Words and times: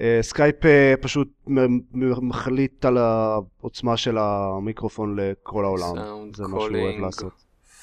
אה, 0.00 0.18
סקייפ 0.22 0.66
אה, 0.66 0.94
פשוט 1.00 1.28
מחליט 2.22 2.84
על 2.84 2.98
העוצמה 2.98 3.96
של 3.96 4.18
המיקרופון 4.18 5.16
לכל 5.18 5.64
העולם. 5.64 5.94
זה 6.34 6.42
מה 6.42 6.60
שהוא 6.60 6.76
אוהב. 6.76 7.00
לעשות. 7.00 7.32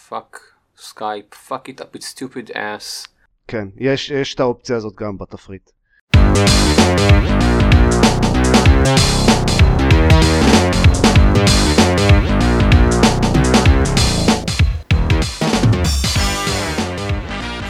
Fuck 0.09 0.39
Skype, 0.77 1.33
fuck 1.33 1.69
it 1.69 1.81
up 1.81 1.97
its 1.97 2.17
stupid 2.17 2.55
ass. 2.55 3.07
כן, 3.47 3.67
יש, 3.77 4.09
יש 4.11 4.35
את 4.35 4.39
האופציה 4.39 4.75
הזאת 4.75 4.95
גם 4.95 5.17
בתפריט. 5.17 5.69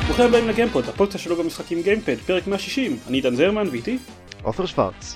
ברוכים 0.05 0.25
הבאים 0.25 0.47
לגיימפוד, 0.47 0.85
הפודקאסט 0.89 1.23
שלו 1.23 1.35
במשחקים 1.35 1.81
גיימפד, 1.81 2.17
פרק 2.17 2.47
160, 2.47 2.97
אני 3.07 3.17
עידן 3.17 3.35
זרמן 3.35 3.67
ואיתי. 3.71 3.97
עופר 4.43 4.65
שוורץ. 4.65 5.15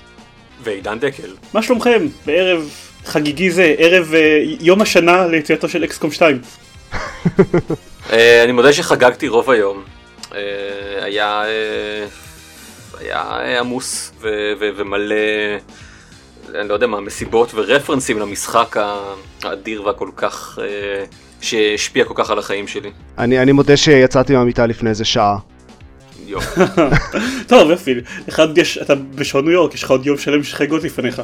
ועידן 0.62 0.98
דקל. 0.98 1.34
מה 1.54 1.62
שלומכם? 1.62 2.06
בערב 2.26 2.70
חגיגי 3.04 3.50
זה, 3.50 3.74
ערב 3.78 4.14
אה, 4.14 4.42
יום 4.60 4.80
השנה 4.82 5.26
ליציאתו 5.26 5.68
של 5.68 5.84
אקסקום 5.84 6.10
2. 6.10 6.40
אה, 8.12 8.44
אני 8.44 8.52
מודה 8.52 8.72
שחגגתי 8.72 9.28
רוב 9.28 9.50
היום. 9.50 9.84
אה, 10.34 10.40
היה 11.04 11.42
אה, 11.44 12.06
היה 13.00 13.20
אה, 13.20 13.60
עמוס 13.60 14.12
ו- 14.20 14.52
ו- 14.60 14.70
ומלא, 14.76 15.14
אני 16.54 16.68
לא 16.68 16.74
יודע 16.74 16.86
מה, 16.86 17.00
מסיבות 17.00 17.50
ורפרנסים 17.54 18.18
למשחק 18.18 18.76
האדיר 19.42 19.86
והכל 19.86 20.10
כך, 20.16 20.58
אה, 20.62 21.04
שהשפיע 21.40 22.04
כל 22.04 22.14
כך 22.16 22.30
על 22.30 22.38
החיים 22.38 22.68
שלי. 22.68 22.90
אני, 23.18 23.42
אני 23.42 23.52
מודה 23.52 23.76
שיצאתי 23.76 24.32
מהמיטה 24.32 24.66
לפני 24.66 24.90
איזה 24.90 25.04
שעה. 25.04 25.36
יופי. 26.28 26.60
טוב 27.48 27.70
יופי, 27.70 27.94
אחד 28.28 28.58
יש, 28.58 28.78
אתה 28.78 28.94
בשעון 28.94 29.44
ניו 29.44 29.52
יורק, 29.52 29.74
יש 29.74 29.82
לך 29.82 29.90
עוד 29.90 30.06
יום 30.06 30.18
שלם 30.18 30.42
של 30.42 30.56
חגיגות 30.56 30.84
לפניך. 30.84 31.22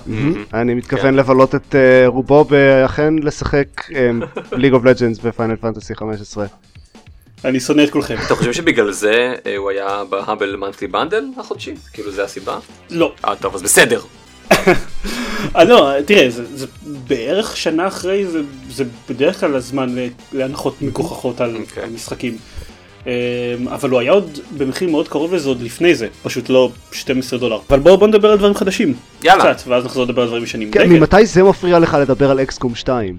אני 0.54 0.74
מתכוון 0.74 1.14
לבלות 1.14 1.54
את 1.54 1.74
אה, 1.74 2.04
רובו 2.06 2.44
באכן 2.44 3.14
לשחק 3.22 3.90
League 4.52 4.72
of 4.72 4.84
Legends 4.84 5.18
ב 5.18 5.24
Final 5.24 5.56
Fantasy 5.56 5.94
15. 5.94 6.46
אני 7.44 7.60
שונא 7.60 7.82
את 7.82 7.90
כולכם. 7.90 8.16
אתם 8.26 8.34
חושבים 8.34 8.52
שבגלל 8.52 8.92
זה 8.92 9.34
אה, 9.46 9.56
הוא 9.56 9.70
היה 9.70 10.02
ב 10.10 10.17
Humble 10.17 10.56
Monthly 10.56 10.88
Bundle 10.88 11.24
החודשי? 11.36 11.74
כאילו 11.92 12.10
זה 12.10 12.24
הסיבה? 12.24 12.58
לא, 12.90 13.12
אה 13.24 13.36
טוב 13.36 13.54
אז 13.54 13.62
בסדר. 13.62 14.00
אה, 15.56 15.64
לא, 15.64 15.92
תראה, 16.06 16.30
זה, 16.30 16.56
זה 16.56 16.66
בערך 17.08 17.56
שנה 17.56 17.86
אחרי, 17.86 18.26
זה, 18.26 18.40
זה 18.70 18.84
בדרך 19.08 19.40
כלל 19.40 19.54
הזמן 19.54 19.94
להנחות 20.32 20.82
מגוחכות 20.82 21.40
על, 21.40 21.56
אוקיי. 21.56 21.82
על 21.82 21.90
משחקים. 21.90 22.36
אמ, 23.06 23.10
אבל 23.68 23.90
הוא 23.90 24.00
היה 24.00 24.12
עוד 24.12 24.38
במחיר 24.58 24.90
מאוד 24.90 25.08
קרוב 25.08 25.34
לזה 25.34 25.48
עוד 25.48 25.62
לפני 25.62 25.94
זה, 25.94 26.06
פשוט 26.22 26.48
לא 26.48 26.70
12 26.92 27.38
דולר. 27.38 27.58
אבל 27.70 27.78
בואו 27.78 27.98
בוא 27.98 28.06
נדבר 28.08 28.30
על 28.30 28.38
דברים 28.38 28.54
חדשים. 28.54 28.94
יאללה. 29.22 29.54
קצת, 29.54 29.68
ואז 29.68 29.84
נחזור 29.84 30.04
לדבר 30.04 30.22
על 30.22 30.28
דברים 30.28 30.42
ישנים. 30.44 30.70
כן, 30.70 30.80
דקל. 30.80 30.88
ממתי 30.90 31.26
זה 31.26 31.42
מפריע 31.42 31.78
לך 31.78 31.96
לדבר 32.00 32.30
על 32.30 32.40
אקסקום 32.40 32.74
2? 32.74 33.16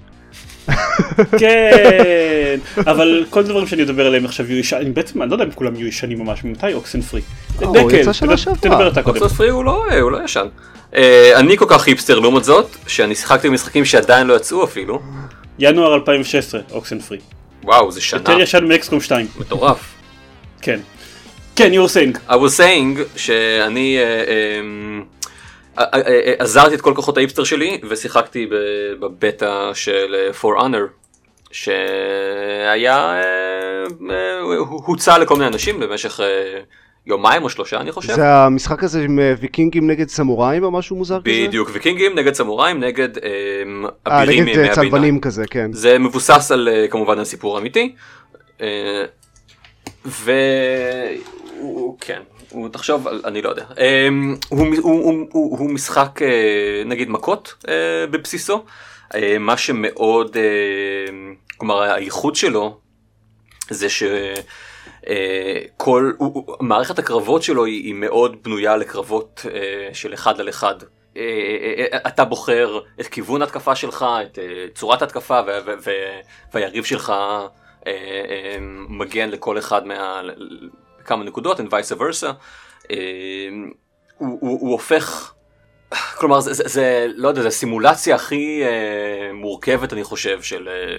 כן, 1.40 2.58
אבל 2.78 3.26
כל 3.30 3.40
הדברים 3.40 3.68
שאני 3.68 3.84
אדבר 3.84 4.06
עליהם 4.06 4.26
עכשיו 4.26 4.46
יהיו 4.52 4.60
ישנים, 4.60 4.94
בעצם 4.94 5.22
אני 5.22 5.30
לא 5.30 5.36
יודע 5.36 5.46
אם 5.46 5.52
כולם 5.52 5.76
יהיו 5.76 5.88
ישנים 5.88 6.20
ממש, 6.20 6.44
ממתי 6.44 6.74
אוקסן 6.74 7.02
פרי. 7.02 7.22
הוא 7.60 7.78
דקל, 7.88 7.96
יצא 7.96 8.14
שנה 8.14 8.28
תדבר- 8.28 8.36
שעברה. 8.36 8.58
תדבר 8.62 8.88
אתה 8.88 9.02
קודם. 9.04 9.08
אוקספורד 9.22 9.32
פרי 9.38 9.50
הוא 9.50 9.66
לא, 9.66 9.84
הוא 10.02 10.12
לא 10.12 10.24
ישן. 10.26 10.46
אה, 10.96 11.32
אני 11.40 11.58
כל 11.58 11.66
כך 11.68 11.88
היפסטר 11.88 12.20
לעומת 12.20 12.44
זאת, 12.44 12.76
שאני 12.88 13.16
שיחקתי 13.16 13.50
במשחקים 13.50 13.86
שעדיין 13.86 14.28
לא 14.28 14.34
יצאו 14.34 14.64
אפילו. 14.64 15.00
ינואר 15.60 15.96
2016, 15.96 16.62
אוקסן 16.72 17.00
פרי. 17.00 17.18
וואו, 17.66 17.92
זה 17.92 18.02
שנה 18.02 18.20
יותר 18.20 18.40
ישן 18.40 18.68
מאקסקום 18.68 19.02
2, 19.02 19.28
מטורף. 19.40 19.94
כן. 20.62 20.80
כן, 21.56 21.72
you 21.72 21.88
were 21.88 21.94
saying. 21.94 22.30
I 22.30 22.34
was 22.34 22.58
saying 22.58 23.18
שאני 23.18 23.98
אה, 24.00 24.24
אמ, 24.60 25.04
אה, 25.80 25.84
אה, 25.94 26.00
אה, 26.08 26.34
עזרתי 26.40 26.76
את 26.76 26.82
כל 26.82 26.94
כוחות 26.96 27.18
ההיפסטר 27.18 27.44
שלי 27.44 27.80
ושיחקתי 27.90 28.50
בבטא 29.00 29.74
של 29.74 30.16
For 30.42 30.60
Honor 30.60 30.88
שהיה 31.52 33.22
הוצע 34.86 35.18
לכל 35.18 35.36
מיני 35.36 35.48
אנשים 35.48 35.80
במשך 35.80 36.20
יומיים 37.08 37.44
או 37.44 37.50
שלושה 37.50 37.80
אני 37.80 37.92
חושב. 37.92 38.14
זה 38.14 38.30
המשחק 38.30 38.84
הזה 38.84 39.02
עם 39.02 39.20
אה, 39.20 39.34
ויקינגים 39.40 39.90
נגד 39.90 40.10
סמוראים 40.10 40.64
או 40.64 40.72
משהו 40.72 40.96
מוזר 40.96 41.22
כזה? 41.22 41.46
בדיוק 41.48 41.70
ויקינגים 41.74 42.16
נגד 42.16 42.34
סמוראים 42.34 42.80
נגד 42.80 43.10
אמ, 43.18 43.86
אה, 44.08 44.22
אבירים 44.22 44.44
נגד 44.44 44.56
מימי 44.56 44.68
אה, 44.68 44.72
הביניים. 44.72 44.92
צלבנים 44.92 45.20
כזה, 45.20 45.48
כן. 45.48 45.74
זה 45.74 46.00
מבוסס 46.00 46.52
על 46.52 46.70
אה, 46.72 46.88
כמובן 46.88 47.20
על 47.20 47.26
סיפור 47.26 47.60
אמיתי. 47.60 47.96
אה, 48.62 49.06
והוא 50.06 51.98
כן 52.02 52.22
הוא 52.50 52.70
תחשוב 52.70 53.08
אני 53.08 53.42
לא 53.42 53.50
יודע 53.50 53.66
אה, 53.80 54.08
הוא, 54.50 54.68
הוא, 54.82 55.04
הוא, 55.04 55.28
הוא, 55.32 55.60
הוא 55.60 55.70
משחק 55.70 56.22
אה, 56.22 56.84
נגיד 56.86 57.10
מכות 57.10 57.54
אה, 57.68 57.74
בבסיסו 58.12 58.66
אה, 59.16 59.38
מה 59.40 59.58
שמאוד 59.58 60.38
אה, 60.38 60.44
כלומר 61.58 61.82
הייחוד 61.82 62.36
שלו 62.36 62.78
זה 63.70 63.90
ש... 63.90 64.04
אה, 64.04 64.34
כל 65.78 66.12
הוא- 66.18 66.32
הוא- 66.48 66.56
מערכת 66.60 67.00
הקרבות 67.00 67.44
שלו 67.44 67.66
היא, 67.66 67.84
היא 67.84 67.94
מאוד 67.94 68.44
בנויה 68.44 68.78
לקרבות 68.78 69.46
אה, 69.54 69.90
של 69.94 70.14
אחד 70.14 70.40
על 70.40 70.50
אחד. 70.50 70.76
אה, 71.18 71.22
אה, 71.22 71.86
אה, 71.94 71.98
אתה 72.08 72.26
בוחר 72.26 72.80
את 73.00 73.08
כיוון 73.08 73.42
התקפה 73.42 73.76
שלך, 73.76 74.06
את 74.26 74.40
אה, 74.40 74.66
צורת 74.76 75.02
התקפה 75.02 75.40
ו- 75.48 75.58
ו- 75.66 75.74
ו- 75.86 76.20
והיריב 76.54 76.84
שלך 76.84 77.10
אה, 77.10 77.48
אה, 77.88 78.58
מגן 78.90 79.30
לכל 79.30 79.58
אחד 79.58 79.88
מה... 79.88 80.22
כמה 81.06 81.24
נקודות, 81.24 81.60
and 81.60 81.64
vice 81.64 81.98
versa. 82.00 82.28
אה, 82.92 82.98
הוא, 84.18 84.38
הוא, 84.42 84.60
הוא 84.62 84.72
הופך, 84.72 85.34
כלומר 86.18 86.40
זה, 86.40 86.54
זה, 86.54 86.64
זה 86.68 87.08
לא 87.16 87.28
יודע, 87.28 87.42
זה 87.42 87.48
הסימולציה 87.48 88.16
הכי 88.16 88.62
אה, 88.64 89.34
מורכבת 89.34 89.94
אני 89.94 90.04
חושב 90.04 90.42
של, 90.42 90.68
אה, 90.68 90.96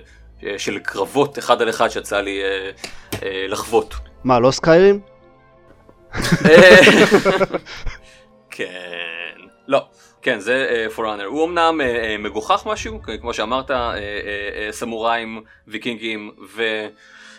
של 0.56 0.78
קרבות 0.78 1.38
אחד 1.38 1.62
על 1.62 1.70
אחד 1.70 1.88
שיצא 1.88 2.20
לי 2.20 2.42
אה, 2.42 2.70
אה, 3.22 3.46
לחוות. 3.48 3.94
מה, 4.24 4.40
לא 4.40 4.50
סקיירים? 4.50 5.00
אה, 6.44 6.76
כן, 8.50 9.34
לא, 9.68 9.86
כן 10.22 10.38
זה 10.38 10.66
אה, 10.70 10.86
Honor, 10.96 11.24
הוא 11.24 11.44
אמנם 11.44 11.80
אה, 11.80 11.86
אה, 11.86 12.18
מגוחך 12.18 12.66
משהו, 12.66 13.00
כמו 13.20 13.34
שאמרת, 13.34 13.70
אה, 13.70 13.76
אה, 13.76 14.00
אה, 14.56 14.72
סמוראים, 14.72 15.42
ויקינגים 15.68 16.30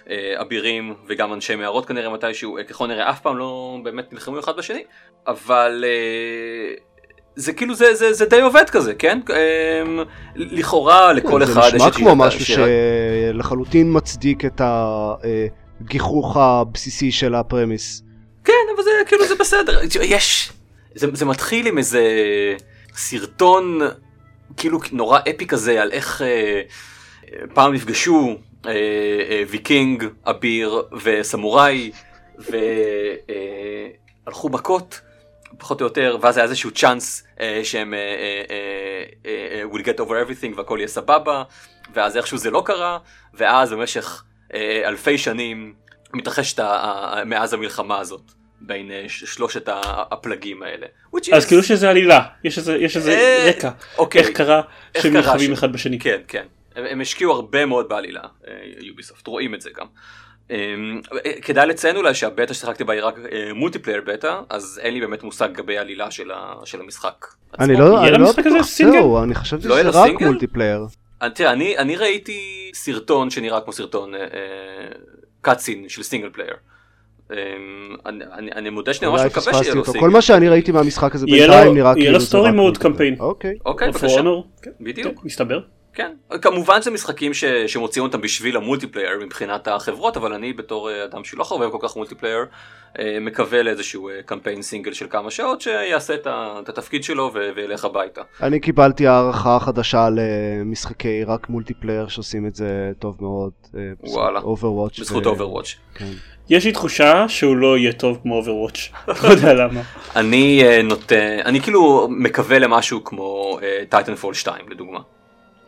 ואבירים 0.07 0.95
וגם 1.07 1.33
אנשי 1.33 1.55
מערות 1.55 1.85
כנראה 1.85 2.09
מתישהו, 2.09 2.57
אה, 2.57 2.63
ככל 2.63 2.87
נראה 2.87 3.09
אף 3.09 3.19
פעם 3.19 3.37
לא 3.37 3.77
באמת 3.83 4.13
נלחמו 4.13 4.39
אחד 4.39 4.57
בשני, 4.57 4.83
אבל 5.27 5.83
אה, 5.87 6.73
זה 7.37 7.53
כאילו 7.53 7.75
זה, 7.75 7.95
זה, 7.95 8.13
זה 8.13 8.25
די 8.25 8.41
עובד 8.41 8.69
כזה, 8.69 8.93
כן? 8.93 9.19
אה, 9.29 10.03
לכאורה 10.35 11.13
לכל 11.13 11.43
אחד 11.43 11.61
זה 11.71 11.75
נשמע 11.75 11.87
את 11.87 11.95
כמו 11.95 12.15
משהו 12.15 12.57
שלחלוטין 13.33 13.97
מצדיק 13.97 14.45
את 14.45 14.61
הגיחוך 15.81 16.37
הבסיסי 16.37 17.11
של 17.11 17.35
הפרמיס. 17.35 18.03
כן, 18.43 18.53
אבל 18.75 18.83
זה 18.83 18.89
כאילו 19.05 19.27
זה 19.27 19.35
בסדר. 19.39 19.79
יש, 20.01 20.51
זה, 20.95 21.07
זה 21.13 21.25
מתחיל 21.25 21.67
עם 21.67 21.77
איזה 21.77 22.03
סרטון 22.95 23.79
כאילו 24.57 24.79
נורא 24.91 25.19
אפי 25.29 25.47
כזה 25.47 25.81
על 25.81 25.91
איך 25.91 26.21
אה, 26.21 26.27
אה, 26.27 27.47
פעם 27.53 27.73
נפגשו 27.73 28.35
אה, 28.65 28.71
אה, 29.29 29.43
ויקינג, 29.49 30.05
אביר 30.25 30.81
וסמוראי 31.03 31.91
והלכו 34.25 34.49
מכות. 34.49 35.01
פחות 35.57 35.81
או 35.81 35.85
יותר, 35.85 36.17
ואז 36.21 36.37
היה 36.37 36.43
איזשהו 36.43 36.71
צ'אנס 36.71 37.23
אה, 37.39 37.61
שהם 37.63 37.93
אה, 37.93 37.99
אה, 37.99 38.43
אה, 39.25 39.61
אה, 39.61 39.63
will 39.73 39.83
get 39.83 39.99
over 39.99 40.11
everything 40.29 40.57
והכל 40.57 40.75
יהיה 40.79 40.87
סבבה, 40.87 41.43
ואז 41.93 42.17
איכשהו 42.17 42.37
זה 42.37 42.51
לא 42.51 42.63
קרה, 42.65 42.97
ואז 43.33 43.71
במשך 43.73 44.23
אה, 44.53 44.81
אלפי 44.85 45.17
שנים 45.17 45.73
מתרחשת 46.13 46.59
ה- 46.59 46.65
ה- 46.67 47.25
מאז 47.25 47.53
המלחמה 47.53 47.99
הזאת 47.99 48.21
בין 48.61 48.91
אה, 48.91 49.05
שלושת 49.07 49.63
הפלגים 50.11 50.63
האלה. 50.63 50.85
אז 51.33 51.43
is- 51.43 51.47
כאילו 51.47 51.63
שזה 51.63 51.89
עלילה, 51.89 52.21
יש 52.43 52.57
איזה, 52.57 52.75
יש 52.75 52.97
איזה 52.97 53.11
אה, 53.11 53.45
רקע, 53.49 53.69
אוקיי. 53.97 54.21
איך 54.21 54.29
קרה 54.29 54.61
שהם 54.97 55.13
נלחמים 55.13 55.55
ש- 55.55 55.57
אחד 55.57 55.73
בשני. 55.73 55.99
כן, 55.99 56.21
כן. 56.27 56.45
הם, 56.75 56.85
הם 56.85 57.01
השקיעו 57.01 57.31
הרבה 57.33 57.65
מאוד 57.65 57.89
בעלילה, 57.89 58.21
יוביסופט, 58.79 59.27
רואים 59.27 59.55
את 59.55 59.61
זה 59.61 59.69
גם. 59.77 59.85
אמ, 60.51 61.01
אה, 61.25 61.31
כדאי 61.41 61.67
לציין 61.67 61.95
אולי 61.95 62.13
שהבטא 62.13 62.53
ששיחקתי 62.53 62.83
בה 62.83 62.93
היא 62.93 63.01
רק 63.03 63.15
multiplayer 63.55 64.01
beta, 64.07 64.39
אז 64.49 64.79
אין 64.83 64.93
לי 64.93 64.99
באמת 64.99 65.23
מושג 65.23 65.49
לגבי 65.53 65.77
העלילה 65.77 66.11
של 66.65 66.81
המשחק. 66.81 67.25
אני. 67.59 67.73
לא 67.73 67.83
יהיה 67.85 68.15
אני 68.15 68.21
לא 68.23 68.31
בטוח? 68.31 68.67
זהו, 68.67 69.23
אני 69.23 69.35
חשבתי 69.35 69.67
לא 69.67 69.73
יהיה 69.73 69.83
שזה 69.83 69.97
לו 69.97 70.03
רק 70.03 70.09
single? 70.09 70.25
Multiplayer. 70.25 70.85
אה, 71.21 71.29
תראה, 71.29 71.51
אני, 71.51 71.77
אני 71.77 71.95
ראיתי 71.95 72.71
סרטון 72.73 73.29
שנראה 73.29 73.61
כמו 73.61 73.73
סרטון 73.73 74.11
cutscene 75.41 75.89
של 75.89 76.03
single 76.03 76.29
player. 76.29 76.53
אמ, 77.33 77.37
אני, 78.05 78.23
אני, 78.33 78.51
אני 78.51 78.69
מודה 78.69 78.93
שאני 78.93 79.11
ממש 79.11 79.21
מקווה 79.21 79.53
שיהיה 79.53 79.75
לו. 79.75 79.85
סינגל. 79.85 79.99
כל 79.99 80.09
מה 80.09 80.21
שאני 80.21 80.49
ראיתי 80.49 80.71
מהמשחק 80.71 81.15
הזה 81.15 81.25
יהיה 81.29 81.47
לו- 81.47 81.53
בינתיים 81.53 81.73
נראה 81.75 81.87
יהיה 81.87 81.95
כאילו 81.95 82.13
לו 82.13 82.19
זה 82.19 82.25
story 82.25 82.49
רק 82.49 82.55
mode 82.55 82.63
multiplayer. 82.63 82.91
קמפיין. 82.93 83.15
אוקיי. 83.19 83.53
אוקיי, 83.65 83.87
בבקשה. 83.91 84.21
בדיוק. 84.81 85.15
כן, 85.15 85.21
מסתבר. 85.23 85.59
כן, 85.97 86.11
כמובן 86.41 86.81
זה 86.81 86.91
משחקים 86.91 87.33
ש... 87.33 87.45
שמוציאים 87.45 88.05
אותם 88.05 88.21
בשביל 88.21 88.57
ה 88.57 88.63
multiplayer 88.63 89.19
מבחינת 89.21 89.67
החברות, 89.67 90.17
אבל 90.17 90.33
אני 90.33 90.53
בתור 90.53 90.89
אה, 90.89 91.03
אדם 91.03 91.23
שלא 91.23 91.43
חובב 91.43 91.69
כל 91.69 91.77
כך 91.81 91.95
multiplayer, 91.95 92.45
אה, 92.99 93.17
מקווה 93.21 93.63
לאיזשהו 93.63 94.09
אה, 94.09 94.13
קמפיין 94.25 94.61
סינגל 94.61 94.93
של 94.93 95.07
כמה 95.09 95.31
שעות 95.31 95.61
שיעשה 95.61 96.13
את, 96.13 96.27
ה... 96.27 96.59
את 96.63 96.69
התפקיד 96.69 97.03
שלו 97.03 97.31
ו... 97.33 97.49
וילך 97.55 97.85
הביתה. 97.85 98.21
אני 98.41 98.59
קיבלתי 98.59 99.07
הערכה 99.07 99.59
חדשה 99.59 100.07
למשחקי 100.15 101.23
רק 101.23 101.49
multiplayer 101.49 102.07
שעושים 102.07 102.47
את 102.47 102.55
זה 102.55 102.91
טוב 102.99 103.17
מאוד. 103.21 103.51
וואלה. 104.03 104.39
Overwatch. 104.39 104.99
בזכות 104.99 105.25
Overwatch. 105.25 105.75
כן. 105.95 106.11
יש 106.49 106.65
לי 106.65 106.71
תחושה 106.71 107.25
שהוא 107.29 107.57
לא 107.57 107.77
יהיה 107.77 107.93
טוב 107.93 108.19
כמו 108.23 108.35
Overwatch, 108.35 108.89
לא 109.23 109.29
יודע 109.29 109.53
למה. 109.53 109.81
אני 110.15 110.63
נוטה, 110.83 111.15
אני 111.45 111.61
כאילו 111.61 112.07
מקווה 112.09 112.59
למשהו 112.59 113.03
כמו 113.03 113.59
Titanfall 113.89 114.33
2 114.33 114.69
לדוגמה. 114.69 114.99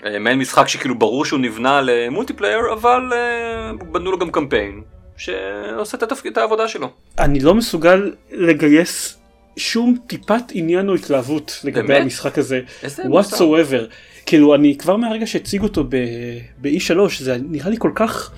אה, 0.06 0.20
מעין 0.20 0.40
משחק 0.40 0.68
שכאילו 0.68 0.96
ברור 0.96 1.26
שהוא 1.26 1.40
נבנה 1.40 1.82
ל 1.84 1.89
multiplayer, 1.89 2.60
אבל 2.74 3.02
אה, 3.12 3.84
בנו 3.84 4.12
לו 4.12 4.20
גם 4.20 4.32
קמפיין 4.32 4.82
שעושה 5.18 5.98
את 5.98 6.04
התפקיד, 6.04 6.32
את 6.32 6.38
העבודה 6.38 6.68
שלו. 6.68 6.90
אני 7.20 7.40
לא 7.40 7.56
מסוגל 7.56 8.12
לגייס 8.32 9.18
שום 9.58 9.98
טיפת 10.08 10.44
עניין 10.52 10.90
או 10.90 10.96
התלהבות 10.96 11.60
לגבי 11.64 11.88
באמת? 11.88 12.02
המשחק 12.02 12.38
הזה, 12.38 12.62
what 12.84 13.34
so 13.34 13.40
ever. 13.40 13.94
כאילו 14.26 14.56
אני 14.56 14.78
כבר 14.78 14.98
מהרגע 14.98 15.28
שהציג 15.28 15.64
אותו 15.64 15.84
ב-E3 15.84 16.94
זה 17.20 17.38
נראה 17.50 17.70
לי 17.70 17.76
כל 17.80 17.92
כך 17.96 18.32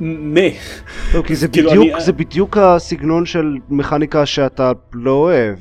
מה. 0.00 0.40
לא, 1.14 1.22
כי 1.26 1.36
זה, 1.36 1.48
כאילו 1.48 1.70
בדיוק, 1.70 1.94
אני... 1.94 2.04
זה 2.04 2.12
בדיוק 2.12 2.56
הסגנון 2.56 3.26
של 3.26 3.56
מכניקה 3.68 4.26
שאתה 4.26 4.72
לא 4.92 5.10
אוהב. 5.10 5.58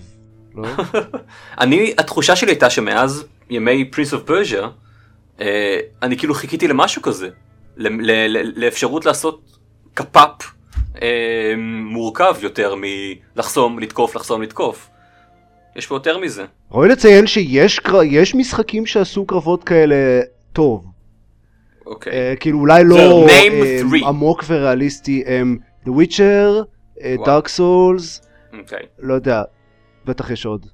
לא? 0.56 0.68
אני, 1.62 1.94
התחושה 1.98 2.36
שלי 2.36 2.52
הייתה 2.52 2.70
שמאז 2.70 3.26
ימי 3.52 3.86
פרינס 3.86 4.14
אוף 4.14 4.24
פרז'ה, 4.24 4.68
אני 6.02 6.18
כאילו 6.18 6.34
חיכיתי 6.34 6.68
למשהו 6.68 7.02
כזה, 7.02 7.30
לאפשרות 8.56 9.06
לעשות 9.06 9.58
קפאפ 9.94 10.52
אה, 11.02 11.54
מורכב 11.84 12.36
יותר 12.42 12.76
מלחסום, 12.76 13.80
לתקוף, 13.80 14.16
לחסום, 14.16 14.42
לתקוף. 14.42 14.90
יש 15.76 15.88
פה 15.88 15.96
יותר 15.96 16.18
מזה. 16.18 16.46
ראוי 16.72 16.90
לציין 16.90 17.28
שיש 17.28 18.36
משחקים 18.36 18.86
שעשו 18.86 19.26
קרבות 19.26 19.64
כאלה 19.64 19.96
טוב. 20.54 20.86
אוקיי. 21.86 22.14
אה, 22.14 22.36
כאילו 22.40 22.60
אולי 22.60 22.84
לא 22.84 23.28
עמוק 24.08 24.44
וריאליסטי, 24.48 25.24
The 25.86 25.90
Witcher, 25.90 26.66
Dark 27.00 27.48
Souls, 27.58 28.26
אוקיי. 28.60 28.86
לא 29.00 29.14
יודע, 29.14 29.44
בטח 30.06 30.32
יש 30.32 30.46
עוד. 30.46 30.66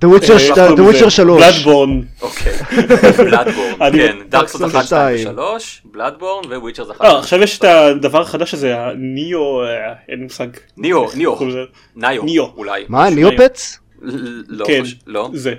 The 0.00 0.04
Witcher 0.04 1.10
3. 1.10 1.42
בלאדבורן. 1.42 2.00
אוקיי, 2.22 2.52
בלאדבורן, 3.24 3.92
כן, 3.92 4.16
דארקסוד 4.28 4.62
1, 4.62 4.84
2 4.86 5.28
ו-3, 5.38 5.40
בלאדבורן 5.84 6.52
וויצ'ר 6.52 6.84
זה 6.84 6.92
1. 6.92 7.04
עכשיו 7.04 7.42
יש 7.42 7.58
את 7.58 7.64
הדבר 7.64 8.20
החדש 8.20 8.54
הזה, 8.54 8.80
הניאו, 8.80 9.64
אה, 9.64 9.92
אין 10.08 10.22
מושג. 10.22 10.46
ניאו, 10.76 11.06
ניאו, 11.14 11.38
ניאו, 11.96 12.52
אולי. 12.56 12.84
מה, 12.88 13.10
ניאו 13.10 13.30
פץ? 13.36 13.78
לא, 14.48 14.64
כן, 14.66 14.82
לא, 15.06 15.30
זה. 15.34 15.54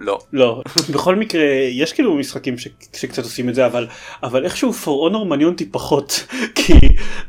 לא. 0.00 0.18
לא. 0.32 0.62
בכל 0.92 1.16
מקרה, 1.16 1.44
יש 1.70 1.92
כאילו 1.92 2.16
משחקים 2.16 2.58
ש, 2.58 2.68
שקצת 2.96 3.22
עושים 3.22 3.48
את 3.48 3.54
זה, 3.54 3.66
אבל, 3.66 3.86
אבל 4.22 4.44
איכשהו 4.44 4.72
For 4.84 5.12
Honor 5.12 5.24
מעניין 5.24 5.48
אותי 5.48 5.66
פחות, 5.66 6.26
כי 6.54 6.72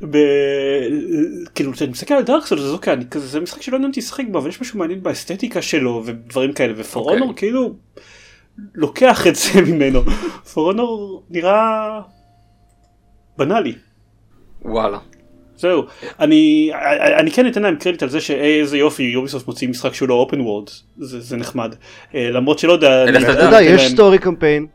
ב... 0.10 0.18
כאילו, 1.56 1.74
כשאני 1.74 1.92
מסתכל 1.92 2.13
על 2.13 2.24
דארקסול, 2.24 2.60
אז 2.60 2.74
אוקיי, 2.74 2.94
אני, 2.94 3.06
כזה, 3.12 3.27
זה 3.27 3.39
משחק 3.39 3.62
שלא 3.62 3.75
עניין 3.75 3.89
אותי 3.89 4.00
לשחק 4.00 4.24
בו, 4.31 4.39
אבל 4.39 4.50
יש 4.50 4.62
משהו 4.62 4.80
מעניין 4.80 5.04
באסתטיקה 5.04 5.62
שלו 5.62 6.04
ודברים 6.06 6.54
כאלה, 6.54 6.74
ו-For 6.77 6.95
אוקיי. 6.95 7.19
Honor 7.19 7.33
כאילו 7.36 7.75
לוקח 8.75 9.27
את 9.27 9.36
זה 9.36 9.62
ממנו. 9.68 10.01
For 10.45 10.57
Honor 10.74 11.21
נראה 11.30 12.00
בנאלי. 13.38 13.75
וואלה. 14.62 15.00
זהו, 15.60 15.86
אני, 16.20 16.72
אני 17.20 17.32
כן 17.32 17.48
אתן 17.48 17.62
להם 17.62 17.76
קרדיט 17.76 18.04
על 18.04 18.10
זה 18.10 18.22
שאיזה 18.22 18.78
יופי 18.78 19.04
Ubisoft 19.04 19.48
מוציא 19.48 19.68
משחק 19.68 19.94
שהוא 19.94 20.10
לא 20.10 20.14
open 20.14 20.42
world, 20.42 20.70
זה, 20.98 21.20
זה 21.20 21.38
נחמד, 21.38 21.76
אה, 22.16 22.30
למרות 22.32 22.60
שלא 22.60 22.74
יודע, 22.74 23.04
אתה 23.10 23.44
יודע, 23.44 23.62
יש 23.62 23.92
story 23.92 24.18
campaign. 24.18 24.68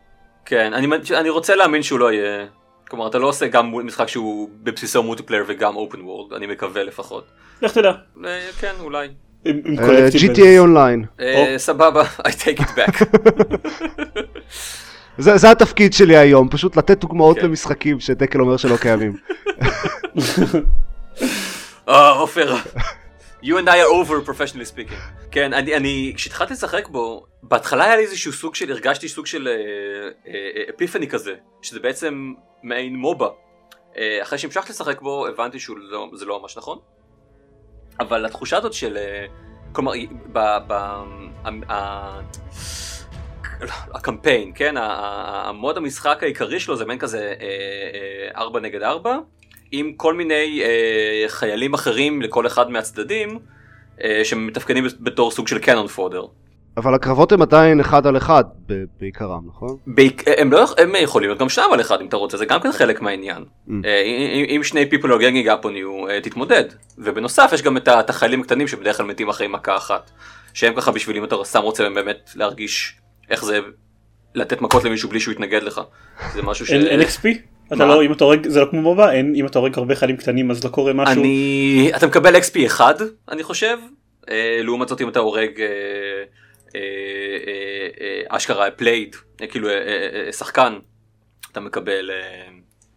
כן, 0.44 0.72
אני, 0.74 0.86
אני 1.18 1.30
רוצה 1.30 1.54
להאמין 1.54 1.82
שהוא 1.82 1.98
לא 1.98 2.12
יהיה, 2.12 2.46
כלומר 2.88 3.06
אתה 3.06 3.18
לא 3.18 3.26
עושה 3.28 3.46
גם 3.46 3.72
משחק 3.86 4.08
שהוא 4.08 4.48
בבסיסו 4.62 5.02
multiplayer 5.02 5.44
וגם 5.46 5.76
open 5.76 6.00
world, 6.00 6.32
אני 6.32 6.46
מקווה 6.46 6.82
לפחות. 6.82 7.24
לך 7.62 7.72
תדע. 7.72 7.92
אה, 8.24 8.40
כן, 8.60 8.72
אולי. 8.80 9.08
אה, 9.46 9.52
GTA 10.08 10.58
אונליין. 10.58 11.04
סבבה, 11.56 12.02
I 12.28 12.30
take 12.30 12.60
it 12.60 12.68
back. 12.76 13.04
זה, 15.18 15.36
זה 15.36 15.50
התפקיד 15.50 15.92
שלי 15.92 16.16
היום, 16.16 16.48
פשוט 16.48 16.76
לתת 16.76 17.00
דוגמאות 17.00 17.38
כן. 17.38 17.44
למשחקים 17.44 18.00
שדקל 18.00 18.40
אומר 18.40 18.56
שלא 18.56 18.76
קיימים. 18.76 19.16
אה, 21.88 22.10
עופר. 22.10 22.54
You 23.42 23.58
and 23.58 23.68
I 23.68 23.76
are 23.82 23.92
over 23.92 24.28
professionally 24.28 24.66
speaking. 24.74 24.94
כן, 25.30 25.52
אני, 25.52 25.76
אני, 25.76 26.12
כשהתחלתי 26.16 26.52
לשחק 26.52 26.88
בו, 26.88 27.26
בהתחלה 27.42 27.84
היה 27.84 27.96
לי 27.96 28.02
איזשהו 28.02 28.32
סוג 28.32 28.54
של, 28.54 28.70
הרגשתי 28.72 29.08
סוג 29.08 29.26
של 29.26 29.48
אפיפני 30.74 31.06
uh, 31.06 31.08
uh, 31.08 31.12
כזה, 31.12 31.34
שזה 31.62 31.80
בעצם 31.80 32.32
מעין 32.62 32.96
מובה. 32.96 33.28
Uh, 33.28 33.98
אחרי 34.22 34.38
שהמשכתי 34.38 34.72
לשחק 34.72 35.00
בו, 35.00 35.26
הבנתי 35.26 35.58
שזה 35.58 35.74
לא, 35.90 36.08
לא 36.26 36.40
ממש 36.42 36.56
נכון. 36.56 36.78
אבל 38.00 38.26
התחושה 38.26 38.56
הזאת 38.56 38.72
של, 38.72 38.96
uh, 38.96 39.72
כלומר, 39.72 39.92
ב... 40.32 40.38
ב 40.66 40.72
ה, 41.68 42.20
הקמפיין, 43.94 44.52
כן, 44.54 44.74
המוד 44.78 45.76
המשחק 45.76 46.18
העיקרי 46.22 46.60
שלו 46.60 46.76
זה 46.76 46.84
מעין 46.84 46.98
כזה 46.98 47.34
4 48.36 48.60
נגד 48.60 48.82
4, 48.82 49.18
עם 49.72 49.92
כל 49.96 50.14
מיני 50.14 50.62
אה, 50.62 51.24
חיילים 51.28 51.74
אחרים 51.74 52.22
לכל 52.22 52.46
אחד 52.46 52.70
מהצדדים, 52.70 53.38
אה, 54.02 54.20
שמתפקדים 54.24 54.84
בתור 55.00 55.30
סוג 55.30 55.48
של 55.48 55.58
קנון 55.58 55.86
פודר. 55.86 56.24
אבל 56.76 56.94
הקרבות 56.94 57.32
הם 57.32 57.42
עדיין 57.42 57.80
אחד 57.80 58.06
על 58.06 58.16
אחד 58.16 58.44
בעיקרם, 59.00 59.40
נכון? 59.46 59.76
בעיק... 59.86 60.22
הם, 60.38 60.52
לא... 60.52 60.64
הם 60.78 60.92
יכולים 61.02 61.28
להיות 61.28 61.40
גם 61.40 61.48
שניים 61.48 61.72
על 61.72 61.80
אחד 61.80 62.00
אם 62.00 62.06
אתה 62.06 62.16
רוצה, 62.16 62.36
זה 62.36 62.46
גם 62.46 62.60
כן 62.60 62.72
חלק 62.72 63.02
מהעניין. 63.02 63.44
Mm. 63.68 63.70
אה, 63.84 64.02
אם 64.56 64.60
שני 64.64 64.88
people 64.92 65.06
are 65.06 65.20
ganging 65.20 65.46
up 65.46 65.64
on 65.64 65.68
you, 65.68 66.10
אה, 66.10 66.20
תתמודד. 66.20 66.64
ובנוסף 66.98 67.50
יש 67.54 67.62
גם 67.62 67.76
את 67.76 68.10
החיילים 68.10 68.40
הקטנים 68.40 68.68
שבדרך 68.68 68.96
כלל 68.96 69.06
מתים 69.06 69.28
אחרי 69.28 69.46
מכה 69.46 69.76
אחת. 69.76 70.10
שהם 70.54 70.74
ככה 70.74 70.92
בשביל 70.92 71.16
אם 71.16 71.24
אתה 71.24 71.36
סתם 71.44 71.62
רוצה 71.62 71.90
באמת 71.90 72.30
להרגיש 72.34 72.96
איך 73.30 73.44
זה 73.44 73.60
לתת 74.34 74.60
מכות 74.60 74.84
למישהו 74.84 75.08
בלי 75.08 75.20
שהוא 75.20 75.32
יתנגד 75.32 75.62
לך. 75.62 75.80
זה 76.34 76.42
משהו 76.42 76.66
ש... 76.66 76.72
אין 76.72 77.00
XP? 77.00 77.28
אתה 77.72 77.84
לא, 77.86 78.02
אם 78.02 78.12
אתה 78.12 78.24
הורג, 78.24 78.48
זה 78.48 78.60
לא 78.60 78.66
כמו 78.70 78.82
MOBA, 78.82 79.12
אין, 79.12 79.34
אם 79.34 79.46
אתה 79.46 79.58
הורג 79.58 79.78
הרבה 79.78 79.94
חיילים 79.94 80.16
קטנים 80.16 80.50
אז 80.50 80.64
לא 80.64 80.70
קורה 80.70 80.92
משהו. 80.92 81.20
אני, 81.20 81.90
אתה 81.96 82.06
מקבל 82.06 82.36
XP 82.36 82.66
אחד, 82.66 82.94
אני 83.28 83.42
חושב, 83.42 83.78
אה, 84.30 84.60
לעומת 84.62 84.88
זאת 84.88 85.00
אם 85.00 85.08
אתה 85.08 85.18
הורג 85.18 85.60
אה, 85.60 85.68
אה, 86.74 88.36
אשכרה 88.36 88.70
player, 88.70 89.16
אה, 89.42 89.46
כאילו 89.46 89.68
אה, 89.68 89.74
אה, 89.74 90.26
אה, 90.26 90.32
שחקן, 90.32 90.78
אתה 91.52 91.60
מקבל 91.60 92.10
אה, 92.10 92.48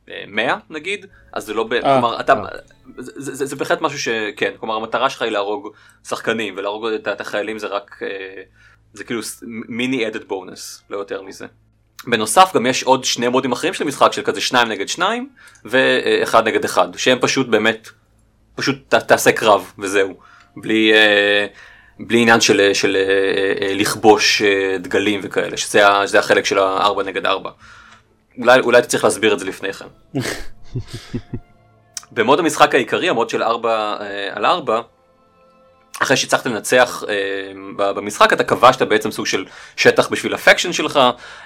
אה, 0.10 0.24
100 0.28 0.58
נגיד, 0.70 1.06
אז 1.34 1.46
זה 1.46 1.54
לא, 1.54 1.63
ב... 1.63 1.82
כלומר, 1.82 2.20
אתה. 2.20 2.34
זה, 2.98 3.12
זה, 3.16 3.36
זה, 3.36 3.46
זה 3.46 3.56
בהחלט 3.56 3.82
משהו 3.82 4.00
שכן, 4.00 4.52
כלומר 4.60 4.75
המטרה 4.75 5.10
שלך 5.10 5.22
היא 5.22 5.32
להרוג 5.32 5.74
שחקנים, 6.08 6.54
ולהרוג 6.58 6.86
את, 6.86 7.08
את 7.08 7.22
החיילים 7.22 7.60
זה 7.60 7.68
רק, 7.68 8.00
אה, 8.04 8.42
זה 8.94 9.03
כאילו 9.03 9.22
מיני 9.67 10.08
אדד 10.08 10.24
בונוס, 10.24 10.84
לא 10.89 10.98
יותר 10.98 11.22
מזה. 11.22 11.46
בנוסף 12.08 12.51
גם 12.56 12.65
יש 12.65 12.84
עוד 12.84 13.03
שני 13.03 13.27
מודים 13.27 13.51
אחרים 13.51 13.74
של 13.74 13.84
המשחק 13.84 14.13
של 14.13 14.22
כזה 14.22 14.41
שניים 14.41 14.67
נגד 14.67 14.88
שניים 14.88 15.29
ואחד 15.65 16.48
נגד 16.48 16.65
אחד 16.65 16.98
שהם 16.98 17.17
פשוט 17.22 17.48
באמת 17.48 17.89
פשוט 18.56 18.75
ת, 18.89 18.96
תעשה 18.96 19.32
קרב 19.32 19.72
וזהו 19.79 20.17
בלי 20.56 20.94
אה, 20.94 21.46
בלי 22.00 22.22
עניין 22.22 22.41
של, 22.41 22.74
של 22.74 22.96
אה, 22.96 23.67
אה, 23.67 23.74
לכבוש 23.74 24.41
דגלים 24.79 25.20
וכאלה 25.24 25.58
שזה, 25.58 25.82
שזה 26.06 26.20
החלק 26.20 26.46
של 26.46 26.60
הארבע 26.60 27.03
נגד 27.03 27.25
ארבע. 27.25 27.50
אולי 28.38 28.60
אולי 28.60 28.82
צריך 28.82 29.03
להסביר 29.03 29.34
את 29.34 29.39
זה 29.39 29.46
לפני 29.46 29.74
כן. 29.74 29.86
במוד 32.12 32.39
המשחק 32.39 32.75
העיקרי 32.75 33.10
המוד 33.10 33.29
של 33.29 33.44
ארבע 33.44 33.98
על 34.32 34.46
ארבע 34.46 34.82
אחרי 36.00 36.18
שהצלחת 36.18 36.46
לנצח 36.46 37.04
אה, 37.10 37.94
במשחק 37.94 38.34
אתה 38.34 38.44
כבשת 38.44 38.82
בעצם 38.82 39.12
סוג 39.12 39.25
של 39.25 39.46
שטח 39.75 40.10
בשביל 40.10 40.34
הפקשן 40.34 40.74
שלך. 40.74 41.00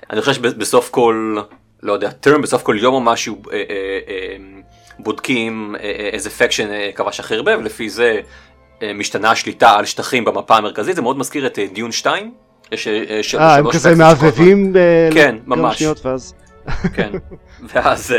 אני 0.09 0.21
חושב 0.21 0.33
שבסוף 0.33 0.89
כל 0.89 1.37
לא 1.83 1.93
יודע 1.93 2.11
טרם 2.11 2.41
בסוף 2.41 2.63
כל 2.63 2.77
יום 2.79 2.93
או 2.93 3.01
משהו 3.01 3.41
אה, 3.51 3.57
אה, 3.57 3.63
אה, 4.07 4.35
בודקים 4.99 5.75
אה, 5.75 5.83
אה 5.83 6.09
איזה 6.13 6.29
פקשן 6.29 6.69
כבש 6.95 7.19
הכי 7.19 7.35
הרבה 7.35 7.57
ולפי 7.57 7.89
זה 7.89 8.19
משתנה 8.95 9.31
השליטה 9.31 9.71
על 9.71 9.85
שטחים 9.85 10.25
במפה 10.25 10.57
המרכזית. 10.57 10.95
זה 10.95 11.01
מאוד 11.01 11.17
מזכיר 11.17 11.47
את 11.47 11.59
דיון 11.73 11.91
2. 11.91 12.31
יש 12.71 12.87
אה, 13.35 13.55
הם 13.55 13.71
כזה 13.71 13.95
מעבבים 13.95 14.73
כן 15.13 15.35
ממש. 15.45 15.77
שניות 15.79 16.05
ואז 16.05 16.33
כן. 16.93 17.11
ואז 17.73 18.13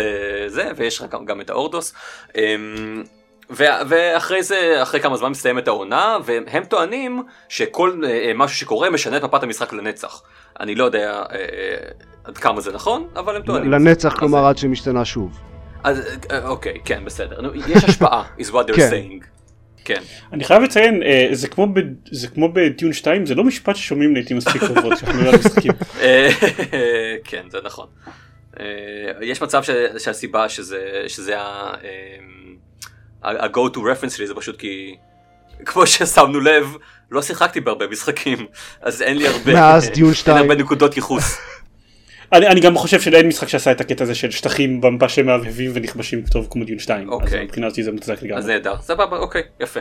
זה 0.47 0.71
ויש 0.77 1.01
לך 1.01 1.07
גם, 1.11 1.25
גם 1.25 1.41
את 1.41 1.51
האורדוס. 1.51 1.95
ו- 3.51 3.65
ואחרי 3.89 4.43
זה, 4.43 4.79
אחרי 4.83 5.01
כמה 5.01 5.17
זמן 5.17 5.29
מסתיימת 5.31 5.69
העונה, 5.69 6.17
והם 6.25 6.65
טוענים 6.65 7.23
שכל 7.49 8.03
אה, 8.07 8.33
משהו 8.35 8.57
שקורה 8.57 8.91
משנה 8.91 9.17
את 9.17 9.23
מפת 9.25 9.43
המשחק 9.43 9.73
לנצח. 9.73 10.23
אני 10.61 10.75
לא 10.75 10.85
יודע 10.85 11.13
אה, 11.33 11.37
עד 12.25 12.39
כמה 12.39 12.61
זה 12.61 12.73
נכון, 12.73 13.07
אבל 13.17 13.37
הם 13.37 13.43
טוענים. 13.43 13.71
לנצח, 13.73 14.13
אז- 14.13 14.19
כלומר 14.19 14.47
עד 14.47 14.59
שמשתנה 14.59 15.05
שוב. 15.05 15.39
אז 15.85 16.03
אוקיי, 16.45 16.79
כן, 16.85 17.05
בסדר. 17.05 17.41
נו, 17.41 17.51
יש 17.55 17.85
השפעה, 17.85 18.25
is 18.39 18.51
what 18.53 18.69
they're 18.69 18.77
כן. 18.77 18.91
saying. 18.93 19.25
כן. 19.85 20.03
אני 20.33 20.45
חייב 20.45 20.63
לציין 20.63 21.03
אה, 21.03 21.29
זה 21.33 21.49
כמו 21.49 21.67
ב- 21.67 21.81
זה 22.11 22.29
כמו 22.29 22.53
בדיון 22.53 22.93
2 22.93 23.27
זה 23.27 23.35
לא 23.35 23.45
משפט 23.45 23.77
ששומעים 23.77 24.15
לעיתים 24.15 24.37
מספיק 24.37 24.65
קרובות 24.65 24.93
כשאנחנו 24.95 25.19
מדברים 25.19 25.35
על 25.35 25.41
משחקים. 25.47 25.73
כן, 27.31 27.43
זה 27.51 27.59
נכון. 27.65 27.87
אה, 28.61 28.65
יש 29.23 29.43
מצב 29.43 29.63
ש- 29.63 29.71
שהסיבה 30.05 30.49
שזה 30.49 30.79
שזה 31.09 31.41
ה- 31.41 31.75
אה, 31.85 31.89
ה-go 33.25 33.75
to 33.75 33.79
reference 33.79 34.11
שלי 34.11 34.27
זה 34.27 34.35
פשוט 34.35 34.57
כי 34.59 34.97
כמו 35.65 35.87
ששמנו 35.87 36.41
לב 36.41 36.77
לא 37.11 37.23
שיחקתי 37.23 37.61
בהרבה 37.61 37.87
משחקים 37.87 38.47
אז 38.83 39.03
אין 39.03 39.17
לי 39.17 39.29
הרבה 39.29 39.53
מאז 39.53 39.91
דיון 39.91 40.09
אין 40.09 40.15
שתיים. 40.15 40.37
הרבה 40.37 40.55
נקודות 40.55 40.97
ייחוס. 40.97 41.39
אני, 42.33 42.47
אני 42.47 42.61
גם 42.61 42.77
חושב 42.77 43.01
שאין 43.01 43.29
משחק 43.29 43.49
שעשה 43.49 43.73
את 43.73 43.81
הקטע 43.81 44.05
הזה 44.05 44.15
של 44.15 44.31
שטחים 44.31 44.81
במפה 44.81 45.09
שמהבהבים 45.09 45.71
ונכבשים 45.75 46.23
טוב 46.23 46.49
כמו 46.51 46.65
דיון 46.65 46.79
2. 46.79 47.09
אז 47.09 47.15
אוקיי. 47.15 47.45
מבחינה 47.45 47.67
אותי 47.67 47.83
זה 47.83 47.93
מוצדק 47.93 48.17
אז 48.17 48.23
לגמרי. 48.23 48.45
נהדר 48.47 48.77
סבבה 48.81 49.19
אוקיי 49.19 49.43
יפה. 49.61 49.81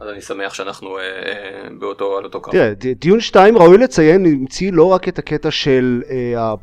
אז 0.00 0.08
אני 0.08 0.20
שמח 0.20 0.54
שאנחנו 0.54 0.98
אה, 0.98 1.02
אה, 1.02 1.68
באותו 1.78 2.18
על 2.18 2.24
אותו 2.24 2.40
קו. 2.40 2.50
תראה, 2.50 2.72
דיון 2.74 3.20
2 3.20 3.58
ראוי 3.58 3.78
לציין, 3.78 4.26
המציא 4.26 4.72
לא 4.72 4.84
רק 4.84 5.08
את 5.08 5.18
הקטע 5.18 5.50
של 5.50 6.02
אה, 6.10 6.54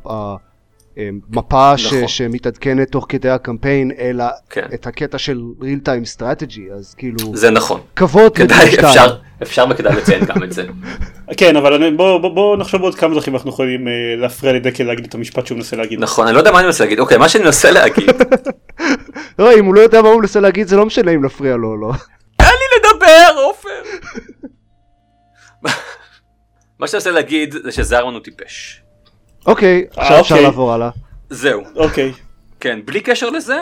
ה- 0.96 1.00
המפה 1.32 1.78
ש- 1.78 1.86
נכון. 1.92 2.08
שמתעדכנת 2.08 2.88
תוך 2.92 3.06
כדי 3.08 3.28
הקמפיין, 3.30 3.90
אלא 3.98 4.24
כן. 4.50 4.66
את 4.74 4.86
הקטע 4.86 5.18
של 5.18 5.40
real 5.60 5.86
time 5.88 6.18
strategy, 6.18 6.72
אז 6.74 6.94
כאילו, 6.94 7.36
זה 7.36 7.50
נכון. 7.50 7.80
כבוד 7.96 8.36
כדאי 8.36 8.58
לדיון 8.72 8.72
2. 8.72 8.84
אפשר 8.90 9.16
אפשר 9.42 9.64
וכדאי 9.70 9.96
לציין 9.96 10.24
גם 10.24 10.42
את 10.42 10.52
זה. 10.52 10.64
כן 11.36 11.56
אבל 11.56 11.72
אני- 11.74 11.96
בוא 11.96 12.18
בוא 12.18 12.34
בוא 12.34 12.56
נחשוב 12.56 12.80
בעוד 12.80 12.94
כמה 12.94 13.14
דרכים 13.14 13.34
אנחנו 13.34 13.50
יכולים 13.50 13.88
אה, 13.88 13.92
להפריע 14.16 14.52
לדקל 14.52 14.84
להגיד 14.84 15.04
את 15.04 15.14
המשפט 15.14 15.46
שהוא 15.46 15.56
מנסה 15.56 15.76
להגיד. 15.76 16.00
נכון 16.00 16.26
אני 16.26 16.34
לא 16.34 16.40
יודע 16.40 16.52
מה 16.52 16.58
אני 16.58 16.66
מנסה 16.66 16.84
להגיד 16.84 16.98
אוקיי 16.98 17.18
מה 17.18 17.28
שאני 17.28 17.44
מנסה 17.44 17.70
להגיד 17.70 18.10
לא, 19.38 19.54
אם 19.58 19.64
הוא 19.64 19.74
לא 19.74 19.80
יודע 19.80 20.02
מה 20.02 20.08
הוא 20.08 20.20
מנסה 20.20 20.40
להגיד, 20.40 20.68
זה 20.68 20.76
לא 20.76 20.86
משנה 20.86 21.10
אם 21.10 21.24
נפריע 21.24 21.56
לו 21.56 21.68
או 21.68 21.76
לא. 21.76 21.92
תן 22.36 22.44
לי 22.44 22.78
לדבר, 22.90 23.40
עופר. 23.40 23.68
מה 26.78 26.86
שאני 26.88 26.98
מנסה 26.98 27.10
להגיד 27.10 27.54
זה 27.64 27.72
שזרמן 27.72 28.12
הוא 28.14 28.22
טיפש. 28.22 28.79
אוקיי, 29.46 29.86
אה, 29.98 30.02
עכשיו 30.02 30.20
אפשר 30.20 30.34
אוקיי. 30.34 30.46
לעבור 30.46 30.72
הלאה. 30.72 30.90
זהו. 31.30 31.62
אוקיי. 31.76 32.12
כן, 32.60 32.80
בלי 32.84 33.00
קשר 33.00 33.30
לזה, 33.30 33.58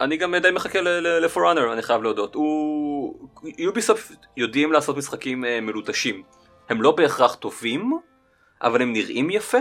אני 0.00 0.16
גם 0.16 0.34
די 0.36 0.50
מחכה 0.50 0.80
לפוראנר, 1.20 1.72
אני 1.72 1.82
חייב 1.82 2.02
להודות. 2.02 2.34
הוא... 2.34 3.28
יוביסופט 3.58 4.16
יודעים 4.36 4.72
לעשות 4.72 4.96
משחקים 4.96 5.44
אה, 5.44 5.60
מלוטשים. 5.60 6.22
הם 6.68 6.82
לא 6.82 6.90
בהכרח 6.90 7.34
טובים, 7.34 7.92
אבל 8.62 8.82
הם 8.82 8.92
נראים 8.92 9.30
יפה. 9.30 9.58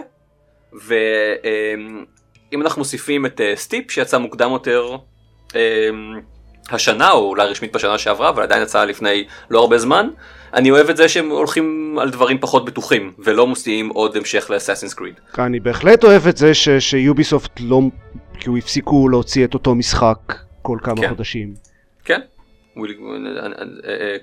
ואם 0.74 2.62
אנחנו 2.62 2.80
מוסיפים 2.80 3.26
את 3.26 3.42
אה, 3.42 3.56
סטיפ 3.56 3.92
שיצא 3.92 4.18
מוקדם 4.18 4.52
יותר 4.52 4.96
אה, 5.56 5.90
השנה, 6.72 7.12
או 7.12 7.30
אולי 7.30 7.48
רשמית 7.48 7.74
בשנה 7.76 7.98
שעברה, 7.98 8.30
אבל 8.30 8.44
עדיין 8.44 8.64
יצא 8.64 8.86
לפני 8.86 9.24
לא 9.50 9.60
הרבה 9.60 9.78
זמן, 9.78 10.10
אני 10.54 10.72
אוהב 10.72 10.90
את 10.90 10.98
זה 10.98 11.10
שהם 11.10 11.30
הולכים 11.30 11.98
על 12.02 12.10
דברים 12.10 12.38
פחות 12.40 12.66
בטוחים, 12.66 13.14
ולא 13.20 13.48
מוציאים 13.48 13.90
עוד 13.90 14.16
המשך 14.18 14.50
לאסאסינס 14.50 14.94
קריד. 14.94 15.14
אני 15.40 15.60
בהחלט 15.60 16.04
אוהב 16.04 16.28
את 16.28 16.38
זה 16.38 16.54
ש- 16.54 16.70
שיוביסופט 16.70 17.60
לא, 17.60 17.82
כאילו 18.40 18.58
הפסיקו 18.58 19.10
להוציא 19.10 19.46
את 19.46 19.54
אותו 19.54 19.76
משחק 19.76 20.18
כל 20.62 20.78
כמה 20.84 21.02
כן. 21.02 21.10
חודשים. 21.10 21.54
כן, 22.06 22.20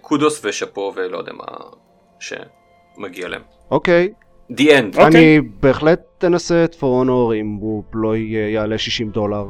קודוס 0.00 0.44
ושאפו 0.44 0.92
ולא 0.96 1.18
יודע 1.18 1.32
מה 1.32 1.44
שמגיע 2.20 3.28
להם. 3.28 3.42
אוקיי, 3.70 4.12
The 4.52 4.54
end. 4.60 4.86
אוקיי. 4.86 5.04
אני 5.06 5.40
בהחלט 5.60 6.00
אנסה 6.24 6.64
את 6.64 6.74
פור 6.74 6.98
אונור 6.98 7.34
אם 7.34 7.56
הוא 7.60 7.84
לא 7.94 8.16
יעלה 8.16 8.78
60 8.78 9.10
דולר. 9.10 9.44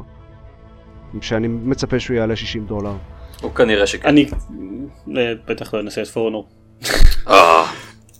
שאני 1.21 1.47
מצפה 1.47 1.99
שהוא 1.99 2.17
יעלה 2.17 2.35
60 2.35 2.65
דולר. 2.65 2.93
הוא 3.41 3.55
כנראה 3.55 3.87
שכן. 3.87 4.07
אני 4.07 4.25
אה, 5.17 5.33
בטח 5.47 5.73
לא 5.73 5.79
אנסה 5.79 6.01
את 6.01 6.07
פורנו. 6.07 6.47
אה, 7.27 7.65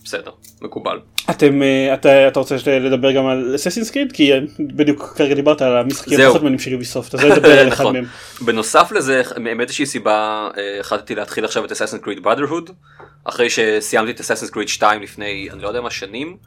בסדר, 0.06 0.32
מקובל. 0.62 1.00
אתם 1.30 1.62
אה, 1.62 1.94
אתה 1.94 2.28
אתה 2.28 2.40
רוצה 2.40 2.56
לדבר 2.68 3.12
גם 3.12 3.26
על 3.26 3.56
אססינס 3.56 3.92
קריד 3.92 4.12
כי 4.12 4.32
בדיוק 4.60 5.14
כרגע 5.18 5.36
דיברת 5.36 5.62
על 5.62 5.78
המשחקים. 5.78 6.20
הפחות 6.20 6.36
מעניינים 6.36 6.60
של 6.60 6.72
יוביסופט 6.72 7.16
אז 7.16 7.22
אני 7.22 7.34
אדבר 7.34 7.60
על 7.60 7.68
אחד 7.74 7.84
נכון. 7.84 7.94
מהם. 7.94 8.06
בנוסף 8.42 8.92
לזה, 8.92 9.22
מאיזושהי 9.40 9.86
סיבה 9.86 10.48
החלטתי 10.80 11.16
להתחיל 11.16 11.46
עכשיו 11.46 11.66
את 11.66 11.72
אסאסינס 11.72 12.02
קריד 12.04 12.24
בראדרהוד, 12.24 12.70
אחרי 13.24 13.50
שסיימתי 13.50 14.12
את 14.12 14.20
אסאסינס 14.20 14.52
קריד 14.52 14.68
2 14.68 15.02
לפני 15.02 15.48
אני 15.52 15.62
לא 15.62 15.68
יודע 15.68 15.82
מה 15.82 15.90
שנים. 15.90 16.38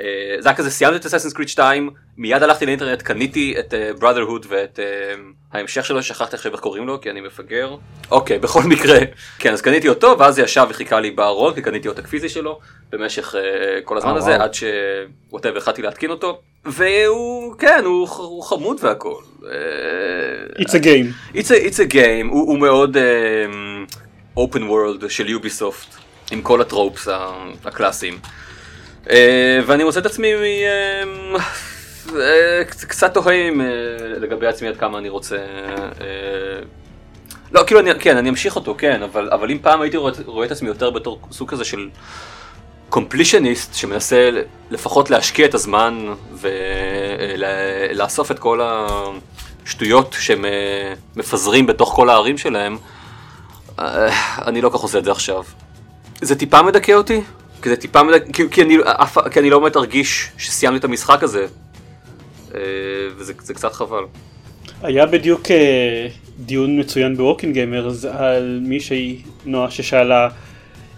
אה, 0.00 0.36
זה 0.38 0.48
היה 0.48 0.56
כזה 0.56 0.70
סיימתי 0.70 0.96
את 0.96 1.06
אסאסינס 1.06 1.32
קריד 1.32 1.48
2 1.48 1.90
מיד 2.18 2.42
הלכתי 2.42 2.66
לאינטרנט 2.66 3.02
קניתי 3.02 3.54
את 3.58 3.74
בראדרהוד 3.98 4.46
ואת 4.48 4.78
אה, 4.82 5.14
ההמשך 5.52 5.84
שלו 5.84 6.02
שכחתי 6.02 6.36
עכשיו 6.36 6.52
איך 6.52 6.60
קוראים 6.60 6.86
לו 6.86 7.00
כי 7.00 7.10
אני 7.10 7.20
מפגר. 7.20 7.76
אוקיי 8.10 8.38
בכל 8.38 8.62
מקרה 8.62 8.98
כן 9.38 9.52
אז 9.52 9.62
קניתי 9.62 9.88
אותו 9.88 10.16
ואז 10.18 10.34
זה 10.34 10.42
ישב 10.42 10.66
וחיכה 10.70 11.00
לי 11.00 11.10
בארון 11.10 11.54
כי 11.54 11.62
קניתי 11.62 11.88
עותק 11.88 12.06
פיזי 12.06 12.28
שלו 12.28 12.58
במשך 12.92 13.34
אה, 13.34 13.80
כל 13.84 13.96
הזמן 13.96 14.16
הזה. 14.16 14.36
עד 14.42 14.50
שווטאבר 14.54 15.58
התחלתי 15.58 15.82
להתקין 15.82 16.10
אותו 16.10 16.40
והוא 16.64 17.54
כן 17.58 17.82
הוא, 17.84 18.42
חמוד 18.42 18.76
והכל. 18.80 19.22
It's 20.58 20.70
a 20.70 20.84
game. 20.84 21.34
It's 21.34 21.50
a, 21.50 21.66
it's 21.66 21.78
a 21.78 21.92
game, 21.92 22.30
הוא, 22.30 22.58
מאוד 22.58 22.96
open 24.38 24.60
world 24.60 25.08
של 25.08 25.28
יוביסופט, 25.28 25.86
עם 26.32 26.42
כל 26.42 26.60
הטרופס 26.60 27.08
הקלאסיים. 27.64 28.18
Uh, 29.04 29.10
ואני 29.66 29.84
מוצא 29.84 30.00
את 30.00 30.06
עצמי 30.06 30.32
um, 30.32 31.38
uh, 32.08 32.14
קצת 32.88 33.14
תוהים 33.14 33.60
לגבי 34.00 34.46
עצמי 34.46 34.68
עד 34.68 34.76
כמה 34.76 34.98
אני 34.98 35.08
רוצה... 35.08 35.36
לא, 37.52 37.62
כאילו, 37.66 37.80
אני, 37.80 37.90
כן, 38.00 38.16
אני 38.16 38.28
אמשיך 38.28 38.56
אותו, 38.56 38.74
כן, 38.78 39.02
אבל, 39.02 39.30
אבל 39.32 39.50
אם 39.50 39.58
פעם 39.62 39.80
הייתי 39.80 39.96
רואה, 39.96 40.12
רואה 40.26 40.46
את 40.46 40.50
עצמי 40.50 40.68
יותר 40.68 40.90
בתור 40.90 41.20
סוג 41.32 41.50
כזה 41.50 41.64
של 41.64 41.88
completionist 42.88 43.74
שמנסה 43.74 44.30
לפחות 44.70 45.10
להשקיע 45.10 45.46
את 45.46 45.54
הזמן 45.54 46.14
ולאסוף 46.32 48.30
את 48.30 48.38
כל 48.38 48.60
השטויות 49.64 50.16
שהם 50.20 50.44
אה, 50.44 50.94
מפזרים 51.16 51.66
בתוך 51.66 51.92
כל 51.96 52.10
הערים 52.10 52.38
שלהם, 52.38 52.76
אה, 53.78 54.08
אני 54.46 54.60
לא 54.60 54.68
כל 54.68 54.78
כך 54.78 54.82
עושה 54.82 54.98
את 54.98 55.04
זה 55.04 55.10
עכשיו. 55.10 55.44
זה 56.20 56.34
טיפה 56.34 56.62
מדכא 56.62 56.92
אותי, 56.92 57.20
כי 57.64 57.70
זה 57.70 57.76
טיפה 57.76 58.02
מדכא, 58.02 58.32
כי, 58.32 58.42
כי, 58.50 58.62
אני, 58.62 58.76
אף, 58.84 59.18
כי 59.28 59.40
אני 59.40 59.50
לא 59.50 59.58
באמת 59.58 59.76
ארגיש 59.76 60.28
שסיימתי 60.38 60.78
את 60.78 60.84
המשחק 60.84 61.22
הזה, 61.22 61.46
אה, 62.54 62.60
וזה 63.16 63.32
זה 63.42 63.54
קצת 63.54 63.72
חבל. 63.72 64.04
היה 64.82 65.06
בדיוק 65.06 65.50
אה, 65.50 66.08
דיון 66.38 66.80
מצוין 66.80 67.16
ב 67.16 67.21
Walking 67.21 67.54
Gamers 67.54 68.04
על 68.04 68.60
מישהי 68.62 69.22
נועה 69.44 69.70
ששאלה 69.70 70.28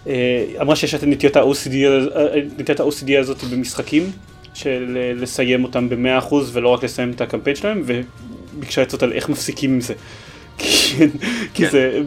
אה, 0.07 0.45
אמרה 0.61 0.75
שיש 0.75 0.95
את 0.95 1.03
נטיית 1.03 1.37
ה-OCD, 1.37 3.17
הזאת 3.19 3.43
במשחקים 3.43 4.11
של 4.53 4.97
לסיים 5.15 5.63
אותם 5.63 5.89
ב-100% 5.89 6.33
ולא 6.53 6.69
רק 6.69 6.83
לסיים 6.83 7.11
את 7.11 7.21
הקמפיין 7.21 7.55
שלהם 7.55 7.83
וביקשה 7.85 8.81
עצות 8.81 9.03
על 9.03 9.13
איך 9.13 9.29
מפסיקים 9.29 9.73
עם 9.73 9.81
זה. 9.81 9.93
כי, 10.57 10.97
כי 11.53 11.65
כן. 11.65 11.69
זה 11.71 11.99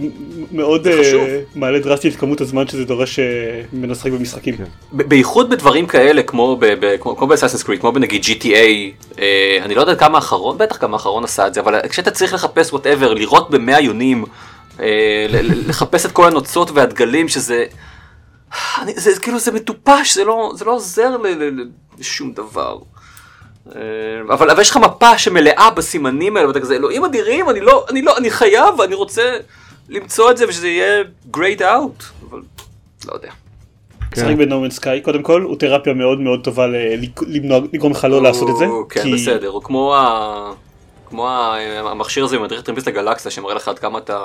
מאוד. 0.53 0.87
אה, 0.87 1.41
מעלה 1.55 1.79
דרסטית 1.79 2.15
את 2.15 2.21
כמות 2.21 2.41
הזמן 2.41 2.69
שזה 2.69 2.85
דורש 2.85 3.19
אה, 3.19 3.25
ממנו 3.73 3.93
לשחק 3.93 4.11
במשחקים. 4.13 4.57
כן. 4.57 4.65
בייחוד 4.93 5.51
בדברים 5.51 5.87
כאלה 5.87 6.23
כמו 6.23 6.57
ב 7.29 7.32
Assassin's 7.32 7.63
Creed 7.63 7.81
כמו 7.81 7.93
בנגיד 7.93 8.23
GTA 8.25 8.55
אה, 9.19 9.59
אני 9.63 9.75
לא 9.75 9.81
יודע 9.81 9.95
כמה 9.95 10.19
האחרון 10.19 10.59
בטח 10.59 10.77
כמה 10.77 10.97
האחרון 10.97 11.25
עשה 11.25 11.47
את 11.47 11.55
זה 11.55 11.61
אבל 11.61 11.81
כשאתה 11.89 12.11
צריך 12.11 12.35
לחפש 12.35 12.73
whatever 12.73 13.15
לירות 13.15 13.51
במאה 13.51 13.81
יונים 13.81 14.25
אה, 14.81 15.27
לחפש 15.67 16.07
את 16.07 16.13
כל 16.13 16.27
הנוצות 16.27 16.71
והדגלים 16.71 17.29
שזה 17.29 17.65
אני, 18.83 18.93
זה 18.97 19.21
כאילו 19.21 19.39
זה 19.39 19.53
מטופש 19.53 20.15
זה 20.15 20.25
לא 20.25 20.53
זה 20.55 20.65
לא 20.65 20.75
עוזר 20.75 21.17
ל- 21.17 21.27
ל- 21.27 21.61
ל- 21.61 21.69
לשום 21.99 22.33
דבר. 22.33 22.79
אה, 23.77 23.81
אבל 24.35 24.51
אבל 24.51 24.61
יש 24.61 24.71
לך 24.71 24.77
מפה 24.77 25.19
שמלאה 25.19 25.71
בסימנים 25.77 26.37
האלה 26.37 26.49
ואתה 26.49 26.61
כזה 26.61 26.75
אלוהים 26.77 27.05
אדירים 27.05 27.51
אני 27.51 27.61
לא 27.61 27.87
אני 27.91 28.03
לא 28.03 28.17
אני 28.19 28.31
חייב 28.31 28.81
אני 28.81 28.95
רוצה 28.95 29.37
למצוא 29.89 30.31
את 30.31 30.37
זה 30.37 30.49
ושזה 30.49 30.69
יהיה 30.69 31.03
grayed 31.37 31.61
out 31.61 32.05
אבל 32.31 32.41
לא 33.09 33.13
יודע. 33.15 33.29
לשחק 34.13 34.27
כן. 34.27 34.37
בנומן 34.39 34.71
סקאי 34.71 35.01
קודם 35.01 35.23
כל 35.23 35.43
הוא 35.43 35.57
תרפיה 35.59 35.93
מאוד 35.95 36.21
מאוד 36.21 36.45
טובה 36.45 36.67
ל- 36.67 36.77
למנוע- 37.27 37.61
לגרום 37.73 37.93
לך 37.93 38.05
לא 38.05 38.23
לעשות 38.23 38.51
את 38.51 38.57
זה. 38.57 38.67
כן, 38.91 39.03
כי- 39.03 39.15
בסדר, 39.15 39.49
הוא 39.49 39.63
כמו 39.63 39.95
ה... 39.97 40.53
כמו 41.09 41.29
ה- 41.29 41.57
המכשיר 41.91 42.25
הזה 42.25 42.39
במדריך 42.39 42.63
טרמפיסט 42.63 42.89
לגלקסיה 42.89 43.31
שמראה 43.31 43.55
לך 43.55 43.69
עד 43.69 43.79
כמה 43.79 43.99
אתה 43.99 44.19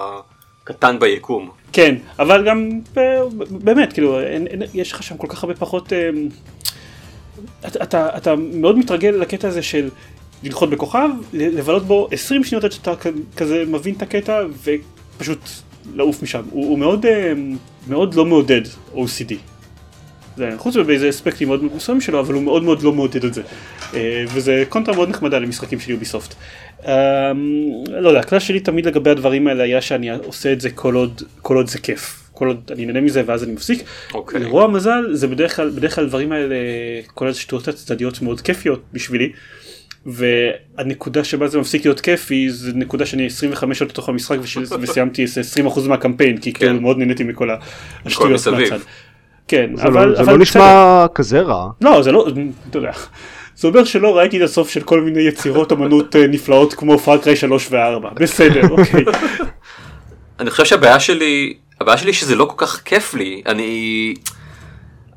קטן 0.63 0.99
ביקום. 0.99 1.49
כן, 1.73 1.95
אבל 2.19 2.45
גם 2.47 2.69
אה, 2.97 3.21
באמת, 3.49 3.93
כאילו, 3.93 4.19
אין, 4.19 4.47
אין, 4.47 4.61
יש 4.73 4.91
לך 4.91 5.03
שם 5.03 5.17
כל 5.17 5.27
כך 5.29 5.43
הרבה 5.43 5.55
פחות... 5.55 5.93
אתה, 7.67 7.83
אתה, 7.83 8.17
אתה 8.17 8.35
מאוד 8.35 8.77
מתרגל 8.77 9.09
לקטע 9.09 9.47
הזה 9.47 9.61
של 9.61 9.89
לנחות 10.43 10.69
בכוכב, 10.69 11.09
לבלות 11.33 11.83
בו 11.83 12.07
20 12.11 12.43
שניות 12.43 12.63
עד 12.63 12.71
שאתה 12.71 12.93
כזה 13.37 13.63
מבין 13.67 13.95
את 13.95 14.01
הקטע 14.01 14.41
ופשוט 14.63 15.39
לעוף 15.95 16.23
משם. 16.23 16.41
הוא, 16.49 16.69
הוא 16.69 16.79
מאוד, 16.79 17.05
אה, 17.05 17.33
מאוד 17.87 18.15
לא 18.15 18.25
מעודד 18.25 18.61
OCD. 18.95 19.33
זה, 20.37 20.49
חוץ 20.57 20.75
מבאיזה 20.75 21.09
אספקטים 21.09 21.47
מאוד 21.47 21.63
מסוימים 21.63 22.01
שלו, 22.01 22.19
אבל 22.19 22.33
הוא 22.33 22.43
מאוד 22.43 22.63
מאוד 22.63 22.83
לא 22.83 22.93
מעודד 22.93 23.25
את 23.25 23.33
זה. 23.33 23.41
אה, 23.93 24.25
וזה 24.33 24.63
קונטרה 24.69 24.95
מאוד 24.95 25.09
נחמדה 25.09 25.39
למשחקים 25.39 25.79
של 25.79 25.91
יוביסופט. 25.91 26.35
אה, 26.87 27.31
לא 27.87 28.07
יודע, 28.07 28.19
הכלל 28.19 28.39
שלי 28.39 28.59
תמיד 28.59 28.85
לגבי 28.85 29.09
הדברים 29.09 29.47
האלה 29.47 29.63
היה 29.63 29.81
שאני 29.81 30.09
עושה 30.09 30.53
את 30.53 30.61
זה 30.61 30.69
כל 30.69 30.95
עוד, 30.95 31.21
כל 31.41 31.55
עוד 31.55 31.67
זה 31.67 31.79
כיף. 31.79 32.24
כל 32.35 32.47
עוד 32.47 32.71
אני 32.71 32.85
נהנה 32.85 33.01
מזה 33.01 33.23
ואז 33.25 33.43
אני 33.43 33.51
מפסיק. 33.53 33.83
אוקיי. 34.13 34.39
לרוע 34.39 34.67
מזל 34.67 35.03
זה 35.13 35.27
בדרך 35.27 35.55
כלל, 35.55 35.69
בדרך 35.69 35.95
כלל 35.95 36.03
הדברים 36.03 36.31
האלה, 36.31 36.55
כל 37.13 37.27
השטויות 37.27 37.67
הצדדיות 37.67 38.21
מאוד 38.21 38.41
כיפיות 38.41 38.81
בשבילי. 38.93 39.31
והנקודה 40.05 41.23
שבה 41.23 41.47
זה 41.47 41.59
מפסיק 41.59 41.85
להיות 41.85 41.99
כיפי 41.99 42.49
זה 42.49 42.71
נקודה 42.75 43.05
שאני 43.05 43.25
25 43.25 43.79
שעות 43.79 43.91
לתוך 43.91 44.09
המשחק 44.09 44.37
וסיימתי 44.81 45.21
איזה 45.21 45.41
20% 45.67 45.79
מהקמפיין 45.87 46.37
כי 46.37 46.53
כאילו 46.53 46.81
מאוד 46.81 46.97
נהניתי 46.97 47.23
מכל 47.23 47.49
השטויות. 48.05 48.47
מהצד. 48.47 48.79
כן, 49.47 49.69
זה 49.75 49.83
אבל, 49.83 50.07
לא- 50.07 50.15
זה 50.15 50.21
אבל 50.21 50.33
לא. 50.33 50.39
נשמע 50.39 51.05
כזה 51.15 51.39
רע. 51.41 51.69
לא 51.81 52.01
זה 52.01 52.11
לא, 52.11 52.27
אתה 52.69 52.77
יודע. 52.77 52.91
זה 53.55 53.67
אומר 53.67 53.83
שלא 53.83 54.17
ראיתי 54.17 54.37
את 54.37 54.41
הסוף 54.41 54.69
של 54.69 54.81
כל 54.81 55.01
מיני 55.01 55.21
יצירות 55.21 55.71
אמנות 55.71 56.15
אה, 56.15 56.27
נפלאות 56.27 56.73
כמו 56.73 56.97
פארקריי 56.99 57.35
3 57.35 57.67
ו-4. 57.71 58.13
בסדר, 58.19 58.61
אוקיי. 58.71 59.03
אני 60.39 60.49
חושב 60.49 60.65
שהבעיה 60.65 60.99
שלי, 60.99 61.53
הבעיה 61.85 61.97
שלי 61.97 62.13
שזה 62.13 62.35
לא 62.35 62.45
כל 62.45 62.65
כך 62.65 62.81
כיף 62.81 63.13
לי, 63.13 63.41
אני, 63.45 64.13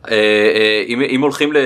אה, 0.08 0.14
אה, 0.54 0.84
אם, 0.88 1.02
אם 1.02 1.20
הולכים 1.20 1.52
ל... 1.52 1.56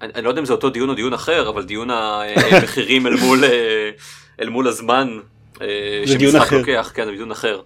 אני, 0.00 0.12
אני 0.14 0.24
לא 0.24 0.28
יודע 0.28 0.40
אם 0.40 0.46
זה 0.46 0.52
אותו 0.52 0.70
דיון 0.70 0.88
או 0.88 0.94
דיון 0.94 1.12
אחר, 1.12 1.48
אבל 1.48 1.64
דיון 1.64 1.90
המחירים 1.90 3.06
אל 3.06 3.14
מול, 3.14 3.44
אה, 3.44 3.90
אל 4.40 4.48
מול 4.48 4.68
הזמן 4.68 5.18
שמשחק. 6.06 6.52
לוקח, 6.52 6.92
כן, 6.94 7.04
זה 7.04 7.10
דיון 7.10 7.30
אחר, 7.30 7.60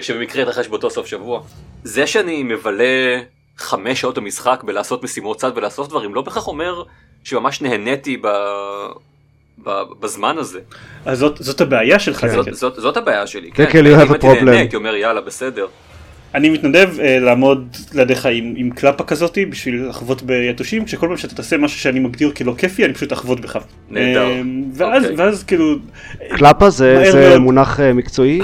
שבמקרה 0.00 0.42
התרחש 0.42 0.68
באותו 0.68 0.90
סוף 0.90 1.06
שבוע. 1.06 1.42
זה 1.84 2.06
שאני 2.06 2.42
מבלה 2.42 3.20
חמש 3.58 4.00
שעות 4.00 4.18
במשחק 4.18 4.62
בלעשות 4.64 5.02
משימות 5.02 5.36
צד 5.36 5.52
ולעשות 5.54 5.88
דברים, 5.88 6.14
לא 6.14 6.22
בהכרח 6.22 6.48
אומר 6.48 6.82
שממש 7.24 7.62
נהניתי 7.62 8.16
ב... 8.22 8.28
בזמן 10.00 10.38
הזה. 10.38 10.60
אז 11.06 11.18
זאת, 11.18 11.36
זאת 11.40 11.60
הבעיה 11.60 11.98
שלך. 11.98 12.20
כן. 12.20 12.28
זאת. 12.28 12.54
זאת, 12.54 12.74
זאת 12.76 12.96
הבעיה 12.96 13.26
שלי. 13.26 13.50
כן, 13.54 13.64
כן, 13.70 13.84
you 13.84 13.88
אם 13.88 13.94
have 13.94 14.10
a 14.10 14.12
הייתי 14.12 14.26
נהנה, 14.26 14.50
problem. 14.52 14.54
הייתי 14.54 14.76
אומר 14.76 14.94
יאללה 14.94 15.20
בסדר. 15.20 15.66
אני 16.34 16.50
מתנדב 16.50 16.90
אה, 17.00 17.18
לעמוד 17.18 17.76
לידיך 17.94 18.26
עם, 18.26 18.54
עם 18.56 18.70
קלאפה 18.70 19.04
כזאתי 19.04 19.46
בשביל 19.46 19.88
לחוות 19.88 20.22
ביתושים 20.22 20.84
כשכל 20.84 21.06
פעם 21.06 21.16
שאתה 21.16 21.34
תעשה 21.34 21.56
משהו 21.56 21.78
שאני 21.80 22.00
מגדיר 22.00 22.32
כלא 22.32 22.54
כיפי 22.58 22.84
אני 22.84 22.94
פשוט 22.94 23.12
אחבוט 23.12 23.40
בך. 23.40 23.58
נהדר. 23.90 24.26
אה, 24.26 24.40
ואז, 24.74 25.02
אוקיי. 25.02 25.16
ואז 25.16 25.44
כאילו 25.44 25.76
קלאפה 26.36 26.70
זה 26.70 27.04
זה. 27.12 27.38
מונח 27.38 27.80
אה, 27.80 27.92
מקצועי? 27.92 28.40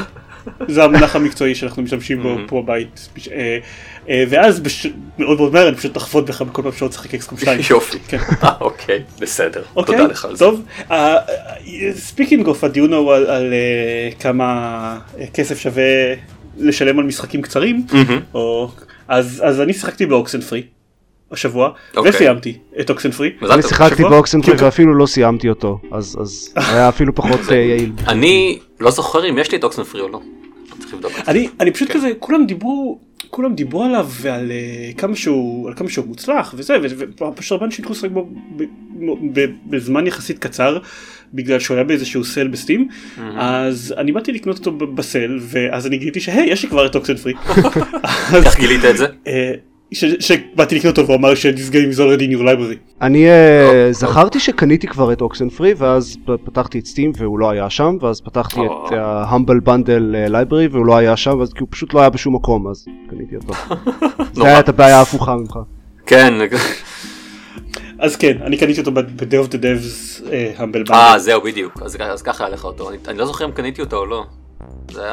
זה 0.75 0.85
המונח 0.85 1.17
המקצועי 1.17 1.55
שאנחנו 1.55 1.83
משתמשים 1.83 2.23
בו. 2.23 2.37
פה 2.49 2.63
בבית 2.63 3.09
אה, 3.33 3.59
אה, 4.09 4.25
ואז. 4.29 4.63
מאוד 5.19 5.39
מאוד 5.39 5.53
מהר 5.53 5.69
אני 5.69 5.77
פשוט 5.77 5.97
אחבוט 5.97 6.29
בך 6.29 6.43
בכל 6.43 6.63
פעם 6.63 6.73
שלא 6.73 6.89
תשחק 6.89 7.15
XCOM 7.15 7.39
2. 7.39 7.61
יופי. 7.71 7.99
כן. 8.09 8.19
אה, 8.43 8.53
אוקיי, 8.61 9.03
בסדר. 9.21 9.63
אוקיי, 9.77 9.97
תודה 9.97 10.13
לך 10.13 10.25
על 10.25 10.37
זה. 10.37 10.45
טוב. 10.45 10.63
speaking 11.93 12.47
of 12.47 12.65
הדיון 12.65 12.93
הוא 12.93 13.13
על, 13.15 13.55
כמה 14.21 14.99
כסף 15.35 15.61
שווה 15.61 15.85
לשלם 16.59 16.99
על 16.99 17.05
משחקים 17.05 17.43
קצרים. 17.43 17.87
אז 19.09 19.43
אז 19.45 19.61
אני 19.61 19.73
שיחקתי 19.73 20.07
ב 20.07 20.41
Oxenfree 20.41 20.63
השבוע 21.33 21.71
אוקיי. 21.97 22.11
וסיימתי 22.11 22.59
את 22.81 22.91
Oxenfree. 22.91 23.31
מזל 23.43 23.53
אני. 23.53 23.63
שיחקתי 23.63 23.97
שבוע? 23.97 24.11
באוקסנטרי 24.11 24.59
כן. 24.59 24.65
ואפילו 24.65 24.95
לא 24.95 25.07
סיימתי 25.07 25.49
אותו, 25.49 25.81
אז 25.93 26.17
אז 26.21 26.55
היה 26.57 26.89
אפילו 26.89 27.15
פחות 27.15 27.41
אה, 27.51 27.57
יעיל. 27.57 27.93
אני 28.09 28.59
לא 28.81 28.91
זוכר 28.91 29.31
אם 29.31 29.39
יש 29.39 29.53
לי 29.53 29.59
את 29.59 29.65
אוקסן 29.65 29.85
פרי 29.85 30.01
או 30.01 30.09
לא. 30.09 30.21
אני 31.29 31.49
אני 31.61 31.71
פשוט 31.71 31.89
כן. 31.89 31.95
כזה 31.95 32.11
כולם 32.19 32.47
דיברו 32.47 32.99
כולם 33.31 33.55
דיברו 33.55 33.85
עליו 33.85 34.09
ועל 34.11 34.51
אה, 34.51 34.93
כמה 34.97 35.17
שהוא 35.17 35.69
על 35.69 35.75
כמה 35.75 35.89
שהוא 35.89 36.07
מוצלח 36.07 36.55
וזה 36.57 36.77
ו- 36.83 37.25
ופשוט 37.33 37.53
הרבה 37.53 37.65
אנשים 37.67 37.85
התחילו 37.85 37.99
לשחק 37.99 38.11
בו 38.11 38.29
ב- 38.57 38.63
ב- 39.41 39.47
בזמן 39.67 40.07
יחסית 40.07 40.39
קצר 40.39 40.79
בגלל 41.35 41.59
שהוא 41.59 41.75
היה 41.75 41.85
באיזשהו 41.85 42.25
סל 42.25 42.49
בסטים 42.49 42.89
אז 43.37 43.95
אני 43.99 44.13
באתי 44.13 44.33
לקנות 44.33 44.59
אותו 44.59 44.73
ב- 44.73 44.97
בסל 44.97 45.39
ואז 45.41 45.87
אני 45.87 45.99
גיליתי 45.99 46.21
שהי 46.21 46.45
יש 46.51 46.63
לי 46.63 46.69
כבר 46.69 46.87
את 46.87 46.95
אוקסן 46.95 47.17
פרי. 47.17 47.33
אז, 48.33 48.45
איך 48.45 48.57
גילית 48.59 48.85
את 48.85 48.97
זה? 48.97 49.07
ש- 49.93 50.05
שבאתי 50.05 50.75
לקנות 50.77 50.99
אותו 50.99 51.09
והוא 51.09 51.19
אמר 51.21 51.35
ש-this 51.35 51.73
game 51.73 51.95
is 51.95 51.99
already 51.99 52.23
in 52.23 52.39
your 52.39 52.43
library. 52.43 52.77
אני 53.03 53.27
אה. 53.31 53.89
זכרתי 53.93 54.41
שקניתי 54.41 54.87
כבר 54.87 55.13
את 55.13 55.21
אוקסן 55.21 55.49
פרי 55.49 55.75
ואז 55.77 56.17
פתחתי 56.45 56.79
את 56.79 56.87
סטים 56.87 57.13
והוא 57.19 57.39
לא 57.39 57.51
היה 57.51 57.71
שם 57.71 57.97
ואז 58.01 58.21
פתחתי. 58.21 58.61
את 58.61 58.93
ה-humble 58.93 59.67
bundle 59.69 60.31
library 60.31 60.69
והוא 60.73 60.87
לא 60.87 60.97
היה 60.97 61.17
שם 61.17 61.31
כי 61.47 61.61
הוא 61.61 61.69
פשוט 61.71 61.95
לא 61.95 62.01
היה 62.01 62.11
בשום 62.11 62.35
מקום 62.35 62.69
אז 62.69 62.87
קניתי 63.11 63.37
אותו. 63.37 63.53
זה. 64.35 64.45
היה 64.45 64.61
את 64.61 64.69
הבעיה 64.69 64.99
ההפוכה 64.99 65.37
ממך. 65.37 65.59
כן. 66.07 66.35
אז 67.99 68.17
כן 68.17 68.37
אני 68.47 68.57
קניתי 68.57 68.81
אותו 68.81 68.93
ב-Day 68.93 69.47
of 69.49 69.53
the 69.53 69.57
Devs 69.57 70.23
אה, 70.33 70.53
Humble 70.59 70.93
אה 70.93 71.15
Bundle. 71.15 71.19
זהו 71.19 71.41
בדיוק. 71.43 71.83
אז 71.83 71.97
אז 72.01 72.23
ככה 72.23 72.45
היה 72.45 72.55
לך 72.55 72.65
אותו. 72.65 72.91
אני 73.09 73.19
לא 73.19 73.27
זוכר 73.27 73.45
אם 73.45 73.51
קניתי 73.51 73.81
אותו 73.81 73.97
או 73.97 74.07
לא. 74.07 74.25
זה 74.93 75.11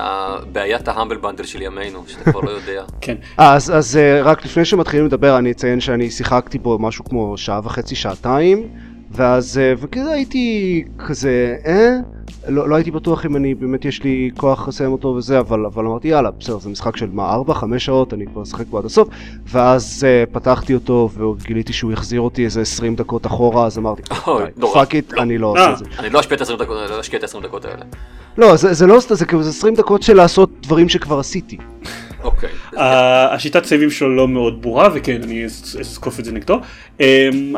בעיית 0.52 0.88
ה 0.88 0.92
Humble 0.92 1.18
Bundle 1.18 1.44
של 1.44 1.62
ימינו, 1.62 2.04
שאתה 2.08 2.32
כבר 2.32 2.42
לא 2.42 2.50
יודע. 2.50 2.84
כן. 3.02 3.16
אה, 3.40 3.54
אז, 3.54 3.72
אז 3.76 3.98
אה, 3.98 4.22
רק 4.22 4.46
לפני 4.46 4.66
שמתחילים 4.66 5.06
לדבר 5.06 5.38
אני 5.38 5.52
אציין 5.52 5.80
שאני 5.80 6.12
שיחקתי 6.12 6.60
בו 6.60 6.80
משהו 6.80 7.06
כמו 7.06 7.38
שעה 7.38 7.62
וחצי 7.64 7.96
שעתיים 7.96 8.70
ואז 9.12 9.58
אה, 9.58 9.74
וכזה 9.78 10.12
הייתי 10.12 10.84
כזה 10.98 11.56
אה 11.66 11.98
לא, 12.48 12.70
לא 12.70 12.76
הייתי 12.76 12.92
בטוח 12.92 13.26
אם 13.26 13.36
אני 13.36 13.56
באמת 13.56 13.86
יש 13.86 14.04
לי 14.04 14.30
כוח 14.38 14.68
לסיים 14.68 14.92
אותו 14.92 15.08
וזה 15.08 15.40
אבל 15.40 15.66
אבל 15.66 15.86
אמרתי 15.86 16.08
יאללה 16.08 16.32
בסדר 16.32 16.60
זה 16.60 16.70
משחק 16.70 16.98
של 16.98 17.10
מה 17.14 17.34
4 17.34 17.54
5 17.54 17.86
שעות 17.86 18.14
אני 18.14 18.26
כבר 18.28 18.44
אשחק 18.44 18.66
בו 18.68 18.78
עד 18.78 18.86
הסוף 18.86 19.08
ואז 19.52 20.04
אה, 20.08 20.24
פתחתי 20.32 20.74
אותו 20.74 21.10
וגיליתי 21.14 21.74
שהוא 21.74 21.92
החזיר 21.92 22.22
אותי 22.22 22.46
איזה 22.46 22.62
20 22.62 22.96
דקות 22.96 23.26
אחורה 23.26 23.66
אז 23.66 23.78
אמרתי 23.78 24.02
אוי. 24.28 24.44
fuck 24.74 24.96
it 24.96 25.14
אני 25.14 25.38
לא 25.38 25.48
עושה 25.48 25.66
אה. 25.66 25.74
את 25.74 25.78
זה 25.78 25.86
אני 26.00 26.10
לא 26.10 26.20
אשפיע 26.20 26.38
את 26.38 26.42
ה-20 26.42 26.56
דקות, 26.60 26.78
לא 26.90 27.00
אשקיע 27.00 27.20
את 27.20 27.24
ה-20 27.24 27.44
דקות 27.44 27.66
האלה. 27.66 27.86
לא 28.38 28.56
זה, 28.56 28.74
זה 28.74 28.88
לא 28.88 29.00
זה 29.00 29.26
כאילו 29.26 29.44
זה 29.44 29.50
20 29.50 29.76
דקות 29.76 30.04
של 30.04 30.14
לעשות 30.14 30.50
דברים 30.62 30.90
שכבר 30.90 31.20
עשיתי 31.20 31.58
אוקיי. 32.28 32.50
ה- 32.78 33.34
השיטת 33.36 33.66
סייבים 33.66 33.90
שלו 33.90 34.16
לא 34.16 34.28
מאוד 34.28 34.62
ברורה 34.62 34.90
וכן 34.94 35.20
אני 35.24 35.46
אז- 35.46 35.78
אזקוף 35.80 36.20
את 36.20 36.26
זה 36.26 36.32
נגדו 36.32 36.60
אמ, 37.00 37.06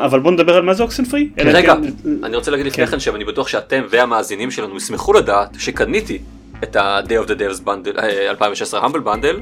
אבל 0.04 0.20
בוא 0.20 0.30
נדבר 0.32 0.56
על 0.56 0.62
מה 0.62 0.74
זה 0.74 0.82
Oxenfree. 0.82 1.28
רגע, 1.38 1.74
כן- 1.74 2.24
אני 2.24 2.36
רוצה 2.36 2.50
להגיד 2.50 2.66
לפני 2.66 2.86
כן. 2.86 2.90
כן 2.92 3.00
שאני 3.00 3.24
בטוח 3.24 3.48
שאתם 3.48 3.82
והמאזינים 3.90 4.50
שלנו 4.50 4.76
ישמחו 4.76 5.12
לדעת 5.12 5.48
שקניתי 5.58 6.18
את 6.62 6.76
ה-Day 6.76 7.24
of 7.24 7.28
the 7.28 7.32
Devs 7.32 7.62
bundle, 7.64 7.92
2016 8.28 8.84
Humble 8.84 9.00
Bundle, 9.00 9.36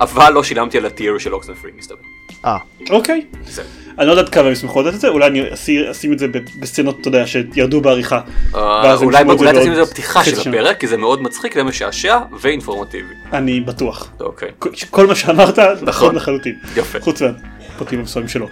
אבל 0.00 0.32
לא 0.32 0.42
שילמתי 0.44 0.78
על 0.78 0.86
ה 0.86 0.92
tier 0.92 1.18
של 1.18 1.34
Oxenfree 1.34 1.70
מסתבר. 1.78 1.96
אה 2.44 2.56
אוקיי. 2.90 3.24
בסדר. 3.46 3.64
אני 3.98 4.06
לא 4.06 4.12
יודעת 4.12 4.28
כמה 4.28 4.46
הם 4.46 4.52
ישמחו 4.52 4.80
לדעת 4.82 4.94
את 4.94 5.00
זה 5.00 5.08
אולי 5.08 5.26
אני 5.26 5.54
אשים- 5.54 5.84
אשים 5.90 6.12
את 6.12 6.18
זה 6.18 6.26
בסצנות 6.58 7.00
אתה 7.00 7.08
יודע 7.08 7.24
שירדו 7.26 7.80
בעריכה. 7.80 8.20
אה, 8.54 8.94
אולי 8.94 9.24
תשים 9.60 9.70
את 9.72 9.76
זה 9.76 9.82
בפתיחה 9.82 10.24
של. 10.24 10.40
הפרק, 10.50 10.80
כי 10.80 10.86
זה 10.86 10.96
מאוד 10.96 11.22
מצחיק 11.22 11.54
ומשעשע 11.58 12.18
ואינפורמטיבי. 12.40 13.14
אני 13.32 13.60
בטוח. 13.60 14.10
אוקיי. 14.20 14.48
כל- 14.58 14.70
כל 14.90 15.06
מה 15.06 15.14
שאמרת 15.14 15.58
נכון 15.82 16.14
לחלוטין. 16.14 16.54
יפה. 16.76 17.00
חוץ 17.00 17.22
מהפרטים 17.22 17.98
המסוימים 17.98 18.28
שלו. 18.28 18.48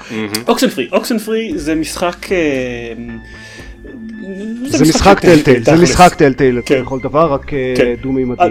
אוקסן 0.48 0.68
פרי 0.68 0.88
אוקסן 0.92 1.18
פרי 1.18 1.52
זה 1.56 1.74
משחק. 1.74 2.32
אה, 2.32 2.38
זה 4.66 4.82
משחק 4.84 5.18
טלטייל 5.20 5.64
זה. 5.64 5.76
משחק 5.76 6.14
טלטייל 6.14 6.60
כן. 6.66 6.82
לכל 6.82 6.98
דבר 7.02 7.32
רק 7.32 7.54
אה, 7.54 7.74
כן. 7.76 7.94
דו-מימדי. 8.02 8.42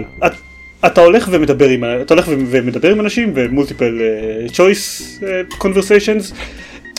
את- 0.80 0.84
את- 0.84 0.92
אתה 0.92 1.00
הולך 1.00 1.28
ומדבר 1.32 1.68
עם 1.68 1.84
אתה 2.02 2.14
הולך 2.14 2.28
ומדבר 2.28 2.90
עם 2.90 3.00
אנשים 3.00 3.32
ומולטיפל 3.34 3.98
צ'וייס 4.52 5.20
conversations 5.58 6.32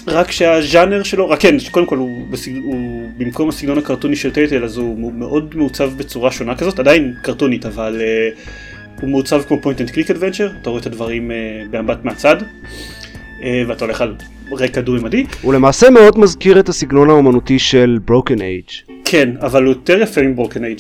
רק 0.08 0.32
שהז'אנר 0.32 1.04
שלו 1.04 1.30
רק 1.30 1.42
כן 1.42 1.56
קודם 1.72 1.86
כל 1.86 1.98
הוא, 1.98 2.28
בסג... 2.30 2.52
הוא 2.64 3.10
במקום 3.18 3.50
הסגנון 3.50 3.78
הקרטוני 3.78 4.16
של 4.16 4.32
Telltale 4.32 4.64
אז 4.64 4.78
הוא 4.78 5.14
מאוד 5.14 5.56
מעוצב 5.56 5.92
בצורה 5.98 6.32
שונה 6.32 6.56
כזאת 6.56 6.80
עדיין 6.80 7.14
קרטונית 7.22 7.66
אבל 7.66 8.02
אה, 8.02 9.02
הוא 9.02 9.10
מעוצב 9.10 9.42
כמו 9.48 9.62
point 9.62 9.82
and 9.82 9.90
click 9.90 10.12
adventure 10.12 10.50
אתה 10.62 10.70
רואה 10.70 10.82
את 10.82 10.86
הדברים 10.86 11.32
אה, 11.32 11.34
במבט 11.72 12.06
מהצד 12.06 12.36
uh, 12.42 13.44
ואתה 13.68 13.86
הולך 13.86 14.02
על 14.02 14.16
רקע 14.52 14.82
דו-ממדי 14.82 15.26
הוא 15.42 15.54
למעשה 15.54 15.90
מאוד 15.90 16.20
מזכיר 16.20 16.60
את 16.60 16.70
הסגנון 16.70 17.10
האומנותי 17.10 17.60
של 17.60 18.00
Broken 18.06 18.42
Age. 18.42 18.70
כן 19.06 19.30
אבל 19.42 19.64
הוא 19.64 19.74
יותר 19.74 20.02
יפה 20.02 20.22
עם 20.22 20.36
Broken 20.36 20.64
Age 20.64 20.80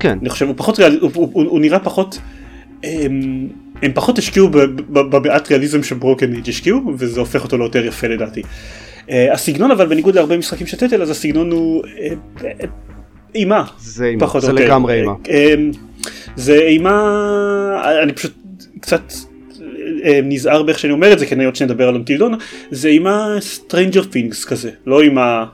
כן. 0.00 0.18
אני 0.20 0.30
חושב 0.30 0.46
הוא 0.46 0.54
פחות 0.56 0.78
ריאל, 0.78 0.98
הוא, 1.00 1.10
הוא, 1.14 1.30
הוא, 1.32 1.44
הוא 1.44 1.60
נראה 1.60 1.78
פחות 1.78 2.18
הם, 2.84 3.48
הם 3.82 3.92
פחות 3.94 4.18
השקיעו 4.18 4.48
ב- 4.48 4.58
ב- 4.58 5.16
בבעיית 5.16 5.48
ריאליזם 5.50 5.82
ש 5.82 5.94
Broken 5.94 6.32
Age 6.32 6.48
השקיעו 6.48 6.80
וזה 6.98 7.20
הופך 7.20 7.44
אותו 7.44 7.58
ליותר 7.58 7.86
יפה 7.86 8.06
לדעתי. 8.06 8.42
אה, 9.06 9.12
הסגנון 9.32 9.70
אבל 9.70 9.86
בניגוד 9.86 10.14
להרבה 10.14 10.36
משחקים 10.36 10.66
של 10.66 10.76
Telltale 10.76 11.02
אז 11.02 11.10
הסגנון 11.10 11.50
הוא 11.50 11.82
אה, 11.98 12.08
אה, 12.44 12.50
אימה. 13.34 13.64
זה 13.78 14.04
אימה, 14.06 14.20
פחות 14.20 14.42
זה. 14.42 14.52
לגמרי 14.52 15.00
אימה. 15.00 15.12
אה, 15.28 15.34
אה, 15.34 15.54
זה 16.36 16.54
אימה 16.54 18.00
אני 18.02 18.12
פשוט 18.12 18.32
קצת 18.80 19.12
אה, 20.04 20.20
נזהר 20.22 20.62
באיך 20.62 20.78
שאני 20.78 20.92
אומר 20.92 21.12
את 21.12 21.18
זה 21.18 21.26
כי 21.26 21.34
אני 21.34 21.44
עוד 21.44 21.56
שנדבר 21.56 21.88
על 21.88 21.94
Until 21.94 22.16
Dawn 22.16 22.34
זה 22.70 22.88
אימה 22.88 23.36
Stranger 23.38 24.04
Things 24.14 24.46
כזה 24.48 24.70
לא 24.86 25.02
אימה 25.02 25.44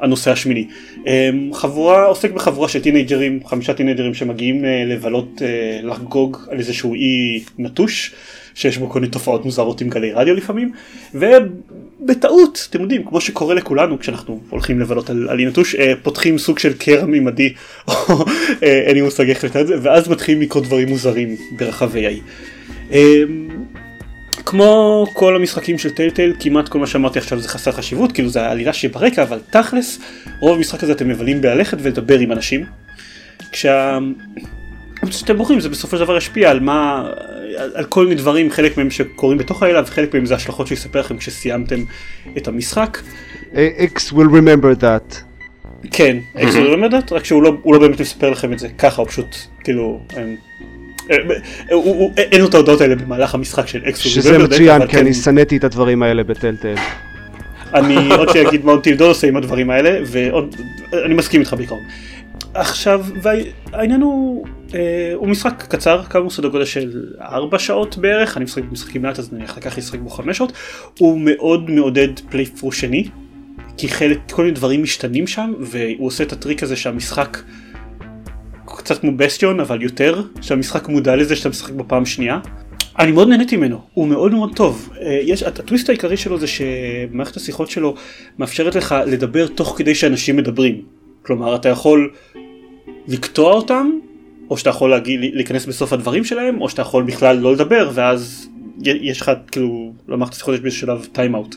הנוסע 0.00 0.30
השמיני. 0.30 0.66
אמ, 1.06 1.50
חבורה, 1.54 2.04
עוסק 2.04 2.30
בחבורה 2.30 2.68
של 2.68 2.82
טינאייג'רים, 2.82 3.40
חמישה 3.46 3.74
טינאייג'רים 3.74 4.14
שמגיעים 4.14 4.64
אה, 4.64 4.84
לבלות, 4.86 5.42
אה, 5.42 5.80
לחגוג 5.82 6.36
על 6.48 6.58
איזשהו 6.58 6.94
אי 6.94 7.44
נטוש, 7.58 8.12
שיש 8.54 8.78
בו 8.78 8.90
כל 8.90 9.00
מיני 9.00 9.12
תופעות 9.12 9.44
מוזרות 9.44 9.80
עם 9.80 9.88
גלי 9.88 10.12
רדיו 10.12 10.34
לפעמים, 10.34 10.72
ובטעות, 11.14 12.66
אתם 12.70 12.80
יודעים, 12.80 13.04
כמו 13.04 13.20
שקורה 13.20 13.54
לכולנו 13.54 13.98
כשאנחנו 13.98 14.40
הולכים 14.50 14.80
לבלות 14.80 15.10
על, 15.10 15.28
על 15.28 15.38
אי 15.38 15.44
נטוש, 15.44 15.74
אה, 15.74 15.92
פותחים 16.02 16.38
סוג 16.38 16.58
של 16.58 16.72
קרע 16.72 17.06
מימדי, 17.06 17.52
אין 18.62 18.94
לי 18.94 19.02
מושג 19.02 19.28
איך 19.28 19.44
לתת 19.44 19.56
את 19.56 19.66
זה, 19.66 19.74
ואז 19.82 20.08
מתחילים 20.08 20.42
לקרות 20.42 20.64
דברים 20.64 20.88
מוזרים 20.88 21.36
ברחבי 21.56 22.06
האי. 22.06 22.20
כמו 24.50 25.06
כל 25.12 25.36
המשחקים 25.36 25.78
של 25.78 25.90
טלטל 25.90 26.32
כמעט 26.40 26.68
כל 26.68 26.78
מה 26.78 26.86
שאמרתי 26.86 27.18
עכשיו 27.18 27.40
זה 27.40 27.48
חסר 27.48 27.72
חשיבות 27.72 28.12
כאילו 28.12 28.28
זה 28.28 28.42
העלילה 28.42 28.72
שברקע 28.72 29.22
אבל 29.22 29.38
תכלס 29.50 30.00
רוב 30.40 30.56
המשחק 30.56 30.82
הזה 30.82 30.92
אתם 30.92 31.08
מבלים 31.08 31.40
בללכת 31.40 31.78
ולדבר 31.80 32.18
עם 32.18 32.32
אנשים. 32.32 32.64
כשה... 33.52 33.98
כשאתם 35.06 35.36
בוחרים 35.36 35.60
זה 35.60 35.68
בסופו 35.68 35.96
של 35.96 36.04
דבר 36.04 36.16
ישפיע 36.16 36.50
על 36.50 36.60
מה 36.60 37.08
על, 37.56 37.70
על 37.74 37.84
כל 37.84 38.04
מיני 38.04 38.14
דברים 38.14 38.50
חלק 38.50 38.76
מהם 38.76 38.90
שקורים 38.90 39.38
בתוך 39.38 39.62
העלילה 39.62 39.82
וחלק 39.82 40.14
מהם 40.14 40.26
זה 40.26 40.34
השלכות 40.34 40.66
שיספר 40.66 41.00
לכם 41.00 41.16
כשסיימתם 41.16 41.80
את 42.36 42.48
המשחק. 42.48 42.98
X 43.94 44.12
will 44.12 44.30
remember 44.30 44.82
that. 44.82 45.16
כן, 45.90 46.16
X 46.36 46.40
will 46.40 46.74
remember 46.74 46.92
that 46.92 47.14
רק 47.14 47.24
שהוא 47.24 47.42
לא, 47.42 47.52
לא 47.66 47.78
באמת 47.78 48.00
מספר 48.00 48.30
לכם 48.30 48.52
את 48.52 48.58
זה 48.58 48.68
ככה 48.68 49.02
הוא 49.02 49.08
פשוט 49.08 49.36
כאילו. 49.64 50.00
הם... 50.16 50.36
אין 52.16 52.40
לו 52.40 52.48
את 52.48 52.54
ההודעות 52.54 52.80
האלה 52.80 52.94
במהלך 52.94 53.34
המשחק 53.34 53.66
של 53.66 53.80
אקסו. 53.88 54.08
שזה 54.08 54.38
מצוין 54.38 54.86
כי 54.86 54.98
אני 54.98 55.14
שנאתי 55.14 55.56
את 55.56 55.64
הדברים 55.64 56.02
האלה 56.02 56.24
בטלטל. 56.24 56.74
אני 57.74 58.08
עוד 58.18 58.28
שיגיד 58.32 58.64
מה 58.64 58.80
טילדול 58.80 59.08
עושה 59.08 59.28
עם 59.28 59.36
הדברים 59.36 59.70
האלה 59.70 60.00
ואני 60.06 61.14
מסכים 61.14 61.40
איתך 61.40 61.54
בעיקרון. 61.54 61.80
עכשיו 62.54 63.04
העניין 63.72 64.00
הוא 64.00 64.46
אה, 64.74 65.12
הוא 65.14 65.28
משחק 65.28 65.64
קצר 65.68 66.02
כאמור 66.02 66.30
סדר 66.30 66.48
גודל 66.48 66.64
של 66.64 67.04
4 67.20 67.58
שעות 67.58 67.98
בערך 67.98 68.36
אני 68.36 68.44
משחק 68.44 68.62
במשחקים 68.62 69.02
מעט 69.02 69.18
אז 69.18 69.32
נניח 69.32 69.56
לקח 69.56 69.78
לשחק 69.78 69.98
בו 69.98 70.10
5 70.10 70.38
שעות 70.38 70.52
הוא 70.98 71.20
מאוד 71.24 71.70
מעודד 71.70 72.08
פלייפרו 72.30 72.72
שני 72.72 73.08
כי 73.76 73.88
חלק 73.88 74.18
כל 74.30 74.42
מיני 74.42 74.54
דברים 74.54 74.82
משתנים 74.82 75.26
שם 75.26 75.52
והוא 75.60 76.06
עושה 76.06 76.24
את 76.24 76.32
הטריק 76.32 76.62
הזה 76.62 76.76
שהמשחק 76.76 77.38
קצת 78.90 79.00
כמו 79.00 79.12
בסטיון 79.12 79.60
אבל 79.60 79.82
יותר 79.82 80.22
שהמשחק 80.40 80.88
מודע 80.88 81.16
לזה 81.16 81.36
שאתה 81.36 81.48
משחק 81.48 81.72
בפעם 81.72 82.06
שנייה. 82.06 82.40
אני 82.98 83.12
מאוד 83.12 83.28
נהניתי 83.28 83.56
ממנו 83.56 83.80
הוא 83.94 84.08
מאוד 84.08 84.32
מאוד 84.32 84.56
טוב 84.56 84.90
אה, 85.00 85.20
יש 85.22 85.42
הטוויסט 85.42 85.88
העיקרי 85.88 86.16
שלו 86.16 86.38
זה 86.38 86.46
שמערכת 86.46 87.36
השיחות 87.36 87.70
שלו 87.70 87.94
מאפשרת 88.38 88.74
לך 88.74 88.94
לדבר 89.06 89.46
תוך 89.46 89.74
כדי 89.78 89.94
שאנשים 89.94 90.36
מדברים 90.36 90.82
כלומר 91.22 91.54
אתה 91.54 91.68
יכול 91.68 92.10
לקטוע 93.08 93.52
אותם 93.52 93.90
או 94.50 94.56
שאתה 94.56 94.70
יכול 94.70 94.90
להגיד, 94.90 95.20
להיכנס 95.34 95.66
בסוף 95.66 95.92
הדברים 95.92 96.24
שלהם 96.24 96.60
או 96.60 96.68
שאתה 96.68 96.82
יכול 96.82 97.02
בכלל 97.02 97.36
לא 97.36 97.52
לדבר 97.52 97.90
ואז 97.94 98.48
יש 98.84 99.20
לך 99.20 99.30
כאילו 99.52 99.92
למערכת 100.08 100.34
השיחות 100.34 100.54
יש 100.54 100.60
באיזשהו 100.60 100.86
שלב 100.86 101.06
טיים 101.12 101.34
אאוט 101.34 101.56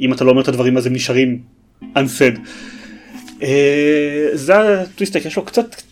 אם 0.00 0.12
אתה 0.12 0.24
לא 0.24 0.30
אומר 0.30 0.42
את 0.42 0.48
הדברים 0.48 0.76
אז 0.76 0.86
הם 0.86 0.92
נשארים 0.92 1.38
unsaid. 1.82 2.38
אה, 3.42 4.28
זה 4.32 4.80
הטוויסטק 4.80 5.24
יש 5.24 5.36
לו 5.36 5.44
קצת 5.44 5.82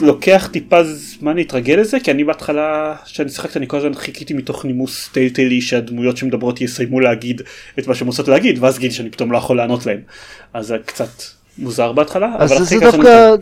לוקח 0.00 0.48
טיפה 0.52 0.84
זמן 0.84 1.36
להתרגל 1.36 1.74
לזה 1.74 2.00
כי 2.00 2.10
אני 2.10 2.24
בהתחלה 2.24 2.96
כשאני 3.04 3.28
שיחקתי 3.28 3.58
אני 3.58 3.68
כל 3.68 3.76
הזמן 3.76 3.94
חיכיתי 3.94 4.34
מתוך 4.34 4.64
נימוס 4.64 5.08
טלטלי 5.12 5.60
שהדמויות 5.60 6.16
שמדברות 6.16 6.60
יסיימו 6.60 7.00
להגיד 7.00 7.42
את 7.78 7.86
מה 7.86 7.94
שהן 7.94 8.06
רוצות 8.06 8.28
להגיד 8.28 8.58
ואז 8.60 8.78
גיל 8.78 8.90
שאני 8.90 9.10
פתאום 9.10 9.32
לא 9.32 9.38
יכול 9.38 9.56
לענות 9.56 9.86
להם 9.86 10.00
אז 10.52 10.74
קצת 10.86 11.22
מוזר 11.58 11.92
בהתחלה. 11.92 12.36
אז 12.38 12.50
זה, 12.50 12.64
זה 12.64 12.80
דווקא, 12.80 13.34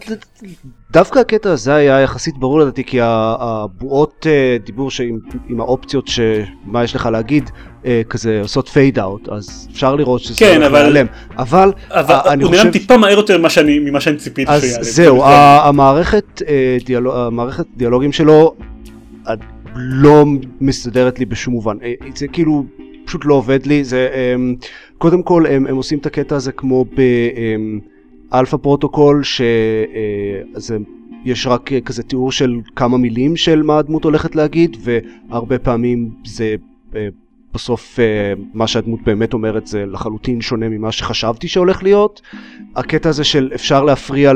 דווקא 0.90 1.18
הקטע 1.18 1.50
הזה 1.50 1.74
היה 1.74 2.00
יחסית 2.00 2.38
ברור 2.38 2.60
לדעתי 2.60 2.84
כי 2.84 2.98
הבועות 3.02 4.26
אה, 4.30 4.56
דיבור 4.64 4.90
שעם, 4.90 5.18
עם 5.48 5.60
האופציות 5.60 6.08
שמה 6.08 6.84
יש 6.84 6.94
לך 6.96 7.06
להגיד 7.12 7.50
אה, 7.86 8.02
כזה 8.08 8.40
עושות 8.42 8.68
פייד 8.68 8.98
אאוט 8.98 9.28
אז 9.28 9.68
אפשר 9.72 9.96
לראות 9.96 10.20
שזה 10.20 10.38
כן, 10.38 10.54
הולך 10.54 10.66
אבל, 10.66 10.78
להיעלם 10.80 11.06
אבל, 11.38 11.72
אבל 11.90 12.30
אני 12.30 12.44
הוא 12.44 12.50
חושב... 12.50 12.64
הוא 12.64 12.72
טיפה 12.72 12.96
מהר 12.96 13.18
יותר 13.18 13.38
ממה 13.38 13.50
שאני, 13.50 13.78
ממה 13.78 14.00
שאני 14.00 14.16
ציפיתי 14.16 14.50
אז 14.50 14.62
שיעלם. 14.62 14.82
זהו 14.84 15.24
המערכת, 15.24 16.42
אה, 16.48 16.76
דיאלוג, 16.84 17.14
המערכת 17.16 17.66
דיאלוגים 17.76 18.12
שלו 18.12 18.54
לא 19.74 20.24
מסתדרת 20.60 21.18
לי 21.18 21.24
בשום 21.24 21.54
מובן 21.54 21.76
זה 22.14 22.28
כאילו 22.28 22.64
פשוט 23.04 23.24
לא 23.24 23.34
עובד 23.34 23.66
לי 23.66 23.84
זה 23.84 24.08
קודם 24.98 25.22
כל 25.22 25.46
הם, 25.46 25.66
הם 25.66 25.76
עושים 25.76 25.98
את 25.98 26.06
הקטע 26.06 26.36
הזה 26.36 26.52
כמו 26.52 26.84
ב... 26.84 27.00
Alpha 28.34 28.56
Protocol 28.56 29.22
שזה 29.22 30.76
יש 31.24 31.46
רק 31.46 31.70
כזה 31.84 32.02
תיאור 32.02 32.32
של 32.32 32.60
כמה 32.76 32.98
מילים 32.98 33.36
של 33.36 33.62
מה 33.62 33.78
הדמות 33.78 34.04
הולכת 34.04 34.36
להגיד 34.36 34.76
והרבה 34.80 35.58
פעמים 35.58 36.10
זה 36.24 36.54
אה, 36.96 37.08
בסוף 37.54 38.00
אה, 38.00 38.32
מה 38.54 38.66
שהדמות 38.66 39.00
באמת 39.02 39.32
אומרת 39.32 39.66
זה 39.66 39.86
לחלוטין 39.86 40.40
שונה 40.40 40.68
ממה 40.68 40.92
שחשבתי 40.92 41.48
שהולך 41.48 41.82
להיות. 41.82 42.22
הקטע 42.76 43.08
הזה 43.08 43.24
של 43.24 43.50
אפשר 43.54 43.84
להפריע 43.84 44.32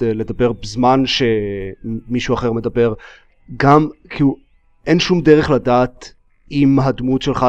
לדבר 0.00 0.52
בזמן 0.52 1.02
שמישהו 1.06 2.34
אחר 2.34 2.52
מדבר 2.52 2.94
גם 3.56 3.88
כאילו 4.10 4.36
אין 4.86 4.98
שום 4.98 5.20
דרך 5.20 5.50
לדעת 5.50 6.12
אם 6.50 6.78
הדמות 6.80 7.22
שלך 7.22 7.46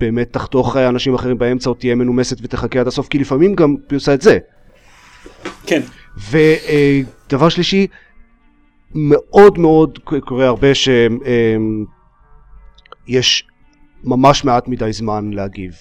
באמת 0.00 0.32
תחתוך 0.32 0.76
אנשים 0.76 1.14
אחרים 1.14 1.38
באמצע 1.38 1.70
או 1.70 1.74
תהיה 1.74 1.94
מנומסת 1.94 2.36
ותחכה 2.42 2.80
עד 2.80 2.86
הסוף 2.86 3.08
כי 3.08 3.18
לפעמים 3.18 3.54
גם 3.54 3.76
היא 3.90 3.96
עושה 3.96 4.14
את 4.14 4.22
זה. 4.22 4.38
כן. 5.66 5.80
ודבר 6.30 7.48
שלישי, 7.48 7.86
מאוד 8.94 9.58
מאוד 9.58 9.98
קורה 10.24 10.46
הרבה 10.46 10.74
שיש 10.74 11.04
ממש 14.04 14.44
מעט 14.44 14.68
מדי 14.68 14.92
זמן 14.92 15.30
להגיב. 15.32 15.72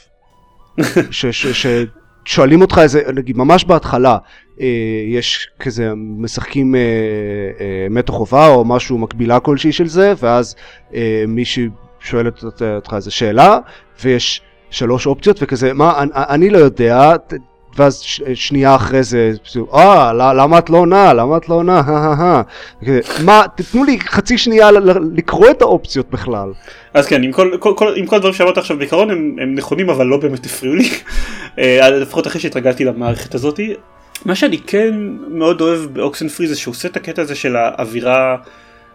ששואלים 1.12 2.62
אותך 2.62 2.80
איזה, 2.84 3.02
נגיד 3.14 3.38
ממש 3.38 3.66
בהתחלה, 3.66 4.18
אה, 4.62 4.68
יש 5.08 5.50
כזה 5.60 5.92
משחקים 5.96 6.76
אה, 6.76 6.80
אה, 7.60 7.88
מתח 7.90 8.14
חובה 8.14 8.48
או 8.48 8.66
משהו 8.66 8.98
מקבילה 8.98 9.40
כלשהי 9.40 9.72
של 9.72 9.88
זה, 9.88 10.14
ואז 10.20 10.56
מישהי 11.28 11.70
שואלת 12.00 12.44
אותך 12.62 12.94
איזה 12.96 13.12
שאלה, 13.12 13.58
ויש 14.04 14.42
שלוש 14.70 15.08
אופציות 15.08 15.38
וכזה, 15.42 15.74
מה, 15.74 16.02
אני, 16.02 16.12
אני 16.14 16.50
לא 16.50 16.58
יודע, 16.58 17.16
ואז 17.76 18.00
ש, 18.00 18.22
שנייה 18.34 18.76
אחרי 18.76 19.04
זה, 19.04 19.32
אה, 19.74 20.14
למה 20.14 20.58
את 20.58 20.70
לא 20.70 20.78
עונה? 20.78 21.14
למה 21.14 21.38
את 21.38 21.50
לא 21.50 21.56
עונה? 21.56 21.82
מה, 23.26 23.44
תתנו 23.56 23.84
לי 23.84 24.00
חצי 24.00 24.38
שנייה 24.38 24.70
לקרוא 25.16 25.50
את 25.50 25.62
האופציות 25.62 26.10
בכלל. 26.12 26.50
אז 26.94 27.08
כן, 27.08 27.24
עם 27.24 27.32
כל, 27.32 27.52
כל, 27.60 27.74
כל, 27.78 27.94
עם 27.96 28.06
כל 28.06 28.16
הדברים 28.16 28.34
שאמרת 28.34 28.58
עכשיו 28.58 28.78
בעיקרון 28.78 29.10
הם, 29.10 29.36
הם 29.42 29.56
נכונים 29.56 29.90
אבל 29.90 30.06
לא 30.06 30.18
באמת 30.18 30.46
הפריעו 30.46 30.76
לי, 30.76 30.90
אה, 31.60 31.90
לפחות 31.90 32.28
אחרי 32.28 32.42
שהתרגלתי 32.42 32.86
למערכת 32.86 33.36
הזאת. 33.36 33.60
מה 34.26 34.36
שאני 34.36 34.58
כן 34.58 34.94
מאוד 35.28 35.62
אוהב 35.62 35.80
ב 35.94 36.28
Oxenfree 36.28 36.48
זה 36.48 36.56
שהוא 36.56 36.72
עושה 36.72 36.88
את 36.88 36.98
הקטע 36.98 37.22
הזה 37.22 37.36
של 37.36 37.56
האווירה, 37.56 38.36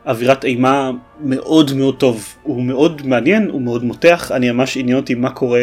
אווירת 0.06 0.44
אימה 0.44 0.90
מאוד 1.20 1.74
מאוד 1.76 1.96
טוב. 1.96 2.34
הוא 2.42 2.62
מאוד 2.62 3.06
מעניין, 3.06 3.50
הוא 3.50 3.62
מאוד 3.62 3.84
מותח, 3.84 4.32
אני 4.34 4.50
ממש 4.50 4.76
עניין 4.76 4.96
אותי 4.96 5.14
מה 5.14 5.30
קורה. 5.30 5.62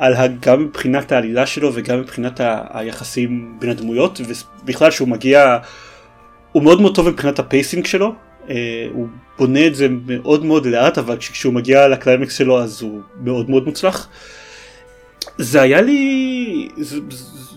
על 0.00 0.14
גם 0.40 0.64
מבחינת 0.64 1.12
העלילה 1.12 1.46
שלו 1.46 1.70
וגם 1.74 2.00
מבחינת 2.00 2.40
ה- 2.40 2.62
היחסים 2.70 3.56
בין 3.58 3.70
הדמויות 3.70 4.20
ובכלל 4.64 4.90
שהוא 4.90 5.08
מגיע 5.08 5.58
הוא 6.52 6.62
מאוד 6.62 6.80
מאוד 6.80 6.94
טוב 6.94 7.08
מבחינת 7.08 7.38
ה 7.38 7.45
pacing 7.45 7.86
שלו 7.86 8.14
אה, 8.50 8.86
הוא 8.92 9.06
בונה 9.38 9.66
את 9.66 9.74
זה 9.74 9.88
מאוד 10.06 10.44
מאוד 10.44 10.66
לאט 10.66 10.98
אבל 10.98 11.16
כשהוא 11.16 11.54
מגיע 11.54 11.88
לקליימקס 11.88 12.34
שלו 12.34 12.62
אז 12.62 12.82
הוא 12.82 13.00
מאוד 13.22 13.50
מאוד 13.50 13.64
מוצלח. 13.64 14.08
זה 15.38 15.62
היה 15.62 15.80
לי 15.80 16.68
זה, 16.76 16.98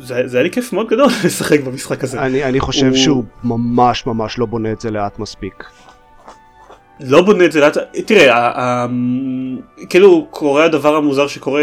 זה, 0.02 0.22
זה 0.26 0.38
היה 0.38 0.44
לי 0.44 0.52
כיף 0.52 0.74
מאוד 0.74 0.88
גדול 0.88 1.08
לשחק 1.26 1.60
במשחק 1.60 2.04
הזה. 2.04 2.22
אני, 2.22 2.44
אני 2.44 2.60
חושב 2.60 2.88
הוא... 2.88 2.98
שהוא 2.98 3.24
ממש 3.44 4.06
ממש 4.06 4.40
לא 4.40 4.46
בונה 4.46 4.72
את 4.72 4.82
זה 4.82 4.92
לאט 4.92 5.20
מספיק. 5.20 5.64
לא 7.00 7.22
בונה 7.22 7.46
את 7.46 7.52
זה 7.52 7.60
לאט, 7.60 7.78
תראה, 8.06 8.86
כאילו 9.90 10.28
קורה 10.30 10.66
הדבר 10.66 10.96
המוזר 10.96 11.28
שקורה 11.28 11.62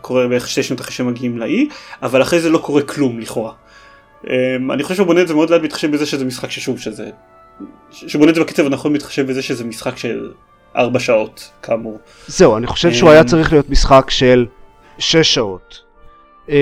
קורה 0.00 0.28
בערך 0.28 0.48
שתי 0.48 0.62
שנות 0.62 0.80
אחרי 0.80 0.92
שמגיעים 0.92 1.38
לאי, 1.38 1.68
אבל 2.02 2.22
אחרי 2.22 2.40
זה 2.40 2.50
לא 2.50 2.58
קורה 2.58 2.82
כלום 2.82 3.20
לכאורה. 3.20 3.52
אמ, 4.26 4.72
אני 4.72 4.82
חושב 4.82 4.94
שהוא 4.94 5.06
בונה 5.06 5.22
את 5.22 5.28
זה 5.28 5.34
מאוד 5.34 5.50
לאט 5.50 5.62
מתחשב 5.62 5.92
בזה 5.92 6.06
שזה 6.06 6.24
משחק 6.24 6.50
ששוב 6.50 6.78
שזה, 6.78 7.10
שבונה 7.90 8.30
את 8.30 8.34
זה 8.34 8.40
בקצב 8.40 8.66
הנכון 8.66 8.92
מתחשב 8.92 9.26
בזה 9.26 9.42
שזה 9.42 9.64
משחק 9.64 9.96
של 9.96 10.30
ארבע 10.76 11.00
שעות 11.00 11.50
כאמור. 11.62 11.98
זהו, 12.26 12.56
אני 12.56 12.66
חושב 12.66 12.92
שהוא 12.92 13.10
היה 13.10 13.20
אמ, 13.20 13.26
צריך 13.26 13.52
להיות 13.52 13.70
משחק 13.70 14.10
של 14.10 14.46
שש 14.98 15.34
שעות. 15.34 15.82
אמ, 16.48 16.54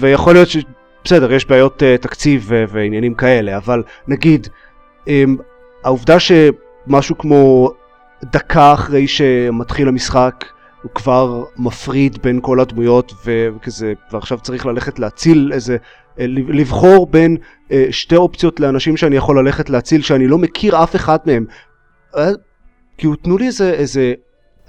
ויכול 0.00 0.34
להיות 0.34 0.48
ש... 0.48 0.56
בסדר, 1.04 1.32
יש 1.32 1.44
בעיות 1.44 1.82
אה, 1.82 1.98
תקציב 1.98 2.50
ועניינים 2.68 3.14
כאלה, 3.14 3.56
אבל 3.56 3.82
נגיד, 4.08 4.48
העובדה 5.84 6.20
ש... 6.20 6.32
משהו 6.86 7.18
כמו 7.18 7.70
דקה 8.24 8.74
אחרי 8.74 9.08
שמתחיל 9.08 9.88
המשחק 9.88 10.44
הוא 10.82 10.90
כבר 10.94 11.44
מפריד 11.56 12.18
בין 12.22 12.40
כל 12.42 12.60
הדמויות 12.60 13.12
וכזה, 13.24 13.92
ועכשיו 14.12 14.40
צריך 14.40 14.66
ללכת 14.66 14.98
להציל 14.98 15.50
איזה, 15.54 15.76
אה, 16.20 16.24
לבחור 16.28 17.06
בין 17.06 17.36
אה, 17.72 17.86
שתי 17.90 18.16
אופציות 18.16 18.60
לאנשים 18.60 18.96
שאני 18.96 19.16
יכול 19.16 19.38
ללכת 19.38 19.70
להציל 19.70 20.02
שאני 20.02 20.26
לא 20.26 20.38
מכיר 20.38 20.82
אף 20.82 20.96
אחד 20.96 21.18
מהם. 21.26 21.44
כאילו 22.98 23.16
תנו 23.16 23.38
לי 23.38 23.46
איזה, 23.46 23.70
איזה, 23.70 24.14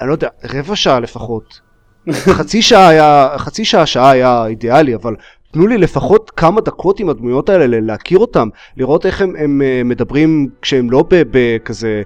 אני 0.01 0.07
לא 0.07 0.13
יודע, 0.13 0.29
רבע 0.53 0.75
שעה 0.75 0.99
לפחות. 0.99 1.61
חצי 2.37 2.61
שעה 2.61 2.87
היה, 2.87 3.29
חצי 3.37 3.65
שעה, 3.65 3.85
שעה 3.85 4.11
היה 4.11 4.45
אידיאלי, 4.45 4.95
אבל 4.95 5.15
תנו 5.57 5.67
לי 5.67 5.77
לפחות 5.77 6.31
כמה 6.35 6.61
דקות 6.61 6.99
עם 6.99 7.09
הדמויות 7.09 7.49
האלה, 7.49 7.79
להכיר 7.81 8.17
אותם, 8.17 8.49
לראות 8.77 9.05
איך 9.05 9.21
הם, 9.21 9.35
הם 9.35 9.61
מדברים 9.85 10.49
כשהם 10.61 10.91
לא 10.91 11.03
בכזה 11.09 12.01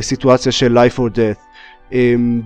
סיטואציה 0.00 0.52
של 0.52 0.78
life 0.78 0.98
or 0.98 1.16
death. 1.16 1.40
אמ, 1.92 2.40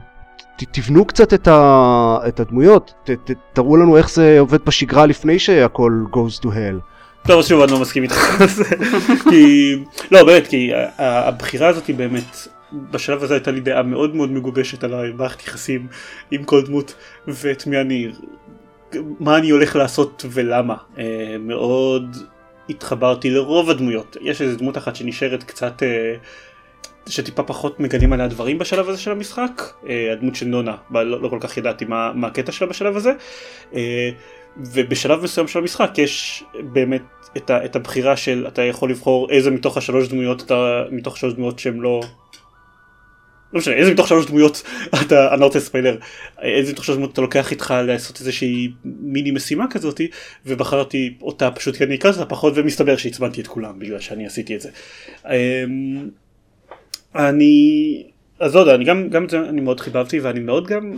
תבנו 0.72 1.04
קצת 1.04 1.34
את, 1.34 1.48
ה, 1.48 2.18
את 2.28 2.40
הדמויות, 2.40 2.94
ת, 3.04 3.10
ת, 3.10 3.30
תראו 3.52 3.76
לנו 3.76 3.96
איך 3.96 4.10
זה 4.10 4.40
עובד 4.40 4.64
בשגרה 4.64 5.06
לפני 5.06 5.38
שהכל 5.38 6.04
goes 6.12 6.42
to 6.42 6.46
hell. 6.46 7.28
לא, 7.28 7.42
שוב 7.42 7.62
אני 7.62 7.72
לא 7.72 7.80
מסכים 7.80 8.02
איתך, 8.02 8.44
כי, 9.30 9.76
לא 10.10 10.24
באמת, 10.24 10.46
כי 10.46 10.70
הבחירה 10.98 11.68
הזאת 11.68 11.86
היא 11.86 11.96
באמת, 11.96 12.48
בשלב 12.72 13.22
הזה 13.22 13.34
הייתה 13.34 13.50
לי 13.50 13.60
דעה 13.60 13.82
מאוד 13.82 14.14
מאוד 14.14 14.32
מגובשת 14.32 14.84
על 14.84 14.94
המערכת 14.94 15.46
יחסים 15.46 15.86
עם 16.30 16.44
כל 16.44 16.62
דמות, 16.62 16.94
ואת 17.28 17.66
מי 17.66 17.80
אני, 17.80 18.08
מה 19.20 19.38
אני 19.38 19.50
הולך 19.50 19.76
לעשות 19.76 20.24
ולמה. 20.30 20.76
אה, 20.98 21.36
מאוד 21.40 22.16
התחברתי 22.68 23.30
לרוב 23.30 23.70
הדמויות, 23.70 24.16
יש 24.20 24.42
איזה 24.42 24.56
דמות 24.56 24.78
אחת 24.78 24.96
שנשארת 24.96 25.42
קצת... 25.42 25.82
אה, 25.82 26.14
שטיפה 27.08 27.42
פחות 27.42 27.80
מגלים 27.80 28.12
עליה 28.12 28.28
דברים 28.28 28.58
בשלב 28.58 28.88
הזה 28.88 28.98
של 28.98 29.10
המשחק, 29.10 29.62
אה, 29.88 30.12
הדמות 30.12 30.34
של 30.34 30.46
נונה, 30.46 30.76
לא, 30.90 31.22
לא 31.22 31.28
כל 31.28 31.38
כך 31.40 31.56
ידעתי 31.56 31.84
מה, 31.84 32.12
מה 32.14 32.26
הקטע 32.26 32.52
שלה 32.52 32.66
בשלב 32.68 32.96
הזה, 32.96 33.12
ובשלב 34.56 35.22
מסוים 35.22 35.48
של 35.48 35.58
המשחק 35.58 35.98
יש 35.98 36.44
באמת 36.72 37.02
את, 37.36 37.50
ה, 37.50 37.64
את 37.64 37.76
הבחירה 37.76 38.16
של 38.16 38.44
אתה 38.48 38.62
יכול 38.62 38.90
לבחור 38.90 39.30
איזה 39.30 39.50
מתוך 39.50 39.76
השלוש 39.76 40.08
דמויות 40.08 40.42
אתה, 40.42 40.82
מתוך 40.90 41.16
שלוש 41.16 41.34
דמויות 41.34 41.58
שהן 41.58 41.80
לא... 41.80 42.00
לא 43.52 43.58
משנה, 43.58 43.74
איזה 43.74 43.92
מתוך 43.92 44.08
שלוש 44.08 44.26
דמויות 44.26 44.62
אתה, 45.02 45.32
אני 45.32 45.40
לא 45.40 45.46
רוצה 45.46 45.60
ספיילר, 45.60 45.96
איזה 46.42 46.72
מתוך 46.72 46.84
שלוש 46.84 46.96
דמויות 46.96 47.12
אתה 47.12 47.20
לוקח 47.20 47.50
איתך 47.50 47.74
לעשות 47.86 48.20
איזושהי 48.20 48.68
מיני 48.84 49.30
משימה 49.30 49.66
כזאתי, 49.70 50.08
ובחרתי 50.46 51.14
אותה 51.22 51.50
פשוט 51.50 51.76
כי 51.76 51.84
אני 51.84 51.94
אקרא 51.94 52.10
אותה 52.10 52.24
פחות, 52.24 52.52
ומסתבר 52.56 52.96
שעצבנתי 52.96 53.40
את 53.40 53.46
כולם 53.46 53.78
בגלל 53.78 54.00
שאני 54.00 54.26
עשיתי 54.26 54.56
את 54.56 54.60
זה. 54.60 54.68
אמ, 55.26 56.08
אני, 57.14 58.02
אז 58.40 58.54
לא 58.54 58.60
יודע, 58.60 58.74
אני 58.74 58.84
גם, 58.84 59.08
גם 59.08 59.24
את 59.24 59.30
זה 59.30 59.38
אני 59.38 59.60
מאוד 59.60 59.80
חיבבתי 59.80 60.20
ואני 60.20 60.40
מאוד 60.40 60.66
גם 60.66 60.96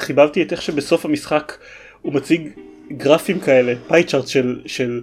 חיבבתי 0.00 0.42
את 0.42 0.52
איך 0.52 0.62
שבסוף 0.62 1.04
המשחק 1.04 1.58
הוא 2.02 2.12
מציג 2.12 2.48
גרפים 2.92 3.40
כאלה, 3.40 3.74
פאי 3.88 4.04
צ'ארט 4.04 4.28
של, 4.28 4.60
של 4.66 5.02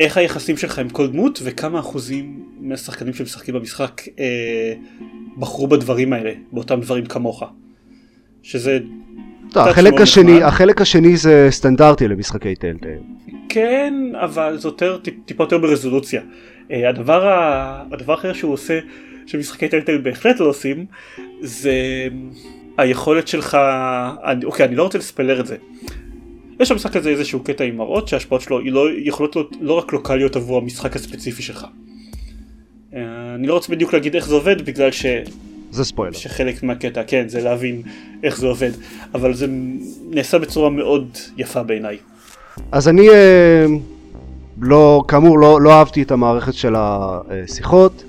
איך 0.00 0.16
היחסים 0.16 0.56
שלך 0.56 0.78
עם 0.78 0.88
כל 0.88 1.06
דמות 1.06 1.40
וכמה 1.42 1.80
אחוזים 1.80 2.44
מהשחקנים 2.60 3.14
שמשחקים 3.14 3.54
במשחק 3.54 4.02
אה, 4.18 4.72
בחרו 5.38 5.66
בדברים 5.66 6.12
האלה, 6.12 6.32
באותם 6.52 6.80
דברים 6.80 7.06
כמוך. 7.06 7.42
שזה... 8.42 8.78
לא, 9.56 9.68
החלק 9.68 10.00
השני, 10.00 10.32
נחמד. 10.32 10.42
החלק 10.42 10.80
השני 10.80 11.16
זה 11.16 11.46
סטנדרטי 11.50 12.08
למשחקי 12.08 12.54
טלטל. 12.54 12.98
כן, 13.48 13.94
אבל 14.24 14.58
זה 14.58 14.68
יותר, 14.68 14.98
טיפה 15.24 15.44
יותר 15.44 15.58
ברזולוציה. 15.58 16.22
אה, 16.70 16.88
הדבר, 16.88 17.28
הדבר 17.92 18.12
האחר 18.12 18.32
שהוא 18.32 18.52
עושה 18.52 18.78
שמשחקי 19.26 19.68
טלטל 19.68 19.98
בהחלט 19.98 20.40
לא 20.40 20.46
עושים, 20.46 20.86
זה 21.40 21.74
היכולת 22.78 23.28
שלך, 23.28 23.58
אני, 24.24 24.44
אוקיי 24.44 24.66
אני 24.66 24.76
לא 24.76 24.82
רוצה 24.82 24.98
לספלר 24.98 25.40
את 25.40 25.46
זה. 25.46 25.56
יש 26.60 26.72
במשחק 26.72 26.96
הזה 26.96 27.10
איזשהו 27.10 27.40
קטע 27.40 27.64
עם 27.64 27.76
מראות 27.76 28.08
שההשפעות 28.08 28.40
שלו 28.40 28.60
לא, 28.60 28.86
יכולות 28.96 29.36
להיות 29.36 29.56
לא 29.60 29.72
רק 29.72 29.92
לוקאליות 29.92 30.36
עבור 30.36 30.58
המשחק 30.58 30.96
הספציפי 30.96 31.42
שלך. 31.42 31.66
אה, 32.94 33.00
אני 33.34 33.46
לא 33.46 33.54
רוצה 33.54 33.72
בדיוק 33.72 33.92
להגיד 33.92 34.14
איך 34.14 34.26
זה 34.26 34.34
עובד 34.34 34.62
בגלל 34.62 34.90
ש... 34.90 35.06
זה 35.70 35.84
ספוילר. 35.84 36.12
שחלק 36.12 36.62
מהקטע, 36.62 37.02
כן, 37.06 37.28
זה 37.28 37.40
להבין 37.40 37.82
איך 38.22 38.38
זה 38.38 38.46
עובד, 38.46 38.70
אבל 39.14 39.34
זה 39.34 39.46
נעשה 40.10 40.38
בצורה 40.38 40.70
מאוד 40.70 41.08
יפה 41.36 41.62
בעיניי. 41.62 41.96
אז 42.72 42.88
אני 42.88 43.08
אה, 43.08 43.66
לא, 44.60 45.02
כאמור, 45.08 45.38
לא, 45.38 45.60
לא 45.60 45.72
אהבתי 45.72 46.02
את 46.02 46.10
המערכת 46.10 46.54
של 46.54 46.74
השיחות. 46.76 48.04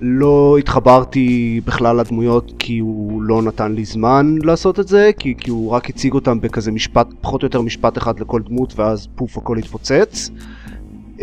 לא 0.00 0.56
התחברתי 0.58 1.60
בכלל 1.64 2.00
לדמויות 2.00 2.52
כי 2.58 2.78
הוא 2.78 3.22
לא 3.22 3.42
נתן 3.42 3.72
לי 3.72 3.84
זמן 3.84 4.34
לעשות 4.42 4.80
את 4.80 4.88
זה, 4.88 5.10
כי, 5.18 5.34
כי 5.38 5.50
הוא 5.50 5.70
רק 5.70 5.90
הציג 5.90 6.12
אותם 6.12 6.40
בכזה 6.40 6.72
משפט, 6.72 7.06
פחות 7.20 7.42
או 7.42 7.46
יותר 7.46 7.60
משפט 7.60 7.98
אחד 7.98 8.20
לכל 8.20 8.42
דמות 8.42 8.78
ואז 8.78 9.08
פוף 9.14 9.38
הכל 9.38 9.58
התפוצץ. 9.58 10.30
Um, 11.16 11.22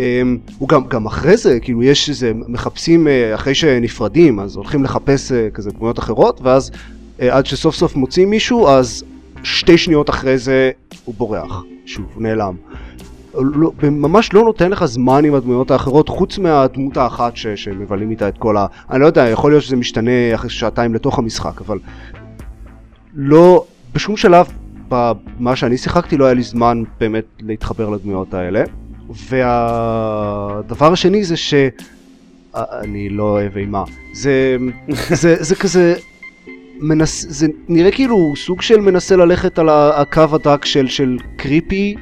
הוא 0.57 0.69
גם, 0.69 0.87
גם 0.87 1.05
אחרי 1.05 1.37
זה, 1.37 1.59
כאילו 1.59 1.83
יש 1.83 2.09
איזה, 2.09 2.31
מחפשים 2.47 3.07
uh, 3.07 3.35
אחרי 3.35 3.55
שנפרדים, 3.55 4.39
אז 4.39 4.55
הולכים 4.55 4.83
לחפש 4.83 5.31
uh, 5.31 5.35
כזה 5.53 5.71
דמויות 5.71 5.99
אחרות, 5.99 6.39
ואז 6.43 6.71
uh, 6.71 7.23
עד 7.29 7.45
שסוף 7.45 7.75
סוף 7.75 7.95
מוצאים 7.95 8.29
מישהו, 8.29 8.67
אז 8.67 9.03
שתי 9.43 9.77
שניות 9.77 10.09
אחרי 10.09 10.37
זה 10.37 10.71
הוא 11.05 11.15
בורח, 11.17 11.63
שוב, 11.85 12.05
הוא 12.13 12.23
נעלם. 12.23 12.55
לא, 13.41 13.71
ממש 13.83 14.33
לא 14.33 14.43
נותן 14.43 14.71
לך 14.71 14.85
זמן 14.85 15.25
עם 15.25 15.33
הדמויות 15.33 15.71
האחרות, 15.71 16.09
חוץ 16.09 16.37
מהדמות 16.37 16.97
האחת 16.97 17.35
ש, 17.35 17.47
שמבלים 17.47 18.11
איתה 18.11 18.29
את 18.29 18.37
כל 18.37 18.57
ה... 18.57 18.65
אני 18.91 19.01
לא 19.01 19.05
יודע, 19.05 19.29
יכול 19.29 19.51
להיות 19.51 19.63
שזה 19.63 19.75
משתנה 19.75 20.35
אחרי 20.35 20.49
שעתיים 20.49 20.95
לתוך 20.95 21.19
המשחק, 21.19 21.61
אבל 21.61 21.79
לא, 23.15 23.65
בשום 23.93 24.17
שלב 24.17 24.45
במה 24.89 25.55
שאני 25.55 25.77
שיחקתי 25.77 26.17
לא 26.17 26.25
היה 26.25 26.33
לי 26.33 26.43
זמן 26.43 26.83
באמת 26.99 27.25
להתחבר 27.39 27.89
לדמויות 27.89 28.33
האלה. 28.33 28.63
והדבר 29.29 30.93
השני 30.93 31.23
זה 31.23 31.37
ש... 31.37 31.53
אני 32.55 33.09
לא 33.09 33.23
אוהב 33.23 33.57
אימה. 33.57 33.83
זה, 34.13 34.57
זה, 35.21 35.35
זה 35.39 35.55
כזה... 35.55 35.95
מנס, 36.79 37.25
זה 37.29 37.47
נראה 37.67 37.91
כאילו 37.91 38.33
סוג 38.35 38.61
של 38.61 38.79
מנסה 38.79 39.15
ללכת 39.15 39.59
על 39.59 39.69
הקו 39.69 40.25
הדק 40.31 40.65
של, 40.65 40.87
של 40.87 41.17
קריפי 41.35 41.95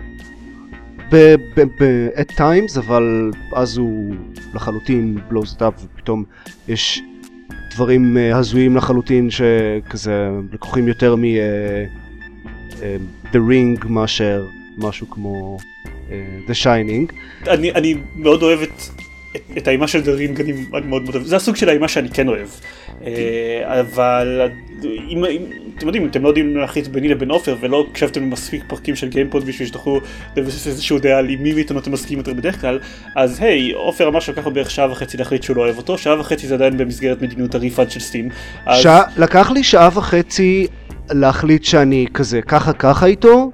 ב-at 1.12 2.32
times, 2.38 2.80
אבל 2.80 3.32
אז 3.54 3.78
הוא 3.78 4.16
לחלוטין 4.54 5.18
blows 5.30 5.58
it 5.58 5.60
up 5.62 5.84
ופתאום 5.84 6.24
יש 6.68 7.02
דברים 7.74 8.18
uh, 8.18 8.36
הזויים 8.36 8.76
לחלוטין 8.76 9.30
שכזה 9.30 10.30
לקוחים 10.54 10.88
יותר 10.88 11.16
מ- 11.16 11.24
uh, 11.24 12.76
The 13.34 13.38
Ring 13.38 13.88
מאשר 13.88 14.46
משהו 14.78 15.10
כמו 15.10 15.58
The 16.48 16.64
Shining. 16.64 17.14
אני, 17.48 17.72
אני 17.72 17.96
מאוד 18.16 18.44
אוהב 18.44 18.60
את, 18.62 18.82
את, 19.36 19.42
את 19.58 19.68
האימה 19.68 19.88
של 19.88 20.00
The 20.02 20.20
Ring, 20.20 20.42
אני, 20.42 20.54
אני 20.54 20.66
מאוד 20.70 20.86
מאוד 20.86 21.16
אוהב, 21.16 21.24
זה 21.26 21.36
הסוג 21.36 21.56
של 21.56 21.70
האימה 21.70 21.88
שאני 21.88 22.10
כן 22.10 22.28
אוהב. 22.28 22.48
אבל 23.64 24.42
אם, 24.84 25.26
אם, 25.26 25.42
אתם 25.78 25.88
יודעים, 25.88 26.08
אתם 26.08 26.24
לא 26.24 26.28
יודעים 26.28 26.58
להחליט 26.58 26.88
ביני 26.88 27.08
לבין 27.08 27.32
עופר 27.32 27.56
ולא 27.60 27.86
הקשבתם 27.90 28.24
למספיק 28.24 28.64
פרקים 28.68 28.96
של 28.96 29.10
גיימפוד 29.10 29.46
בשביל 29.46 29.68
שתוכלו 29.68 30.00
לבסס 30.36 30.68
איזשהו 30.68 31.00
דעה 31.00 31.18
על 31.18 31.28
מי 31.40 31.54
מאיתנו 31.54 31.80
אתם 31.80 31.92
מסכימים 31.92 32.20
יותר 32.20 32.34
בדרך 32.34 32.62
כלל, 32.62 32.80
אז 33.16 33.42
היי, 33.42 33.72
עופר 33.72 34.08
אמר 34.08 34.20
שלקח 34.20 34.46
לו 34.46 34.54
בערך 34.54 34.72
שעה 34.72 34.92
וחצי 34.92 35.18
להחליט 35.18 35.44
שהוא 35.44 35.58
לא 35.58 35.62
אוהב 35.62 35.78
אותו, 35.78 35.98
שעה 35.98 36.20
וחצי 36.20 36.48
זה 36.48 36.56
עדיין 36.56 36.78
במסגרת 36.78 37.22
מדיניות 37.22 37.56
הריפאד 37.56 37.92
של 37.92 38.00
סטים. 38.00 38.30
אז... 38.66 38.84
שע... 38.84 39.02
לקח 39.18 39.52
לי 39.52 39.64
שעה 39.64 39.90
וחצי 39.94 40.68
להחליט 41.12 41.64
שאני 41.64 42.06
כזה 42.14 42.42
ככה 42.42 42.74
ככה 42.74 43.06
איתו. 43.06 43.52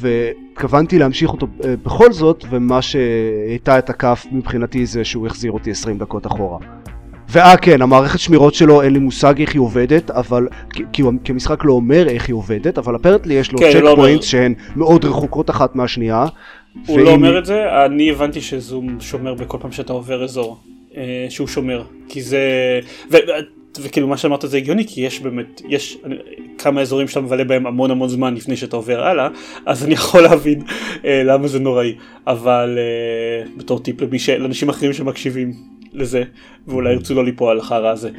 והתכוונתי 0.00 0.98
להמשיך 0.98 1.32
אותו 1.32 1.46
uh, 1.46 1.64
בכל 1.82 2.12
זאת, 2.12 2.44
ומה 2.50 2.82
שהייתה 2.82 3.78
את 3.78 3.90
הכף 3.90 4.26
מבחינתי 4.32 4.86
זה 4.86 5.04
שהוא 5.04 5.26
החזיר 5.26 5.52
אותי 5.52 5.70
20 5.70 5.98
דקות 5.98 6.26
אחורה. 6.26 6.77
ואה 7.30 7.56
כן, 7.56 7.82
המערכת 7.82 8.18
שמירות 8.18 8.54
שלו 8.54 8.82
אין 8.82 8.92
לי 8.92 8.98
מושג 8.98 9.40
איך 9.40 9.52
היא 9.52 9.60
עובדת, 9.60 10.10
אבל, 10.10 10.48
כי, 10.72 10.82
כי, 10.92 11.02
כי 11.24 11.32
המשחק 11.32 11.64
לא 11.64 11.72
אומר 11.72 12.08
איך 12.08 12.28
היא 12.28 12.34
עובדת, 12.34 12.78
אבל 12.78 12.96
אפרנטלי 12.96 13.34
יש 13.34 13.52
לו 13.52 13.58
צ'ק 13.58 13.64
כן, 13.72 13.94
פוינט 13.96 14.20
לא 14.20 14.26
שהן 14.26 14.54
מאוד 14.76 15.04
רחוקות 15.04 15.50
אחת 15.50 15.76
מהשנייה. 15.76 16.26
הוא 16.86 16.96
ואם... 16.96 17.04
לא 17.04 17.10
אומר 17.10 17.38
את 17.38 17.46
זה, 17.46 17.84
אני 17.86 18.10
הבנתי 18.10 18.40
שזום 18.40 19.00
שומר 19.00 19.34
בכל 19.34 19.58
פעם 19.60 19.72
שאתה 19.72 19.92
עובר 19.92 20.24
אזור, 20.24 20.58
אה, 20.96 21.26
שהוא 21.28 21.48
שומר, 21.48 21.82
כי 22.08 22.22
זה, 22.22 22.40
ו, 23.10 23.16
וכאילו 23.82 24.08
מה 24.08 24.16
שאמרת 24.16 24.44
זה 24.46 24.56
הגיוני, 24.56 24.86
כי 24.86 25.00
יש 25.00 25.20
באמת, 25.20 25.62
יש 25.68 25.98
כמה 26.58 26.80
אזורים 26.80 27.08
שאתה 27.08 27.20
מבלה 27.20 27.44
בהם 27.44 27.66
המון 27.66 27.90
המון 27.90 28.08
זמן 28.08 28.34
לפני 28.34 28.56
שאתה 28.56 28.76
עובר 28.76 29.04
הלאה, 29.04 29.28
אז 29.66 29.84
אני 29.84 29.94
יכול 29.94 30.20
להבין 30.22 30.62
אה, 31.04 31.22
למה 31.24 31.48
זה 31.48 31.58
נוראי, 31.58 31.94
אבל 32.26 32.78
אה, 32.78 33.50
בתור 33.56 33.78
טיפ 33.78 33.96
ש... 34.16 34.30
לאנשים 34.30 34.68
אחרים 34.68 34.92
שמקשיבים. 34.92 35.78
לזה, 35.92 36.22
ואולי 36.66 36.92
ירצו 36.92 37.14
לא 37.14 37.24
ליפול 37.24 37.50
על 37.50 37.58
החרא 37.58 37.88
הזה. 37.88 38.10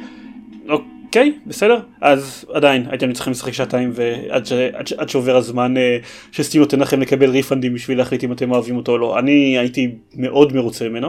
אוקיי, 0.68 1.32
בסדר, 1.46 1.80
אז 2.00 2.44
עדיין 2.52 2.86
הייתם 2.90 3.12
צריכים 3.12 3.30
לשחק 3.30 3.52
שעתיים 3.52 3.90
ועד 3.94 4.46
ש... 4.46 4.52
עד 4.52 4.86
ש... 4.86 4.92
עד 4.92 5.08
שעובר 5.08 5.36
הזמן 5.36 5.76
אה, 5.76 5.98
שסטים 6.32 6.60
נותן 6.60 6.80
לכם 6.80 7.00
לקבל 7.00 7.30
ריפנדים 7.30 7.74
בשביל 7.74 7.98
להחליט 7.98 8.24
אם 8.24 8.32
אתם 8.32 8.52
אוהבים 8.52 8.76
אותו 8.76 8.92
או 8.92 8.98
לא. 8.98 9.18
אני 9.18 9.58
הייתי 9.58 9.94
מאוד 10.16 10.52
מרוצה 10.52 10.88
ממנו. 10.88 11.08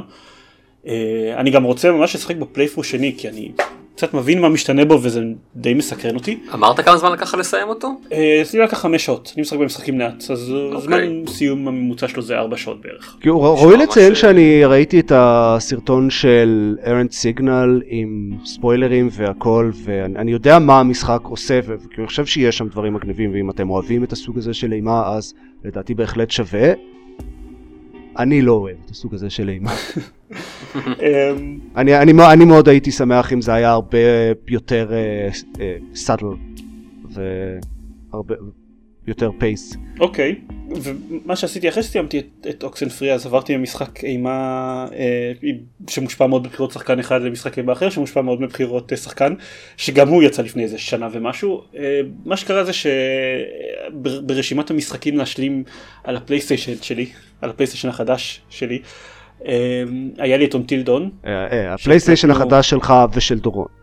אה, 0.87 1.33
אני 1.37 1.51
גם 1.51 1.63
רוצה 1.63 1.91
ממש 1.91 2.15
לשחק 2.15 2.35
בפלייפרו 2.35 2.83
שני 2.83 3.15
כי 3.17 3.29
אני 3.29 3.51
קצת 3.95 4.13
מבין 4.13 4.41
מה 4.41 4.49
משתנה 4.49 4.85
בו 4.85 4.99
וזה 5.03 5.21
די 5.55 5.73
מסקרן 5.73 6.15
אותי. 6.15 6.39
אמרת 6.53 6.79
כמה 6.79 6.97
זמן 6.97 7.11
לקח 7.11 7.35
לסיים 7.35 7.69
אותו? 7.69 7.91
אה, 8.11 8.41
אצלי 8.41 8.59
לקח 8.59 8.77
חמש 8.77 9.05
שעות, 9.05 9.33
אני 9.35 9.41
משחק 9.41 9.57
במשחקים 9.57 9.99
לאט, 9.99 10.23
אז 10.31 10.51
אוקיי. 10.51 10.81
זמן 10.81 11.27
סיום 11.27 11.67
הממוצע 11.67 12.07
שלו 12.07 12.21
זה 12.21 12.37
ארבע 12.37 12.57
שעות 12.57 12.81
בערך. 12.81 13.17
ראוי 13.25 13.77
לציין 13.77 14.15
שאני 14.15 14.65
ראיתי 14.65 14.99
את 14.99 15.11
הסרטון 15.15 16.09
של 16.09 16.77
ארנד 16.85 17.11
סיגנל 17.11 17.81
עם 17.85 18.31
ספוילרים 18.45 19.09
והכל 19.11 19.71
ואני 19.75 20.31
אני 20.31 20.31
יודע 20.31 20.59
מה 20.59 20.79
המשחק 20.79 21.19
עושה 21.23 21.59
וכאילו 21.63 21.97
אני 21.97 22.07
חושב 22.07 22.25
שיש 22.25 22.57
שם 22.57 22.67
דברים 22.67 22.93
מגניבים 22.93 23.33
ואם 23.33 23.49
אתם 23.49 23.69
אוהבים 23.69 24.03
את 24.03 24.11
הסוג 24.11 24.37
הזה 24.37 24.53
של 24.53 24.73
אימה 24.73 25.03
אז 25.07 25.33
לדעתי 25.63 25.93
בהחלט 25.93 26.31
שווה. 26.31 26.73
אני 28.17 28.41
לא 28.41 28.51
אוהב 28.51 28.77
את 28.85 28.89
הסוג 28.89 29.13
הזה 29.13 29.29
של 29.29 29.49
אימה. 29.49 29.75
אמ, 30.75 31.59
אני, 31.75 31.97
אני, 31.97 32.13
אני 32.33 32.45
מאוד 32.45 32.69
הייתי 32.69 32.91
שמח 32.91 33.33
אם 33.33 33.41
זה 33.41 33.53
היה 33.53 33.71
הרבה 33.71 33.97
יותר 34.47 34.91
סאטל 35.95 36.25
והרבה 37.09 38.35
יותר 39.07 39.29
פייס. 39.39 39.75
אוקיי, 39.99 40.35
ומה 40.75 41.35
שעשיתי 41.35 41.69
אחרי 41.69 41.83
שסיימתי 41.83 42.19
את, 42.19 42.47
את 42.49 42.63
Oxenfree 42.63 43.13
אז 43.13 43.25
עברתי 43.25 43.57
ממשחק 43.57 44.03
אימה 44.03 44.87
אה, 44.93 45.31
שמושפע 45.89 46.27
מאוד 46.27 46.45
מבחירות 46.45 46.71
שחקן 46.71 46.99
אחד 46.99 47.21
למשחק 47.21 47.57
אימה 47.57 47.73
אחר 47.73 47.89
שמושפע 47.89 48.21
מאוד 48.21 48.41
מבחירות 48.41 48.91
אה, 48.91 48.97
שחקן 48.97 49.33
שגם 49.77 50.07
הוא 50.07 50.23
יצא 50.23 50.41
לפני 50.41 50.63
איזה 50.63 50.77
שנה 50.77 51.07
ומשהו. 51.11 51.61
אה, 51.77 52.01
מה 52.25 52.37
שקרה 52.37 52.63
זה 52.63 52.71
שברשימת 53.93 54.71
המשחקים 54.71 55.17
להשלים 55.17 55.63
על 56.03 56.17
הפלייסטיישן 56.17 56.73
שלי, 56.81 57.09
על 57.41 57.49
הפלייסטיישן 57.49 57.89
החדש 57.89 58.41
שלי, 58.49 58.79
אה, 59.47 59.83
היה 60.17 60.37
לי 60.37 60.45
את 60.45 60.53
Until 60.53 60.81
Dawn. 60.81 61.09
אה, 61.25 61.31
אה, 61.51 61.73
הפלייסטיישן 61.73 62.31
החדש 62.31 62.69
שלך 62.69 62.93
ושל 63.13 63.39
דורון. 63.39 63.80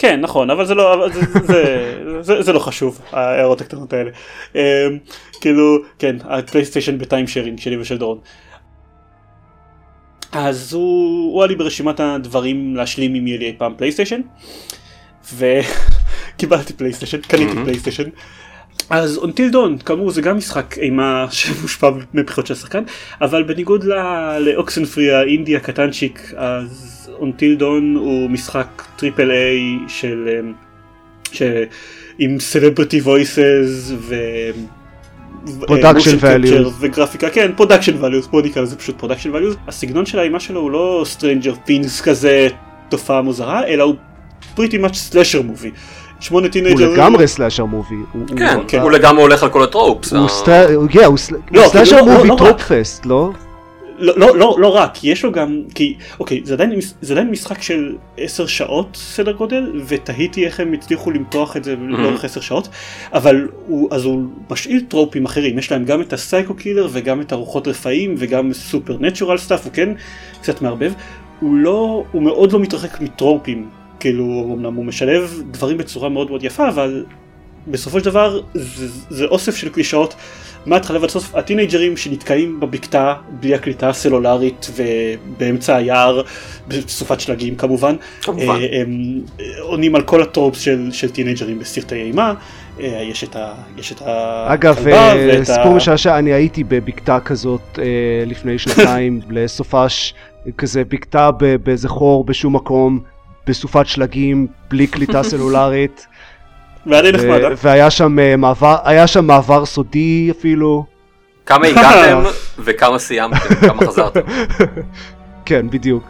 כן 0.00 0.20
נכון 0.20 0.50
אבל 0.50 0.64
זה 0.66 0.74
לא 0.74 1.08
זה, 1.12 1.20
זה, 1.46 2.22
זה, 2.22 2.42
זה 2.42 2.52
לא 2.52 2.58
חשוב 2.58 3.00
ההערות 3.12 3.60
הקטנות 3.60 3.92
האלה 3.92 4.10
um, 4.52 4.56
כאילו 5.40 5.78
כן 5.98 6.16
הפלייסטיישן 6.24 6.98
ב 6.98 7.04
time 7.04 7.26
sharing 7.26 7.58
שלי 7.58 7.76
ושל 7.76 7.98
דורון. 7.98 8.18
אז 10.32 10.72
הוא, 10.72 11.32
הוא 11.32 11.42
היה 11.42 11.48
לי 11.48 11.56
ברשימת 11.56 12.00
הדברים 12.00 12.76
להשלים 12.76 13.14
אם 13.14 13.26
יהיה 13.26 13.38
לי 13.38 13.46
אי 13.46 13.54
פעם 13.58 13.74
פלייסטיישן 13.76 14.20
וקיבלתי 15.36 16.72
פלייסטיישן 16.72 17.20
קניתי. 17.20 17.54
פלייסטיישן. 17.64 18.08
אז 18.90 19.18
Until 19.18 19.50
Dawn 19.50 19.78
כאמור 19.78 20.10
זה 20.10 20.22
גם 20.22 20.36
משחק 20.36 20.78
אימה 20.78 21.26
שמושפע 21.30 21.90
מבחירות 22.14 22.46
של 22.46 22.54
השחקן 22.54 22.82
אבל 23.20 23.42
בניגוד 23.42 23.84
ל- 23.84 24.38
ל 24.38 24.84
Oxenfree 24.84 25.14
ה 25.14 25.21
indie 25.21 25.56
הקטנצ'יק 25.56 26.32
אז 26.36 26.99
Until 27.20 27.54
Dawn 27.54 27.94
הוא 27.96 28.30
משחק 28.30 28.66
triple 28.96 29.30
A 29.30 29.78
של 29.88 30.28
אמ, 30.40 30.52
ש... 31.32 31.42
עם 32.18 32.40
celebrity 32.40 33.00
voices 33.00 33.92
ו... 33.98 34.14
Capture 35.46 36.22
values. 36.22 36.68
וגרפיקה 36.80 37.30
כן 37.30 37.50
production 37.56 37.92
values 38.04 38.28
בוא 38.30 38.42
נקרא 38.42 38.62
לזה 38.62 38.76
פשוט 38.76 38.98
production 38.98 39.30
values 39.34 39.54
הסגנון 39.68 40.06
של 40.06 40.18
האימה 40.18 40.40
שלו 40.40 40.60
הוא 40.60 40.70
לא 40.70 41.02
Stranger 41.06 41.54
Things 41.64 42.00
כזה 42.00 42.48
תופעה 42.88 43.22
מוזרה 43.22 43.66
אלא 43.66 43.82
הוא 43.84 43.94
pretty 44.54 44.78
much 44.78 44.96
slasher 44.96 45.42
movie. 45.42 45.70
שמונה 46.20 46.46
teenagerים 46.46 46.92
לגמרי 46.92 47.28
slasher 47.28 47.64
movie. 47.64 47.94
הוא- 47.94 48.04
הוא- 48.28 48.38
כן, 48.38 48.58
כן. 48.68 48.80
הוא 48.80 48.90
לגמרי 48.90 49.22
הולך 49.22 49.42
על 49.42 49.48
כל 49.48 49.62
ה 49.62 49.68
tropes. 49.68 50.12
הוא 50.12 50.20
הוא- 50.20 50.28
הוא 50.74 50.88
הוא 51.62 51.68
slasher 51.68 52.00
לא, 52.00 52.06
לא, 52.06 52.24
movie. 52.24 52.28
trope 52.44 52.75
fest, 52.75 53.06
לא? 53.06 53.30
לא, 54.00 54.18
לא, 54.18 54.36
לא, 54.36 54.56
לא 54.60 54.68
רק, 54.68 55.04
יש 55.04 55.24
לו 55.24 55.32
גם, 55.32 55.62
כי, 55.74 55.94
אוקיי, 56.20 56.40
זה 56.44 56.54
עדיין, 56.54 56.72
זה 57.00 57.14
עדיין 57.14 57.30
משחק 57.30 57.62
של 57.62 57.96
עשר 58.16 58.46
שעות 58.46 58.88
סדר 58.96 59.32
גודל, 59.32 59.80
ותהיתי 59.86 60.46
איך 60.46 60.60
הם 60.60 60.72
הצליחו 60.72 61.10
למתוח 61.10 61.56
את 61.56 61.64
זה 61.64 61.76
לאורך 61.76 62.24
עשר 62.24 62.40
שעות, 62.40 62.68
אבל 63.12 63.48
הוא, 63.66 63.88
אז 63.90 64.04
הוא 64.04 64.22
משאיל 64.50 64.84
tropeים 64.88 65.24
אחרים, 65.24 65.58
יש 65.58 65.72
להם 65.72 65.84
גם 65.84 66.00
את 66.00 66.12
ה 66.12 66.18
psycho 66.18 66.54
killer 66.54 66.88
וגם 66.92 67.20
את 67.20 67.32
הרוחות 67.32 67.68
רפאים 67.68 68.14
וגם 68.18 68.52
supernatural 68.52 69.38
stuff, 69.38 69.64
הוא 69.64 69.72
כן 69.72 69.88
קצת 70.40 70.62
מערבב, 70.62 70.92
הוא 71.40 71.54
לא, 71.54 72.04
הוא 72.12 72.22
מאוד 72.22 72.52
לא 72.52 72.60
מתרחק 72.60 73.00
מ 73.00 73.08
tropeים, 73.08 73.68
כאילו, 74.00 74.54
אמנם 74.58 74.74
הוא 74.74 74.84
משלב 74.84 75.42
דברים 75.50 75.78
בצורה 75.78 76.08
מאוד 76.08 76.30
מאוד 76.30 76.44
יפה, 76.44 76.68
אבל 76.68 77.04
בסופו 77.68 77.98
של 77.98 78.04
דבר 78.04 78.40
זה, 78.54 78.86
זה 79.10 79.24
אוסף 79.24 79.56
של 79.56 79.68
קלישאות 79.68 80.14
מההתחלה 80.66 81.00
ועד 81.00 81.10
סוף 81.10 81.34
הטינג'רים 81.34 81.96
שנתקעים 81.96 82.60
בבקתה 82.60 83.14
בלי 83.30 83.54
הקליטה 83.54 83.88
הסלולרית 83.88 84.70
ובאמצע 84.76 85.76
היער 85.76 86.22
בסופת 86.68 87.20
שלגים 87.20 87.56
כמובן, 87.56 87.96
כמובן. 88.22 88.48
אה, 88.48 88.80
הם 88.80 89.20
עונים 89.60 89.94
על 89.94 90.02
כל 90.02 90.22
הטרופס 90.22 90.60
של, 90.60 90.88
של 90.92 91.10
טינג'רים 91.10 91.58
בסרטי 91.58 91.94
אימה, 91.94 92.34
אה, 92.80 93.02
יש 93.10 93.24
את 93.24 93.36
ה... 93.36 93.52
יש 93.78 93.92
את 93.92 94.02
אגב, 94.46 94.78
הכלבה 94.78 95.12
אה, 95.12 95.28
ואת 95.28 95.44
סיפור 95.44 95.72
ה... 95.72 95.76
משעשע, 95.76 96.18
אני 96.18 96.32
הייתי 96.32 96.64
בבקתה 96.64 97.20
כזאת 97.20 97.78
אה, 97.78 97.84
לפני 98.26 98.58
שנתיים 98.58 99.20
לסופש, 99.30 100.14
כזה 100.58 100.84
בקתה 100.84 101.30
ב- 101.30 101.56
באיזה 101.56 101.88
חור 101.88 102.24
בשום 102.24 102.56
מקום, 102.56 103.00
בסופת 103.46 103.86
שלגים, 103.86 104.46
בלי 104.70 104.86
קליטה 104.86 105.22
סלולרית, 105.30 106.06
והיה 106.86 107.02
די 107.02 107.12
נחמד, 107.12 107.28
ו- 107.42 107.46
אה? 107.46 107.52
והיה 107.62 107.90
שם 107.90 108.18
אה, 108.18 108.36
מעבר, 108.36 108.76
היה 108.84 109.06
שם 109.06 109.26
מעבר 109.26 109.66
סודי 109.66 110.28
אפילו, 110.38 110.84
כמה 111.46 111.66
הגעתם 111.68 112.22
וכמה 112.58 112.98
סיימתם, 112.98 113.54
כמה 113.54 113.86
חזרתם. 113.86 114.20
כן, 115.46 115.66
בדיוק, 115.70 116.04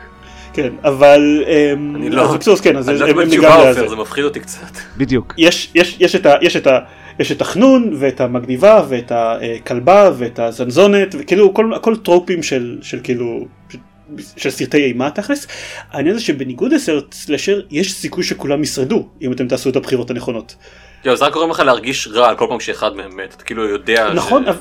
כן, 0.52 0.70
אבל... 0.84 1.44
אמ, 1.46 1.96
אני 1.96 2.10
לא- 2.10 2.22
אז 2.22 2.30
בקיצור, 2.34 2.54
אז 2.54 2.60
כן, 2.60 2.76
אז 2.76 2.88
אני 2.88 2.98
לא 2.98 3.06
הם- 3.06 3.16
מה 3.42 3.54
על 3.54 3.68
עופר, 3.68 3.88
זה. 3.88 3.96
מפחיד 3.96 4.24
אותי 4.24 4.40
קצת. 4.40 4.58
בדיוק. 4.96 5.34
יש, 5.38 5.70
יש, 5.74 5.96
יש 6.00 6.16
את 6.16 6.26
ה... 6.26 6.34
יש 6.42 6.56
את 6.56 6.66
ה... 6.66 6.78
יש 7.18 7.32
את 7.32 7.40
החנון 7.40 7.92
ואת 7.98 8.20
המגניבה 8.20 8.82
ואת 8.88 9.12
הכלבה 9.14 10.10
ואת 10.18 10.38
הזנזונת 10.38 11.14
וכאילו 11.18 11.54
כל, 11.54 11.74
הכל 11.74 11.96
טרופים 11.96 12.42
של, 12.42 12.78
של 12.82 13.00
כאילו 13.02 13.40
של 14.36 14.50
סרטי 14.50 14.84
אימה 14.84 15.10
תכלס. 15.10 15.46
העניין 15.90 16.14
זה 16.14 16.20
שבניגוד 16.20 16.72
לסרט 16.72 17.14
סלשר 17.14 17.60
יש 17.70 17.94
סיכוי 17.94 18.24
שכולם 18.24 18.62
ישרדו 18.62 19.08
אם 19.22 19.32
אתם 19.32 19.48
תעשו 19.48 19.70
את 19.70 19.76
הבחירות 19.76 20.10
הנכונות. 20.10 20.54
יואו, 21.04 21.16
זה 21.16 21.24
רק 21.24 21.32
גורם 21.32 21.50
לך 21.50 21.60
להרגיש 21.60 22.08
רע 22.08 22.28
על 22.28 22.36
כל 22.36 22.46
פעם 22.48 22.60
שאחד 22.60 22.96
מהם 22.96 23.16
מת, 23.16 23.34
אתה 23.34 23.44
כאילו 23.44 23.68
יודע. 23.68 24.12
נכון 24.14 24.44
ש- 24.44 24.56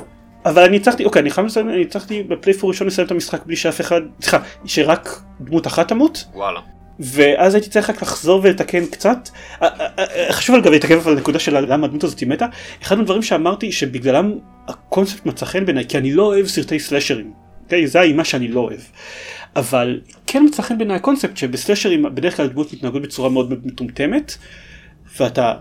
אבל, 0.46 0.64
אני 0.64 0.78
הצלחתי 0.78 1.06
אוקיי 1.06 1.22
אני 1.22 1.30
חייב 1.30 1.48
לציין 1.48 1.70
אני 1.70 1.82
הצלחתי 1.82 2.24
בפלייפור 2.24 2.70
ראשון 2.70 2.88
לסיים 2.88 3.06
את 3.06 3.12
המשחק 3.12 3.46
בלי 3.46 3.56
שאף 3.56 3.82
אחד 3.82 4.02
סליחה 4.22 4.40
שרק 4.66 5.22
דמות 5.42 5.68
אחת 5.68 5.88
תמות 5.88 6.24
וואלה. 6.34 6.60
ואז 7.00 7.56
הייתי 7.56 7.70
צריך 7.70 7.90
רק 7.90 8.02
לחזור 8.02 8.42
ולתקן 8.44 8.86
קצת. 8.86 9.30
אה, 9.62 9.68
אה, 9.80 9.88
אה, 10.00 10.34
חשוב 10.34 10.56
אגב 10.56 10.72
להתעכב 10.72 11.08
על 11.08 11.14
הנקודה 11.14 11.40
של 11.40 11.60
למה 11.60 11.86
הדמות 11.86 12.04
הזאת 12.04 12.24
מתה. 12.24 12.46
אחד 12.84 13.00
הדברים 13.00 13.22
שאמרתי 13.22 13.72
שבגללם 13.72 14.34
הקונספט 14.68 15.26
מצא 15.26 15.46
חן 15.46 15.66
בעיניי 15.66 15.86
כי 15.88 15.98
אני 15.98 16.14
לא 16.14 16.24
אוהב 16.24 16.48
סרטי 16.48 16.80
סלאשרים. 16.80 17.49
אוקיי? 17.70 17.88
זה 17.88 18.00
האימה 18.00 18.26
שאני 18.26 18.48
לא 18.48 18.60
אוהב. 18.60 18.80
אבל 19.56 20.02
כן 20.28 20.44
מצא 20.46 20.62
חן 20.62 20.78
בעיניי 20.78 20.96
הקונספט 20.96 21.38
שבסלאשרים 21.38 22.04
בדרך 22.16 22.38
כלל 22.38 22.48
דמות 22.48 22.74
מתנהגות 22.74 23.02
בצורה 23.02 23.30
מאוד 23.30 23.66
מטומטמת. 23.66 24.38
ואתה 25.20 25.54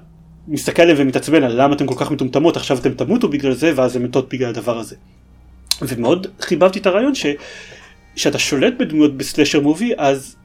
מסתכל 0.49 0.83
עליהם 0.83 0.97
ומתעצבן 1.01 1.43
על 1.43 1.63
למה 1.63 1.75
אתם 1.75 1.87
כל 1.87 1.95
כך 1.99 2.11
מטומטמות 2.11 2.57
עכשיו 2.57 2.79
אתם 2.79 2.95
תמותו 2.95 3.29
בגלל 3.29 3.53
זה 3.53 3.73
ואז 3.77 3.97
הן 3.97 4.03
מתות 4.03 4.29
בגלל 4.29 4.49
הדבר 4.49 4.79
הזה. 4.79 4.97
ומאוד 5.83 6.27
חיבבתי 6.41 6.79
את 6.79 6.87
הרעיון 6.87 7.15
ש... 7.15 7.27
שאתה 8.17 8.39
שולט 8.39 8.75
בדמויות 8.79 9.17
בסלאשר 9.17 9.61
מובי 9.61 9.93
אז 9.97 10.37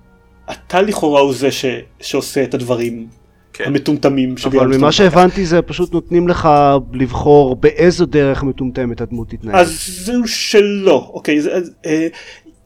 אתה 0.52 0.82
לכאורה 0.82 1.22
הוא 1.22 1.34
זה 1.34 1.52
ש... 1.52 1.66
שעושה 2.02 2.44
את 2.44 2.54
הדברים 2.54 3.08
כן. 3.54 3.64
המטומטמים 3.68 4.38
שבגללם 4.38 4.64
אבל 4.64 4.78
ממה. 4.78 4.92
שהבנתי 4.92 5.46
זה 5.46 5.62
פשוט 5.62 5.94
נותנים 5.94 6.28
לך 6.28 6.50
לבחור 6.94 7.56
באיזו 7.56 8.06
דרך 8.06 8.44
מטומטמת 8.44 9.02
הדמות 9.02 9.30
תתנהג. 9.30 9.56
אז 9.56 9.88
זהו 10.06 10.28
שלא 10.28 11.12
אוקיי 11.14 11.42
זה, 11.42 11.54
אז, 11.54 11.72
אה, 11.86 12.08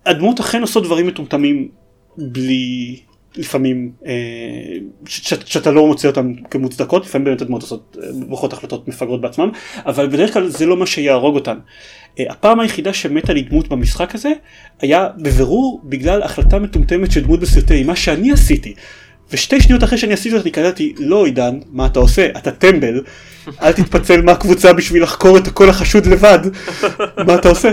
הדמות 0.06 0.40
אכן 0.40 0.62
עושות 0.62 0.84
דברים 0.84 1.08
מטומטמים 1.08 1.70
בלי 2.18 2.96
לפעמים 3.38 3.92
אה, 4.06 4.12
שאתה 5.06 5.72
לא 5.72 5.88
מוצא 5.88 6.08
אותם 6.08 6.34
כמוצדקות 6.52 7.06
לפעמים 7.06 7.26
באמת 7.26 7.42
הדמות 7.42 7.62
עושות 7.62 7.98
אה, 8.04 8.08
בוחרות 8.28 8.54
החלטות 8.54 8.88
מפגרות 8.88 9.22
בעצמם 9.22 9.50
אבל 9.86 10.08
בדרך 10.08 10.34
כלל 10.34 10.48
זה 10.48 10.66
לא 10.66 10.78
מה 10.78 10.86
שיהרוג 10.86 11.36
אותן. 11.36 11.58
אה, 12.20 12.26
הפעם 12.30 12.60
היחידה 12.60 12.94
שמתה 12.94 13.34
לי 13.34 13.42
דמות 13.42 13.68
במשחק 13.68 14.16
הזה 14.16 14.32
היה 14.82 15.08
בבירור 15.18 15.82
בגלל 15.84 16.24
החלטה 16.24 16.60
מטומטמת 16.60 17.12
של 17.12 17.24
דמות 17.24 17.40
בסרטי 17.40 17.74
אימה 17.74 17.96
שאני 17.96 18.32
עשיתי. 18.32 18.74
ושתי 19.32 19.62
שניות 19.62 19.84
אחרי 19.84 19.98
שאני 19.98 20.14
עשיתי 20.14 20.38
אותה 20.38 20.50
קלטתי 20.50 20.94
לא 21.00 21.26
עידן 21.26 21.60
מה 21.72 21.86
אתה 21.86 22.00
עושה? 22.00 22.28
אתה 22.38 22.52
טמבל. 22.52 23.02
אל 23.62 23.72
תתפצל 23.72 24.22
מהקבוצה 24.22 24.74
בשביל 24.74 25.04
לחקור 25.04 25.38
את 25.38 25.48
הקול 25.48 25.70
החשוד 25.70 26.06
לבד. 26.06 26.40
מה 27.28 27.36
אתה 27.36 27.50
עושה? 27.50 27.72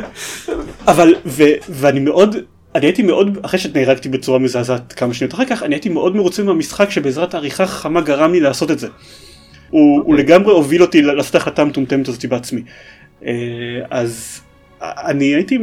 אבל 0.87 1.15
ו, 1.27 1.43
ואני 1.69 2.01
מאוד 2.01 2.37
אני 2.75 2.87
הייתי 2.87 3.03
מאוד 3.03 3.39
אחרי 3.43 3.61
שנהרגתי 3.61 4.09
בצורה 4.09 4.39
מזעזעת 4.39 4.93
כמה 4.93 5.15
שניות 5.15 5.35
אחר 5.35 5.45
כך 5.45 5.63
אני 5.63 5.75
הייתי 5.75 5.89
מאוד 5.89 6.17
מרוצה 6.17 6.43
מהמשחק 6.43 6.91
שבעזרת 6.91 7.35
העריכה 7.35 7.67
חכמה 7.67 8.01
גרם 8.01 8.33
לי 8.33 8.41
לעשות 8.41 8.71
את 8.71 8.79
זה. 8.79 8.89
הוא, 9.71 10.03
הוא 10.05 10.15
לגמרי 10.15 10.53
הוביל 10.53 10.83
אותי 10.83 11.03
לעשות 11.03 11.35
ההחלטה 11.35 11.63
המטומטמת 11.63 12.09
הזאת 12.09 12.25
בעצמי. 12.25 12.63
אה, 13.27 13.33
אז 13.91 14.41
אני 14.83 15.25
הייתי 15.25 15.59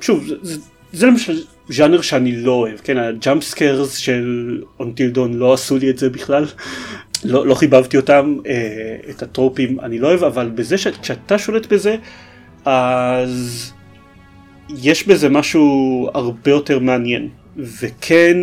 שוב 0.00 0.26
זה, 0.26 0.34
זה, 0.42 0.60
זה 0.92 1.06
למשל 1.06 1.42
ז'אנר 1.68 2.00
שאני 2.00 2.36
לא 2.36 2.52
אוהב, 2.52 2.78
כן, 2.84 2.96
ה 2.98 3.07
jump 3.07 3.42
scares 3.42 3.96
של 3.96 4.20
Until 4.20 4.60
Dawn 4.80 5.32
לא 5.32 5.54
עשו 5.54 5.78
לי 5.78 5.90
את 5.90 5.98
זה 5.98 6.10
בכלל, 6.10 6.46
לא, 7.24 7.46
לא 7.46 7.54
חיבבתי 7.54 7.96
אותם, 7.96 8.36
אה, 8.46 8.96
את 9.10 9.22
ה 9.22 9.29
tropeים 9.29 9.80
אני 9.80 9.98
לא 9.98 10.08
אוהב, 10.08 10.24
אבל 10.24 10.50
בזה 10.54 10.78
שכשאתה 10.78 11.38
שולט 11.38 11.72
בזה, 11.72 11.96
אז 12.64 13.72
יש 14.68 15.06
בזה 15.06 15.28
משהו 15.28 16.08
הרבה 16.14 16.50
יותר 16.50 16.78
מעניין, 16.78 17.28
וכן 17.56 18.36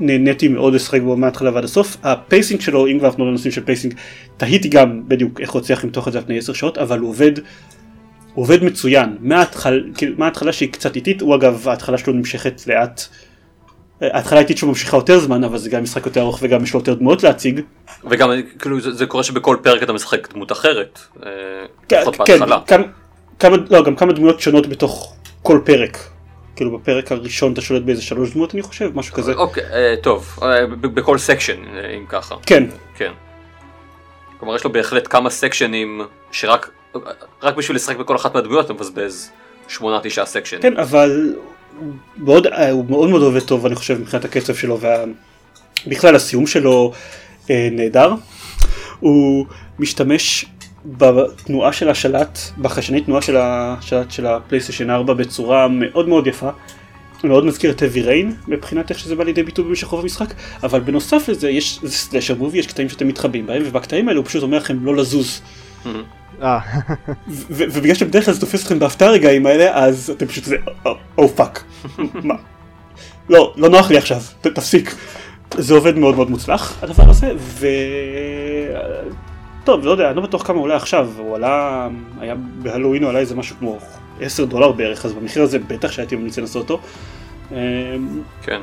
נהניתי 0.00 0.48
מאוד 0.48 0.74
לשחק 0.74 1.00
בו 1.00 1.16
מההתחלה 1.16 1.54
ועד 1.54 1.64
הסוף, 1.64 1.96
ה 2.02 2.10
pacing 2.10 2.60
שלו, 2.60 2.86
אם 2.86 2.98
כבר 2.98 3.08
אנחנו 3.08 3.24
בנושאים 3.24 3.52
של 3.52 3.64
pacing, 3.64 3.94
תהיתי 4.36 4.68
גם 4.68 5.08
בדיוק 5.08 5.40
איך 5.40 5.50
הוא 5.50 5.60
הצליח 5.60 5.84
למתוח 5.84 6.08
את 6.08 6.12
זה 6.12 6.18
על 6.18 6.24
פני 6.24 6.38
10 6.38 6.52
שעות, 6.52 6.78
אבל 6.78 6.98
הוא 6.98 7.08
עובד 7.08 7.32
הוא 8.34 8.42
עובד 8.42 8.64
מצוין, 8.64 9.16
מההתחלה, 9.20 9.76
כאילו, 9.96 10.14
מההתחלה 10.18 10.52
שהיא 10.52 10.72
קצת 10.72 10.96
איטית, 10.96 11.20
הוא 11.20 11.34
אגב 11.34 11.68
ההתחלה 11.68 11.98
שלו 11.98 12.12
נמשכת 12.12 12.66
לאט, 12.66 13.02
ההתחלה 14.00 14.38
האיטית 14.38 14.58
שלו 14.58 14.68
ממשיכה 14.68 14.96
יותר 14.96 15.18
זמן, 15.18 15.44
אבל 15.44 15.58
זה 15.58 15.70
גם 15.70 15.82
משחק 15.82 16.06
יותר 16.06 16.20
ארוך 16.20 16.38
וגם 16.42 16.64
יש 16.64 16.74
לו 16.74 16.80
יותר 16.80 16.94
דמויות 16.94 17.22
להציג. 17.22 17.60
וגם 18.10 18.30
כאילו 18.58 18.80
זה, 18.80 18.92
זה 18.92 19.06
קורה 19.06 19.22
שבכל 19.22 19.56
פרק 19.62 19.82
אתה 19.82 19.92
משחק 19.92 20.32
דמות 20.32 20.52
אחרת, 20.52 20.98
אה, 21.26 21.30
כן, 21.88 22.02
כן. 22.24 22.38
כמה, 22.66 22.84
כמה, 23.38 23.56
לא, 23.70 23.84
גם 23.84 23.96
כמה 23.96 24.12
דמויות 24.12 24.40
שונות 24.40 24.66
בתוך 24.66 25.14
כל 25.42 25.60
פרק. 25.64 25.98
כאילו 26.56 26.78
בפרק 26.78 27.12
הראשון 27.12 27.52
אתה 27.52 27.60
שולט 27.60 27.82
באיזה 27.82 28.02
שלוש 28.02 28.30
דמויות 28.30 28.54
אני 28.54 28.62
חושב, 28.62 28.90
משהו 28.94 29.14
כזה. 29.14 29.32
אוקיי, 29.32 29.64
אה, 29.64 29.94
טוב, 30.02 30.38
אה, 30.42 30.66
ב- 30.66 30.86
בכל 30.86 31.18
section 31.18 31.64
אה, 31.76 31.90
אם 31.96 32.06
ככה. 32.08 32.34
כן, 32.46 32.64
כן. 32.96 33.12
כלומר 34.38 34.56
יש 34.56 34.64
לו 34.64 34.72
בהחלט 34.72 35.06
כמה 35.10 35.30
sectionים 35.30 36.00
שרק 36.32 36.70
רק 37.42 37.56
בשביל 37.56 37.76
לשחק 37.76 37.96
בכל 37.96 38.16
אחת 38.16 38.34
מהדמויות 38.34 38.64
אתה 38.64 38.72
מבזבז 38.72 39.30
8-9 39.68 39.80
סקשנים. 40.24 40.62
כן, 40.62 40.76
אבל 40.76 41.36
מאוד, 42.16 42.46
הוא 42.46 42.84
מאוד 42.88 43.10
מאוד 43.10 43.22
עובד 43.22 43.40
טוב 43.40 43.66
אני 43.66 43.74
חושב 43.74 44.00
מבחינת 44.00 44.24
הקצב 44.24 44.54
שלו 44.54 44.78
ובכלל 45.86 46.16
הסיום 46.16 46.46
שלו 46.46 46.92
אה, 47.50 47.68
נהדר. 47.72 48.14
הוא 49.00 49.46
משתמש 49.78 50.44
בתנועה 50.84 51.72
של 51.72 51.88
השלט, 51.88 52.38
בחיישני 52.58 53.00
תנועה 53.00 53.22
של 53.22 53.36
השלט 53.36 54.10
של 54.10 54.26
הפלייסטיישן 54.26 54.90
4 54.90 55.14
בצורה 55.14 55.68
מאוד 55.68 56.08
מאוד 56.08 56.26
יפה. 56.26 56.50
מאוד 57.24 57.44
מזכיר 57.44 57.70
את 57.70 57.82
heavy 57.82 58.06
rain 58.06 58.48
מבחינת 58.48 58.90
איך 58.90 58.98
שזה 58.98 59.14
בא 59.16 59.24
לידי 59.24 59.42
ביטוי 59.42 59.64
במשך 59.64 59.86
רוב 59.86 60.00
המשחק 60.00 60.34
אבל 60.62 60.80
בנוסף 60.80 61.28
לזה 61.28 61.50
יש 61.50 61.80
סלאשר 61.86 62.34
מובי 62.34 62.58
יש 62.58 62.66
קטעים 62.66 62.88
שאתם 62.88 63.08
מתחבאים 63.08 63.46
בהם 63.46 63.62
ובקטעים 63.66 64.08
האלה 64.08 64.18
הוא 64.18 64.26
פשוט 64.26 64.42
אומר 64.42 64.58
לכם 64.58 64.84
לא 64.84 64.96
לזוז 64.96 65.40
אה, 65.86 65.90
ו- 65.90 66.19
ובגלל 67.50 67.94
שבדרך 67.94 68.24
כלל 68.24 68.34
זה 68.34 68.40
תופס 68.40 68.62
אתכם 68.62 68.78
בהפתעה 68.78 69.08
הרגעים 69.08 69.46
האלה 69.46 69.74
אז 69.84 70.12
אתם 70.16 70.26
פשוט 70.26 70.44
זה 70.44 70.56
oh 71.18 71.28
fuck. 71.28 71.64
מה? 72.14 72.34
לא, 73.28 73.54
לא 73.56 73.68
נוח 73.68 73.90
לי 73.90 73.98
עכשיו, 73.98 74.20
ת- 74.40 74.46
תפסיק. 74.46 74.94
זה 75.58 75.74
עובד 75.74 75.96
מאוד 75.98 76.14
מאוד 76.16 76.30
מוצלח 76.30 76.78
הדבר 76.82 77.10
הזה 77.10 77.32
ו... 77.38 77.66
טוב, 79.64 79.84
לא 79.84 79.90
יודע, 79.90 80.08
אני 80.08 80.16
לא 80.16 80.22
בטוח 80.22 80.46
כמה 80.46 80.58
עולה 80.58 80.76
עכשיו, 80.76 81.08
הוא 81.18 81.36
עלה, 81.36 81.88
היה 82.20 82.34
בהלואוין 82.62 83.02
הוא 83.02 83.10
עלה 83.10 83.18
איזה 83.18 83.34
משהו 83.34 83.56
כמו 83.58 83.78
10 84.20 84.44
דולר 84.44 84.72
בערך, 84.72 85.04
אז 85.04 85.12
במחיר 85.12 85.42
הזה 85.42 85.58
בטח 85.58 85.92
שהייתי 85.92 86.16
ממליץ 86.16 86.38
לנסות 86.38 86.70
אותו. 86.70 86.80
אמ, 87.52 87.56
כן. 88.42 88.60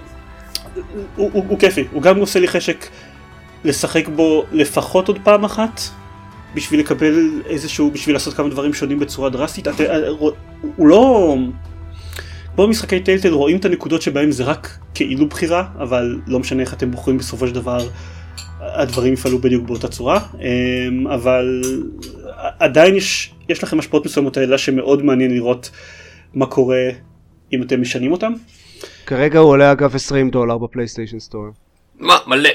הוא, 1.15 1.29
הוא, 1.33 1.45
הוא 1.47 1.59
כיפי, 1.59 1.87
הוא 1.91 2.01
גם 2.01 2.17
עושה 2.19 2.39
לי 2.39 2.47
חשק 2.47 2.85
לשחק 3.63 4.07
בו 4.07 4.43
לפחות 4.51 5.07
עוד 5.07 5.19
פעם 5.23 5.45
אחת, 5.45 5.81
בשביל 6.55 6.79
לקבל 6.79 7.41
איזשהו, 7.45 7.91
בשביל 7.91 8.15
לעשות 8.15 8.33
כמה 8.33 8.49
דברים 8.49 8.73
שונים 8.73 8.99
בצורה 8.99 9.29
דרסטית. 9.29 9.67
את, 9.67 9.81
אה, 9.81 10.09
רוא- 10.09 10.31
הוא 10.75 10.87
לא... 10.87 11.35
כמו 12.55 12.67
במשחקי 12.67 12.99
טיילטל 12.99 13.33
רואים 13.33 13.57
את 13.57 13.65
הנקודות 13.65 14.01
שבהם 14.01 14.31
זה 14.31 14.43
רק 14.43 14.77
כאילו 14.93 15.27
בחירה, 15.29 15.67
אבל 15.79 16.19
לא 16.27 16.39
משנה 16.39 16.61
איך 16.61 16.73
אתם 16.73 16.91
בוחרים 16.91 17.17
בסופו 17.17 17.47
של 17.47 17.53
דבר, 17.53 17.87
הדברים 18.61 19.13
יפעלו 19.13 19.39
בדיוק 19.39 19.65
באותה 19.67 19.87
צורה. 19.87 20.19
אמ, 20.39 21.07
אבל 21.07 21.61
עדיין 22.59 22.95
יש, 22.95 23.33
יש 23.49 23.63
לכם 23.63 23.79
השפעות 23.79 24.05
מסוימות 24.05 24.37
האלה 24.37 24.57
שמאוד 24.57 25.05
מעניין 25.05 25.33
לראות 25.33 25.69
מה 26.33 26.45
קורה 26.45 26.89
אם 27.53 27.63
אתם 27.63 27.81
משנים 27.81 28.11
אותם. 28.11 28.33
כרגע 29.05 29.39
הוא 29.39 29.49
עולה 29.49 29.71
אגב 29.71 29.95
20 29.95 30.29
דולר 30.29 30.57
בפלייסטיישן 30.57 31.19
סטור. 31.19 31.45
מה, 31.99 32.15
מלא. 32.27 32.49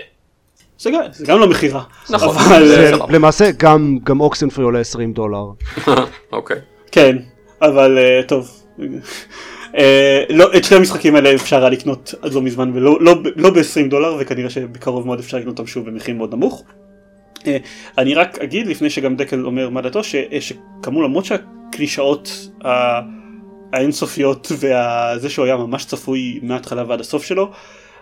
זה 0.82 0.90
גם, 0.90 1.00
זה 1.12 1.26
גם 1.26 1.38
לא 1.38 1.48
מכירה. 1.48 1.82
נכון. 2.10 2.36
אבל, 2.36 2.68
זה-. 2.68 2.92
למעשה 3.08 3.50
גם 3.56 3.98
גם 4.04 4.20
אוקסנפרי 4.20 4.64
עולה 4.64 4.80
20 4.80 5.12
דולר. 5.12 5.44
אוקיי. 6.32 6.56
כן, 6.92 7.16
אבל 7.62 7.98
אה, 7.98 8.20
טוב. 8.28 8.62
אה, 9.78 10.24
לא, 10.30 10.56
את 10.56 10.64
שני 10.64 10.76
המשחקים 10.76 11.16
האלה 11.16 11.34
אפשר 11.34 11.60
היה 11.60 11.68
לקנות 11.68 12.14
עד 12.22 12.32
לא 12.32 12.42
מזמן 12.42 12.70
ולא 12.74 12.98
לא, 13.00 13.14
לא 13.36 13.50
ב-20 13.50 13.88
דולר 13.90 14.16
וכנראה 14.20 14.50
שבקרוב 14.50 15.06
מאוד 15.06 15.18
אפשר 15.18 15.36
לקנות 15.36 15.58
אותם 15.58 15.66
שוב 15.66 15.86
במחיר 15.86 16.14
מאוד 16.14 16.34
נמוך. 16.34 16.62
אה, 17.46 17.56
אני 17.98 18.14
רק 18.14 18.38
אגיד 18.38 18.66
לפני 18.66 18.90
שגם 18.90 19.16
דקל 19.16 19.46
אומר 19.46 19.68
מה 19.68 19.80
דעתו 19.80 20.00
שכאמור 20.04 21.04
למרות 21.04 21.24
שהקלישאות 21.24 22.48
האינסופיות 23.72 24.52
וזה 24.52 25.30
שהוא 25.30 25.44
היה 25.44 25.56
ממש 25.56 25.84
צפוי 25.84 26.40
מההתחלה 26.42 26.84
ועד 26.88 27.00
הסוף 27.00 27.24
שלו 27.24 27.50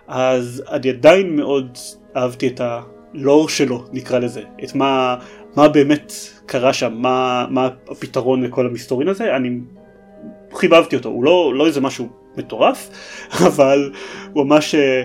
אז 0.09 0.63
אני 0.71 0.89
עדיין 0.89 1.37
מאוד 1.37 1.79
אהבתי 2.17 2.49
את 2.49 2.61
הלור 2.65 3.49
שלו 3.49 3.85
נקרא 3.93 4.19
לזה 4.19 4.43
את 4.65 4.75
מה, 4.75 5.17
מה 5.57 5.69
באמת 5.69 6.13
קרה 6.47 6.73
שם 6.73 6.95
מה, 6.95 7.47
מה 7.51 7.69
הפתרון 7.89 8.43
לכל 8.43 8.67
המסתורין 8.67 9.09
הזה 9.09 9.37
אני 9.37 9.59
חיבבתי 10.55 10.97
אותו 10.97 11.09
הוא 11.09 11.25
לא, 11.25 11.55
לא 11.55 11.67
איזה 11.67 11.81
משהו 11.81 12.09
מטורף 12.37 12.91
אבל 13.49 13.93
הוא 14.33 14.47
ממש 14.47 14.75
אה, 14.75 15.03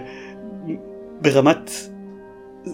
ברמת 1.21 1.71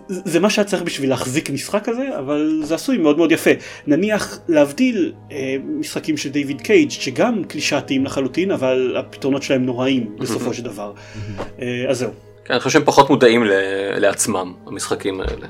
זה 0.08 0.22
זה 0.26 0.40
מה 0.40 0.50
שהיה 0.50 0.66
צריך 0.66 0.84
בשביל 0.84 1.10
להחזיק 1.10 1.50
משחק 1.50 1.84
כזה 1.84 2.18
אבל 2.20 2.62
זה 2.64 2.76
עשוי 2.76 2.98
מאוד 2.98 3.18
מאוד 3.18 3.32
יפה. 3.32 3.50
נניח 3.88 4.40
להבדיל 4.48 5.14
אה, 5.32 5.56
משחקים 5.80 6.18
של 6.18 6.30
דיוויד 6.30 6.62
קייג' 6.62 6.90
שגם 6.90 7.44
קלישאתיים 7.44 8.06
לחלוטין 8.06 8.52
אבל 8.52 8.96
הפתרונות 9.00 9.44
שלהם 9.44 9.66
נוראים 9.66 10.16
בסופו 10.20 10.54
של 10.54 10.64
דבר. 10.64 10.94
אה, 11.62 11.86
אז 11.90 11.98
זהו 11.98 12.12
כן, 12.46 12.54
אני 12.54 12.60
חושב 12.60 12.70
שהם 12.80 12.86
פחות 12.86 13.10
מודעים 13.10 13.44
ל- 13.44 13.52
לעצמם, 13.98 14.54
המשחקים 14.68 15.22
האלה. 15.22 15.48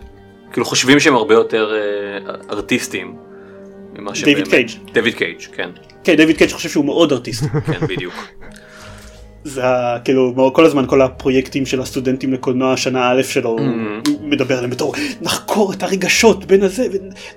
כאילו 0.52 0.66
חושבים 0.66 1.00
שהם 1.00 1.16
הרבה 1.16 1.34
יותר 1.34 1.74
אה, 1.74 2.34
ארטיסטיים. 2.50 3.16
ממה 3.98 4.16
שהם 4.16 4.26
דיוויד. 4.26 4.48
קייג'. 4.48 4.70
דיוויד 4.94 5.14
קייג', 5.16 5.38
כן. 5.56 5.70
כן 6.04 6.16
דיוויד 6.16 6.38
קייג' 6.38 6.52
חושב 6.52 6.70
שהוא 6.70 6.86
מאוד 6.86 7.12
ארטיסט 7.12 7.44
כן, 7.68 7.88
בדיוק. 7.88 8.14
זה 9.44 9.62
כאילו 10.06 10.52
כל 10.54 10.66
הזמן 10.66 10.86
כל 10.88 11.02
הפרויקטים 11.02 11.66
של 11.66 11.82
הסטודנטים 11.82 12.34
לקולנוע 12.34 12.78
שנה 12.78 13.12
א' 13.12 13.24
שלו 13.24 13.50
הוא 13.50 13.60
מדבר 14.22 14.56
עליהם 14.56 14.70
בתור 14.72 14.94
נחקור 15.22 15.74
את 15.74 15.84
הרגשות 15.84 16.46
בין 16.46 16.64
הזה 16.64 16.86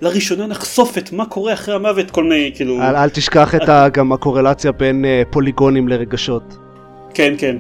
ולראשונה 0.02 0.46
נחשוף 0.46 0.98
את 0.98 1.12
מה 1.12 1.26
קורה 1.26 1.52
אחרי 1.52 1.74
המוות 1.74 2.10
כל 2.10 2.22
מיני 2.24 2.52
כאילו 2.54 2.82
אל 2.82 2.96
אל 2.96 3.08
תשכח 3.08 3.54
את 3.54 3.68
ה- 3.68 3.88
גם 3.92 4.12
הקורלציה 4.12 4.72
בין 4.72 5.04
אה, 5.04 5.22
פוליגונים 5.30 5.88
לרגשות. 5.88 6.56
כן 7.14 7.34
כן. 7.38 7.56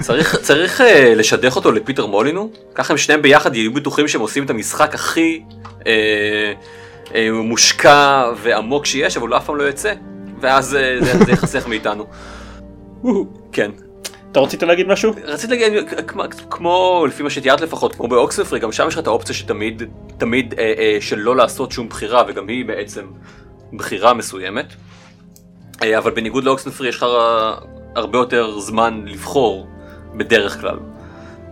צריך, 0.00 0.36
צריך 0.36 0.80
אה, 0.80 1.14
לשדך 1.14 1.56
אותו 1.56 1.72
לפיטר 1.72 2.06
מולינו, 2.06 2.50
ככה 2.74 2.92
הם 2.92 2.98
שניהם 2.98 3.22
ביחד 3.22 3.56
יהיו 3.56 3.72
בטוחים 3.74 4.08
שהם 4.08 4.20
עושים 4.20 4.44
את 4.44 4.50
המשחק 4.50 4.94
הכי 4.94 5.42
אה, 5.86 6.52
אה, 7.14 7.32
מושקע 7.32 8.30
ועמוק 8.42 8.86
שיש, 8.86 9.16
אבל 9.16 9.28
הוא 9.28 9.36
אף 9.36 9.46
פעם 9.46 9.56
לא 9.56 9.62
יוצא, 9.62 9.92
ואז 10.40 10.74
אה, 10.74 10.96
זה, 11.00 11.24
זה 11.24 11.30
ייחסך 11.30 11.68
מאיתנו. 11.68 12.06
כן. 13.52 13.70
אתה 14.32 14.40
רצית 14.40 14.62
להגיד 14.62 14.86
משהו? 14.86 15.12
רציתי 15.24 15.56
להגיד, 15.56 15.88
כמו, 16.06 16.22
כמו 16.50 17.04
לפי 17.08 17.22
מה 17.22 17.30
שתיארת 17.30 17.60
לפחות, 17.60 17.94
כמו 17.94 18.08
באוקספרי, 18.08 18.58
גם 18.58 18.72
שם 18.72 18.88
יש 18.88 18.94
לך 18.94 19.00
את 19.00 19.06
האופציה 19.06 19.34
שתמיד, 19.34 19.82
תמיד 20.18 20.54
אה, 20.58 20.74
אה, 20.78 20.96
של 21.00 21.18
לא 21.18 21.36
לעשות 21.36 21.72
שום 21.72 21.88
בחירה, 21.88 22.22
וגם 22.28 22.48
היא 22.48 22.64
בעצם 22.64 23.06
בחירה 23.72 24.14
מסוימת. 24.14 24.66
אה, 25.82 25.98
אבל 25.98 26.10
בניגוד 26.10 26.44
לאוקסנפרי 26.44 26.88
יש 26.88 26.96
לך 26.96 27.06
הרבה 27.94 28.18
יותר 28.18 28.58
זמן 28.58 29.02
לבחור, 29.06 29.66
בדרך 30.14 30.60
כלל. 30.60 30.76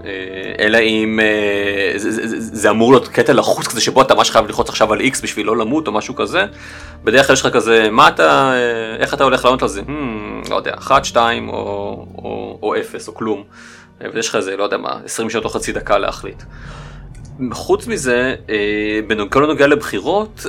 אה, 0.07 0.55
אלא 0.59 0.79
אם 0.79 1.21
אה, 1.23 1.93
זה, 1.97 2.71
אמור 2.71 2.93
להיות 2.93 3.09
קטע 3.09 3.33
לחוץ 3.33 3.67
כזה 3.67 3.81
שבו 3.81 4.03
אתה 4.03 4.15
ממש 4.15 4.31
חייב 4.31 4.47
ללחוץ 4.47 4.69
עכשיו 4.69 4.93
על 4.93 5.01
X 5.01 5.23
בשביל 5.23 5.47
לא 5.47 5.57
למות 5.57 5.87
או 5.87 5.93
משהו 5.93 6.15
כזה. 6.15 6.45
בדרך 7.05 7.27
כלל 7.27 7.35
יש 7.35 7.41
לך 7.41 7.53
כזה, 7.53 7.91
מה 7.91 8.09
אתה, 8.09 8.53
אה, 8.53 8.97
איך 8.97 9.15
אתה 9.15 9.25
הולך 9.25 9.45
לענות 9.45 9.63
על 9.63 9.69
זה? 9.69 9.81
Hmm, 9.81 10.51
לא 10.51 10.57
יודע, 10.57 10.75
1, 10.79 11.05
2 11.05 11.49
או, 11.49 11.55
או, 12.19 12.59
או 12.63 12.81
0 12.81 13.09
או 13.09 13.15
כלום. 13.15 13.45
ויש 14.15 14.29
לך 14.29 14.35
איזה, 14.35 14.57
לא 14.57 14.65
יודע 14.65 14.77
מה, 14.77 15.01
20 15.05 15.31
שעות 15.31 15.45
או 15.45 15.51
חצי 15.51 15.73
דקה 15.73 15.99
להחליט. 15.99 16.43
חוץ 17.53 17.87
מזה, 17.87 18.35
בכל 19.07 19.45
הנוגע 19.45 19.67
לבחירות, 19.67 20.47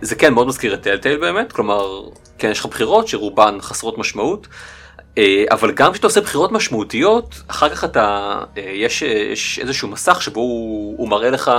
זה 0.00 0.14
כן 0.14 0.34
מאוד 0.34 0.46
מזכיר 0.46 0.74
את 0.74 0.82
טלטייל 0.82 1.16
באמת, 1.16 1.52
כלומר, 1.52 2.08
כן 2.38 2.50
יש 2.50 2.60
לך 2.60 2.66
בחירות 2.66 3.08
שרובן 3.08 3.56
חסרות 3.60 3.98
משמעות, 3.98 4.46
אבל 5.50 5.72
גם 5.72 5.92
כשאתה 5.92 6.06
עושה 6.06 6.20
בחירות 6.20 6.52
משמעותיות, 6.52 7.42
אחר 7.46 7.68
כך 7.68 7.84
אתה, 7.84 8.38
אה, 8.56 8.62
יש, 8.74 9.02
אה, 9.02 9.08
יש 9.08 9.58
איזשהו 9.58 9.88
מסך 9.88 10.22
שבו 10.22 10.40
הוא, 10.40 10.94
הוא 10.98 11.08
מראה 11.08 11.30
לך 11.30 11.50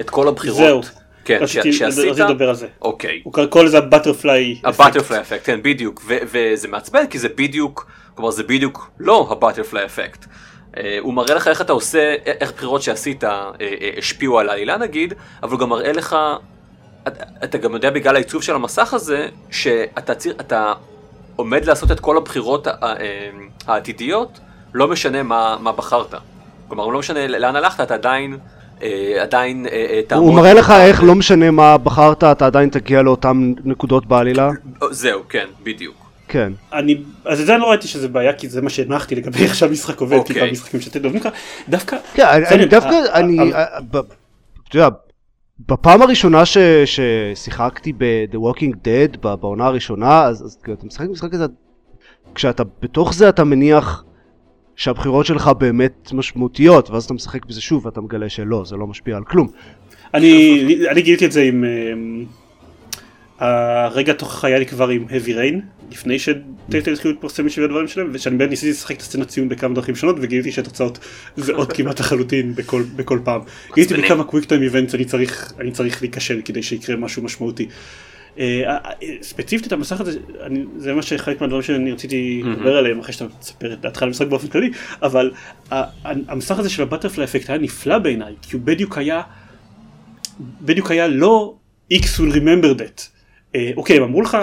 את 0.00 0.10
כל 0.10 0.28
הבחירות. 0.28 0.58
זהו. 0.58 0.80
כן, 1.24 1.38
רציתי 1.40 1.72
שעשית, 1.72 2.04
רציתי 2.04 2.20
לדבר 2.20 2.48
על 2.48 2.54
זה. 2.54 2.66
אוקיי, 2.82 3.20
הוא 3.24 3.32
קרא 3.50 3.62
לזה 3.62 3.78
הבטרפליי. 3.78 4.60
הבטרפליי 4.64 5.20
אפקט, 5.20 5.46
כן 5.46 5.62
בדיוק, 5.62 6.02
ו- 6.06 6.18
וזה 6.32 6.68
מעצבן 6.68 7.06
כי 7.06 7.18
זה 7.18 7.28
בדיוק, 7.28 7.90
כלומר 8.14 8.30
זה 8.30 8.42
בדיוק 8.42 8.90
לא 9.00 9.28
הבטרפליי 9.30 9.84
אפקט. 9.84 10.24
אה, 10.76 10.98
הוא 11.00 11.14
מראה 11.14 11.34
לך 11.34 11.48
איך 11.48 11.60
אתה 11.60 11.72
עושה, 11.72 12.14
איך 12.26 12.52
בחירות 12.52 12.82
שעשית 12.82 13.24
אה, 13.24 13.50
אה, 13.60 13.90
השפיעו 13.98 14.38
על 14.38 14.48
העלילה 14.48 14.76
נגיד, 14.76 15.14
אבל 15.42 15.52
הוא 15.52 15.60
גם 15.60 15.68
מראה 15.68 15.92
לך, 15.92 16.16
אתה, 17.08 17.24
אתה 17.44 17.58
גם 17.58 17.74
יודע 17.74 17.90
בגלל 17.90 18.14
העיצוב 18.16 18.42
של 18.42 18.54
המסך 18.54 18.94
הזה, 18.94 19.28
שאתה 19.50 20.12
אתה 20.40 20.72
עומד 21.36 21.64
לעשות 21.64 21.90
את 21.92 22.00
כל 22.00 22.16
הבחירות 22.16 22.68
אה, 22.68 22.94
העתידיות, 23.66 24.40
לא 24.74 24.88
משנה 24.88 25.22
מה, 25.22 25.56
מה 25.60 25.72
בחרת. 25.72 26.14
כלומר, 26.68 26.86
לא 26.86 26.98
משנה 26.98 27.26
לאן 27.26 27.56
הלכת, 27.56 27.80
אתה 27.80 27.94
עדיין, 27.94 28.36
אה, 28.82 29.18
עדיין 29.22 29.66
אה, 29.66 29.86
אה, 29.90 30.00
תעמוד. 30.06 30.24
הוא 30.28 30.34
מראה 30.34 30.54
לך 30.54 30.70
איך 30.70 31.02
לא 31.02 31.14
משנה 31.14 31.50
מה 31.50 31.78
בחרת, 31.78 32.24
אתה 32.24 32.46
עדיין 32.46 32.68
תגיע 32.68 33.02
לאותן 33.02 33.52
נקודות 33.64 34.06
בעלילה? 34.06 34.50
זהו, 34.90 35.20
כן, 35.28 35.46
בדיוק. 35.62 35.96
כן. 36.28 36.52
אני, 36.72 36.96
אז 37.24 37.40
את 37.40 37.46
זה 37.46 37.52
אני 37.54 37.60
לא 37.60 37.70
ראיתי 37.70 37.88
שזה 37.88 38.08
בעיה 38.08 38.32
כי 38.32 38.48
זה 38.48 38.62
מה 38.62 38.70
שהנחתי 38.70 39.14
לגבי 39.14 39.38
איך 39.44 39.54
שהמשחק 39.54 40.00
עובד, 40.00 40.16
כי 40.26 40.32
אוקיי. 40.32 40.48
במשחקים 40.48 40.80
שאתם 40.80 40.98
מדברים 40.98 41.20
ככה, 41.20 41.30
דווקא, 41.68 41.96
כן, 42.14 42.24
אני- 42.50 42.66
דווקא, 42.66 42.94
אני, 43.12 43.52
אתה 43.52 44.76
יודע, 44.76 44.88
בפעם 45.60 46.02
הראשונה 46.02 46.46
ש- 46.46 46.58
ששיחקתי 46.84 47.92
ב-The 47.98 48.36
Walking 48.36 48.72
Dead, 48.72 49.18
בעונה 49.18 49.66
הראשונה, 49.66 50.22
אז 50.24 50.44
אז 50.44 50.58
כאילו, 50.62 50.76
אתה 50.78 50.86
משחק 50.86 51.08
משחק 51.08 51.32
כזה, 51.32 51.44
כשאתה 52.34 52.62
בתוך 52.82 53.14
זה 53.14 53.28
אתה 53.28 53.44
מניח 53.44 54.04
שהבחירות 54.76 55.26
שלך 55.26 55.48
באמת 55.58 56.10
משמעותיות, 56.12 56.90
ואז 56.90 57.04
אתה 57.04 57.14
משחק 57.14 57.46
בזה 57.46 57.60
שוב 57.60 57.86
ואתה 57.86 58.00
מגלה 58.00 58.28
שלא, 58.28 58.62
זה 58.66 58.76
לא 58.76 58.86
משפיע 58.86 59.16
על 59.16 59.24
כלום. 59.24 59.48
אני, 60.14 60.62
אני 60.90 61.02
גיליתי 61.02 61.26
את 61.26 61.32
זה 61.32 61.42
עם, 61.42 61.64
אמ, 61.64 62.24
הרגע 63.38 64.12
תוכח 64.12 64.44
היה 64.44 64.58
לי 64.58 64.66
כבר 64.66 64.88
עם 64.88 65.04
heavy 65.08 65.28
rain, 65.28 65.60
לפני 65.92 66.18
שטלטל 66.18 66.92
התחילו 66.92 67.14
להתפרסם 67.14 67.46
בשביל 67.46 67.64
הדברים 67.64 67.88
שלהם, 67.88 68.10
ושאני 68.12 68.36
באמת 68.36 68.50
ניסיתי 68.50 68.70
לשחק 68.70 68.96
את 68.96 69.00
הסצנת 69.00 69.28
ציון 69.28 69.48
בכמה 69.48 69.74
דרכים 69.74 69.96
שונות, 69.96 70.16
וגיליתי 70.20 70.52
שהתוצאות 70.52 70.98
זהות 71.36 71.72
כמעט 71.72 72.00
לחלוטין 72.00 72.54
בכל, 72.54 72.82
בכל 72.96 73.18
פעם. 73.24 73.40
גיליתי. 73.74 73.94
בכמה 73.94 74.24
קוויק 74.24 74.44
טיים 74.44 74.62
איבנטס 74.62 74.94
אני 74.94 75.04
צריך, 75.04 75.52
אני 75.60 75.70
צריך 75.70 76.02
להיכשל 76.02 76.40
כדי 76.44 76.62
שיקרה 76.62 76.96
משהו 76.96 77.22
משמעותי. 77.22 77.68
אה, 78.38 78.62
אה, 78.66 78.90
ספציפית 79.22 79.72
המסך 79.72 80.00
הזה, 80.00 80.18
אני, 80.42 80.64
זה 80.76 80.94
מה 80.94 81.02
שחלק 81.02 81.40
מהדברים 81.40 81.62
שאני 81.62 81.92
רציתי. 81.92 82.42
לדבר 82.44 82.76
עליהם 82.76 83.00
אחרי 83.00 83.12
שאתה 83.12 83.24
מספר 83.40 83.72
את 83.72 83.80
דעתך 83.80 84.02
על 84.02 84.08
המשחק 84.08 84.26
באופן 84.26 84.48
כללי, 84.48 84.70
אבל 85.02 85.30
ה- 85.70 85.76
ה- 85.76 86.12
המסך 86.28 86.58
הזה 86.58 86.70
של 86.70 86.82
הבטרפליי 86.82 87.24
אפקט 87.24 87.50
היה 87.50 87.58
נפלא 87.58 87.98
בעיניי, 87.98 88.34
כי 88.42 88.56
הוא 88.56 88.62
בדיוק 88.64 88.98
היה, 88.98 89.22
בדיוק 90.60 90.90
היה 90.90 91.08
לא 91.08 91.54
X 91.92 91.96
will 91.96 92.32
remember 92.34 92.78
that. 92.78 93.15
אה, 93.54 93.70
אוקיי, 93.76 93.96
הם 93.96 94.02
אמרו 94.02 94.22
לך, 94.22 94.36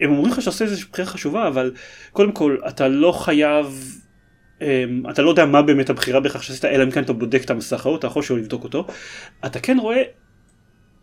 הם 0.00 0.10
אומרים 0.10 0.32
לך 0.32 0.40
שאתה 0.40 0.50
עושה 0.50 0.64
איזושהי 0.64 0.88
בחירה 0.92 1.08
חשובה, 1.08 1.48
אבל 1.48 1.72
קודם 2.12 2.32
כל 2.32 2.56
אתה 2.68 2.88
לא 2.88 3.12
חייב, 3.12 3.94
אה, 4.62 4.84
אתה 5.10 5.22
לא 5.22 5.28
יודע 5.28 5.46
מה 5.46 5.62
באמת 5.62 5.90
הבחירה 5.90 6.20
בכך 6.20 6.42
שעשית, 6.42 6.64
אלא 6.64 6.84
אם 6.84 6.90
כן 6.90 7.02
אתה 7.02 7.12
בודק 7.12 7.44
את 7.44 7.50
המסך 7.50 7.86
ההוא, 7.86 7.96
אתה 7.96 8.06
יכול 8.06 8.22
שהוא 8.22 8.38
לבדוק 8.38 8.64
אותו. 8.64 8.86
אתה 9.46 9.60
כן 9.60 9.78
רואה 9.80 10.02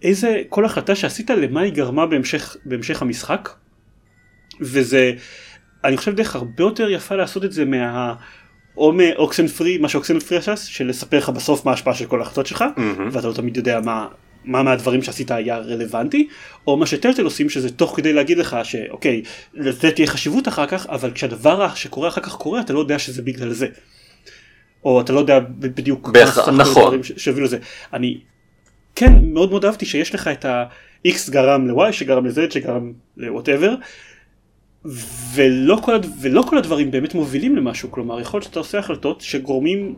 איזה, 0.02 0.42
כל 0.50 0.66
החלטה 0.66 0.96
שעשית, 0.96 1.30
למה 1.30 1.62
היא 1.62 1.74
גרמה 1.74 2.06
בהמשך, 2.06 2.56
בהמשך 2.66 3.02
המשחק. 3.02 3.50
וזה, 4.62 5.12
אני 5.84 5.98
חושב 5.98 6.16
דרך 6.16 6.36
הרבה 6.36 6.64
יותר 6.64 6.90
יפה 6.90 7.16
לעשות 7.16 7.46
את 7.46 7.52
זה 7.52 7.66
מה... 7.66 8.16
או 8.78 8.94
מאוקסן 8.94 9.48
פרי, 9.48 9.78
מה 9.78 9.90
שאוקסן 9.90 10.20
פרי 10.20 10.38
עשה, 10.38 10.56
של 10.56 10.88
לספר 10.88 11.18
לך 11.18 11.30
בסוף 11.30 11.66
מה 11.66 11.72
ההשפעה 11.72 11.94
של 11.94 12.06
כל 12.06 12.20
ההחלטות 12.20 12.46
שלך, 12.46 12.64
מהמם. 12.78 13.10
ואתה 13.12 13.28
לא 13.28 13.34
תמיד 13.34 13.58
יודע 13.58 13.82
מה, 13.82 14.08
מה 14.48 14.64
מהדברים 14.64 15.04
שעשית 15.04 15.32
היה 15.32 15.58
רלוונטי, 15.58 16.28
או 16.68 16.78
מה 16.78 16.86
שטלטל 16.86 17.24
עושים 17.24 17.50
שזה 17.50 17.70
תוך 17.70 17.96
כדי 17.96 18.14
להגיד 18.14 18.38
לך 18.38 18.58
שאוקיי, 18.64 19.22
לזה 19.54 19.92
תהיה 19.92 20.08
חשיבות 20.08 20.48
אחר 20.48 20.66
כך, 20.66 20.88
אבל 20.88 21.12
כשהדבר 21.12 21.76
שקורה 21.76 22.08
אחר 22.08 22.22
כך 22.22 22.36
קורה 22.36 22.62
אתה 22.62 22.74
לא 22.74 22.80
יודע 22.80 23.00
שזה 23.00 23.22
בגלל 23.22 23.54
זה. 23.54 23.68
או 24.86 25.02
אתה 25.02 25.14
לא 25.14 25.20
יודע 25.20 25.40
בדיוק 25.60 26.10
בהכרח, 26.10 26.50
נכון. 26.50 27.00
שהובילו 27.18 27.46
לזה. 27.46 27.58
אני 27.94 28.18
כן 28.96 29.14
מאוד 29.24 29.50
מאוד 29.50 29.66
אהבתי 29.66 29.86
שיש 29.86 30.16
לך 30.16 30.28
את 30.28 30.46
ה-X 30.46 31.32
גרם 31.32 31.68
ל-Y 31.68 31.92
שגרם 31.92 32.26
ל-Z 32.26 32.54
שגרם 32.54 32.94
ל-whatever. 33.18 33.72
ולא 35.34 35.80
כל, 35.82 35.96
הד... 35.96 36.06
ולא 36.22 36.44
כל 36.50 36.58
הדברים 36.58 36.92
באמת 36.92 37.16
מובילים 37.16 37.56
למשהו, 37.56 37.92
כלומר 37.92 38.22
יכול 38.22 38.38
להיות 38.38 38.48
שאתה 38.48 38.60
עושה 38.60 38.80
החלטות 38.80 39.22
שגורמים, 39.22 39.96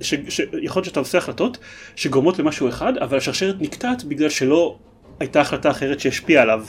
ש... 0.00 0.14
ש... 0.28 0.40
יכול 0.62 0.80
להיות 0.80 0.84
שאתה 0.84 1.00
עושה 1.00 1.18
החלטות 1.18 1.58
שגורמות 1.96 2.38
למשהו 2.38 2.68
אחד, 2.68 2.98
אבל 2.98 3.16
השרשרת 3.16 3.56
נקטעת 3.60 4.04
בגלל 4.04 4.28
שלא 4.28 4.78
הייתה 5.20 5.40
החלטה 5.40 5.70
אחרת 5.70 6.00
שהשפיעה 6.00 6.42
עליו. 6.42 6.64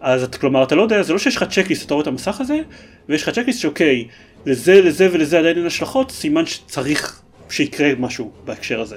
אז 0.00 0.22
את, 0.22 0.36
כלומר 0.36 0.62
אתה 0.62 0.74
לא 0.74 0.82
יודע, 0.82 1.02
זה 1.02 1.12
לא 1.12 1.18
שיש 1.18 1.36
לך 1.36 1.42
צ'קליסט, 1.42 1.86
אתה 1.86 1.94
רואה 1.94 2.02
את 2.02 2.06
המסך 2.06 2.40
הזה, 2.40 2.60
ויש 3.08 3.22
לך 3.22 3.28
צ'קליסט 3.28 3.60
שאוקיי, 3.60 4.08
לזה, 4.46 4.82
לזה 4.82 5.08
ולזה 5.12 5.38
עדיין 5.38 5.56
אין 5.56 5.66
השלכות, 5.66 6.10
סימן 6.10 6.46
שצריך 6.46 7.22
שיקרה 7.50 7.88
משהו 7.98 8.32
בהקשר 8.44 8.80
הזה. 8.80 8.96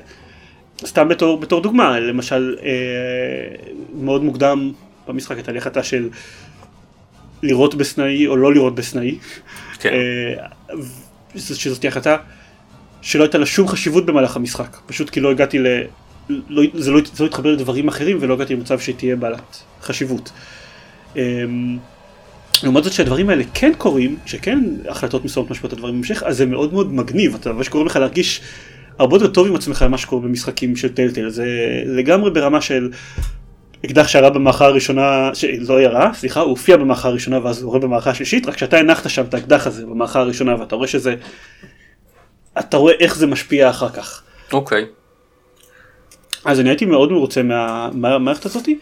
סתם 0.86 1.10
בתור, 1.10 1.38
בתור 1.40 1.62
דוגמה, 1.62 2.00
למשל 2.00 2.58
אה, 2.64 2.70
מאוד 3.94 4.24
מוקדם 4.24 4.72
במשחק 5.08 5.36
הייתה 5.36 5.52
לי 5.52 5.58
החלטה 5.58 5.84
של 5.84 6.10
לירות 7.44 7.76
בסנאי 7.76 8.28
או 8.28 8.38
לא 8.38 8.54
לירות 8.54 8.76
בסנאי. 8.76 9.18
כן. 9.80 9.94
אה, 9.94 10.80
שזאת 11.36 11.86
החלטה 11.86 12.18
שלא 13.04 13.24
הייתה 13.24 13.38
לה 13.38 13.46
שום 13.46 13.68
חשיבות 13.68 14.06
במהלך 14.06 14.36
המשחק, 14.36 14.78
פשוט 14.86 15.10
כי 15.10 15.20
לא 15.20 15.32
הגעתי 15.32 15.60
ל... 15.60 15.68
לא, 16.30 16.64
זה, 16.74 16.92
לא, 16.92 17.00
זה 17.14 17.24
לא 17.24 17.28
התחבר 17.28 17.52
לדברים 17.52 17.88
אחרים 17.88 18.18
ולא 18.22 18.34
הגעתי 18.34 18.56
למצב 18.56 18.80
שתהיה 18.80 19.16
בעלת 19.16 19.64
חשיבות. 19.82 20.32
אמ, 21.16 21.78
לעומת 22.64 22.84
זאת 22.84 22.94
שהדברים 22.94 23.30
האלה 23.30 23.44
כן 23.54 23.72
קורים, 23.78 24.18
שכן 24.26 24.60
החלטות 24.88 25.26
מסוימות 25.26 25.52
משפיעות 25.52 25.74
על 25.74 25.80
דברים 25.80 25.94
בהמשך, 25.94 26.24
אז 26.24 26.38
זה 26.38 26.46
מאוד 26.46 26.74
מאוד 26.74 26.94
מגניב, 26.94 27.36
אתה 27.36 27.54
ממש 27.54 27.70
גורם 27.70 27.86
לך 27.86 27.96
להרגיש 27.96 28.42
הרבה 29.00 29.16
יותר 29.16 29.28
טוב 29.28 29.48
עם 29.48 29.56
עצמך 29.56 29.84
ממה 29.84 29.98
שקורה 29.98 30.22
במשחקים 30.22 30.76
של 30.76 30.90
טלטל, 30.90 31.30
זה 31.30 31.46
לגמרי 31.86 32.32
ברמה 32.32 32.62
של 32.62 32.90
אקדח 33.86 34.08
שירה 34.08 34.30
במערכה 34.30 34.66
הראשונה, 34.66 35.30
שלא 35.34 35.82
ירה, 35.82 36.14
סליחה, 36.14 36.40
הוא 36.40 36.50
הופיע 36.50 36.78
במערכה 36.78 37.08
הראשונה 37.08 37.40
ואז 37.44 37.62
הוא 37.62 37.70
רואה 37.70 37.82
במערכה 37.82 38.10
השלישית, 38.10 38.48
רק 38.48 38.58
שאתה 38.58 38.78
הנחת 38.78 39.10
שם 39.10 39.24
את 39.24 39.34
האקדח 39.34 39.68
הזה 39.68 39.86
במערכה 39.86 40.20
הראשונה 40.20 40.60
ואתה 40.60 40.76
רואה 40.76 40.88
שזה, 40.88 41.16
אתה 42.60 42.78
רואה 42.78 42.94
איך 43.00 43.16
זה 43.16 43.28
משפיע 43.28 43.70
אחר 43.70 43.90
כך. 43.90 44.24
אוקיי. 44.54 44.86
אז 46.46 46.60
אני 46.60 46.70
הייתי 46.70 46.86
מאוד 46.86 47.12
מרוצה 47.12 47.44
מה- 47.44 47.90
מהמערכת 47.94 48.46
הזאתי. 48.46 48.80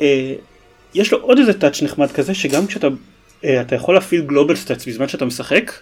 אה, 0.00 0.34
יש 0.94 1.12
לו 1.12 1.18
עוד 1.18 1.38
איזה 1.38 1.52
טאץ' 1.60 1.82
נחמד 1.82 2.12
כזה 2.12 2.34
שגם 2.34 2.66
כשאתה 2.66 2.88
אה, 3.44 3.60
אתה 3.60 3.74
יכול 3.74 3.94
להפעיל 3.94 4.22
גלובל 4.22 4.56
סטאצ 4.56 4.86
בזמן 4.88 5.08
שאתה 5.08 5.24
משחק 5.24 5.72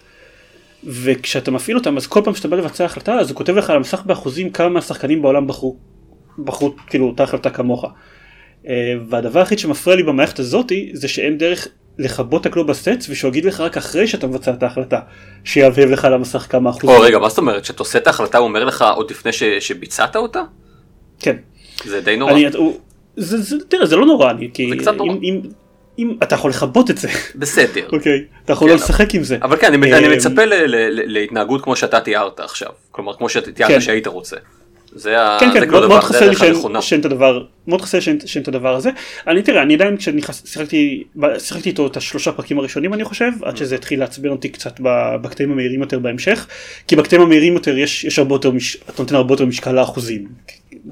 וכשאתה 0.85 1.51
מפעיל 1.51 1.77
אותם 1.77 1.97
אז 1.97 2.07
כל 2.07 2.21
פעם 2.25 2.35
שאתה 2.35 2.49
בא 2.49 2.57
לבצע 2.57 2.85
החלטה 2.85 3.15
אז 3.15 3.31
הוא 3.31 3.37
כותב 3.37 3.57
לך 3.57 3.71
על 3.71 3.77
המסך 3.77 4.03
באחוזים 4.07 4.51
כמה 4.51 4.69
מהשחקנים 4.69 5.23
בעולם 5.23 5.47
בחרו, 5.47 5.77
בחרו 6.45 6.75
כאילו 6.87 7.07
אותה 7.07 7.23
החלטה 7.23 7.51
כמוך. 7.51 7.85
אה, 8.69 8.95
והדבר 9.09 9.39
היחיד 9.41 9.59
שמפריע 9.59 9.97
לי 9.97 10.03
במערכת 10.03 10.39
הזאתי 10.39 10.91
זה 10.93 11.09
שאין 11.09 11.39
דרך 11.39 11.69
לכבות 12.01 12.41
את 12.41 12.47
הגלובל 12.47 12.75
סטאצ 12.75 13.07
ושהוא 13.11 13.29
יגיד 13.29 13.45
לך 13.45 13.61
רק 13.61 13.77
אחרי 13.77 14.07
שאתה 14.07 14.27
מבצע 14.27 14.53
את 14.53 14.63
ההחלטה 14.63 15.01
שיהבהב 15.45 15.91
לך 15.91 16.05
על 16.05 16.15
המסך 16.15 16.47
כמה 16.49 16.71
אחוזים. 16.71 16.89
או 16.89 17.01
רגע, 17.01 17.19
מה 17.19 17.29
זאת 17.29 17.39
אומרת? 17.39 17.65
שאתה 17.65 17.83
עושה 17.83 17.99
את 17.99 18.07
ההחלטה 18.07 18.39
הוא 18.39 18.47
אומר 18.47 18.65
לך 18.65 18.85
עוד 18.97 19.11
לפני 19.11 19.33
ש- 19.33 19.45
שביצעת 19.45 20.17
אותה? 20.17 20.43
כן. 21.19 21.37
זה 21.85 22.01
די 22.01 22.17
נורא. 22.17 22.33
אני, 22.33 22.47
הוא, 22.57 22.79
זה, 23.17 23.43
זה, 23.43 23.57
תראה, 23.69 23.87
זה 23.87 23.97
לא 23.97 24.07
נורא, 24.07 24.31
אני, 24.31 24.51
כי 24.55 24.71
זה 24.71 24.77
קצת 24.77 24.95
נורא. 24.95 25.13
אם, 25.13 25.19
אם, 25.23 25.41
אם 25.99 26.17
אתה 26.23 26.35
יכול 26.35 26.51
לכבות 26.51 26.91
את 26.91 26.99
זה, 26.99 27.09
בסדר. 27.35 27.89
אוקיי, 27.93 28.25
אתה 28.45 28.53
יכול 28.53 28.69
כן, 28.69 28.75
לא 28.75 28.81
לשחק 28.81 29.15
עם 29.15 29.23
זה. 29.23 29.39
אבל 29.43 29.57
כן, 29.57 29.73
אני, 29.73 29.93
אני 29.93 30.07
אה, 30.07 30.17
מצפה 30.17 30.45
ל, 30.45 30.55
ל, 30.55 30.77
ל, 30.77 31.13
להתנהגות 31.13 31.65
כמו 31.65 31.77
שאתה 31.77 32.01
תיארת 32.01 32.41
עכשיו. 32.41 32.69
כלומר, 32.91 33.17
כמו 33.17 33.29
שתיארת 33.29 33.71
כן. 33.71 33.81
שהיית 33.81 34.07
רוצה. 34.07 34.37
זה, 34.95 35.17
כן, 35.41 35.53
זה 35.53 35.61
כן, 35.61 35.71
מאוד, 35.71 35.83
דבר, 35.83 35.89
מאוד 35.89 36.03
חסר 36.03 36.31
לי 36.31 36.37
שאין, 36.83 37.01
את 37.01 37.05
הדבר, 37.05 37.45
מאוד 37.67 37.81
חסר 37.81 38.01
שאין, 38.01 38.19
את 38.43 38.49
הדבר 38.49 38.75
הזה. 38.75 38.91
אני 39.27 39.43
תראה, 39.43 39.63
אני 39.63 39.75
עדיין 39.75 39.97
כשאני 39.97 40.21
שיחקתי, 40.45 41.05
שיחקתי 41.39 41.69
איתו 41.69 41.87
את 41.87 41.97
השלושה 41.97 42.33
פרקים 42.33 42.59
הראשונים 42.59 42.95
אני 42.95 43.05
חושב, 43.05 43.31
עד 43.43 43.57
שזה 43.57 43.75
התחיל 43.75 44.01
לעצבן 44.01 44.29
אותי 44.29 44.49
קצת 44.49 44.81
בקטעים 45.23 45.53
המהירים 45.53 45.81
יותר 45.81 45.99
בהמשך, 45.99 46.47
כי 46.89 46.97
בקטעים 46.97 47.23
המהירים 47.23 47.55
יותר 47.55 47.79
יש, 47.79 48.05
יש 48.05 48.19
הרבה 48.19 48.35
יותר, 48.35 48.51
מש, 48.51 48.77
אתה 48.77 49.03
נותן 49.03 49.15
הרבה 49.15 49.35
יותר 49.35 49.47
משקל 49.47 49.73
לאחוזים, 49.73 50.29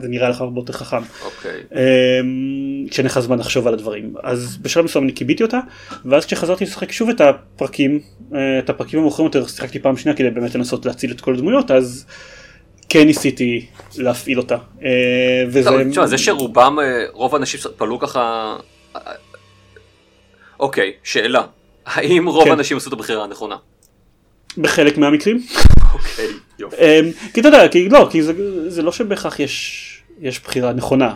זה 0.00 0.08
נראה 0.08 0.28
לך 0.28 0.40
הרבה 0.40 0.60
יותר 0.60 0.72
חכם. 0.72 1.02
אוקיי. 1.24 1.60
אמ, 1.72 2.86
כשאין 2.90 3.06
לך 3.06 3.18
זמן 3.20 3.38
לחשוב 3.38 3.66
על 3.66 3.74
הדברים 3.74 4.14
אז 4.22 4.58
בשלב 4.62 4.84
מסוים 4.84 5.04
אני 5.04 5.12
קיביתי 5.12 5.42
אותה 5.42 5.60
ואז 6.04 6.26
כשחזרתי 6.26 6.64
לשחק 6.64 6.92
שוב 6.92 7.08
את 7.08 7.20
הפרקים 7.20 8.00
אה, 8.34 8.58
את 8.58 8.70
הפרקים 8.70 8.98
המאוחרים 8.98 9.26
יותר 9.26 9.46
שיחקתי 9.46 9.78
פעם 9.78 9.96
שנייה 9.96 10.16
כדי 10.16 10.30
באמת 10.30 10.54
לנסות 10.54 10.86
להציל 10.86 11.10
את 11.10 11.20
כל 11.20 11.34
הדמויות 11.34 11.70
אז 11.70 12.06
כן 12.88 13.06
ניסיתי 13.06 13.66
להפעיל 13.96 14.38
אותה 14.38 14.56
אה, 14.82 14.88
וזה 15.48 15.70
טוב, 15.70 15.90
תשמע, 15.90 16.06
זה 16.06 16.18
שרובם, 16.18 16.78
אה, 16.82 17.04
רוב 17.12 17.34
האנשים 17.34 17.60
פעלו 17.76 17.98
ככה... 17.98 18.56
אה, 18.96 19.00
אוקיי, 20.60 20.92
שאלה. 21.04 21.42
האם 21.86 22.28
רוב 22.28 22.44
כן. 22.44 22.50
האנשים 22.50 22.76
עשו 22.76 22.88
את 22.88 22.92
הבחירה 22.92 23.24
הנכונה? 23.24 23.56
בחלק 24.58 24.98
מהמקרים 24.98 25.46
אוקיי, 25.94 26.26
יופי. 26.58 26.76
כי 27.34 27.40
אתה 27.40 27.48
יודע 27.48 27.68
כי 27.68 27.88
לא 27.88 28.08
כי 28.10 28.22
זה, 28.22 28.32
זה 28.70 28.82
לא 28.82 28.92
שבהכרח 28.92 29.40
יש 29.40 29.84
יש 30.20 30.40
בחירה 30.40 30.72
נכונה 30.72 31.14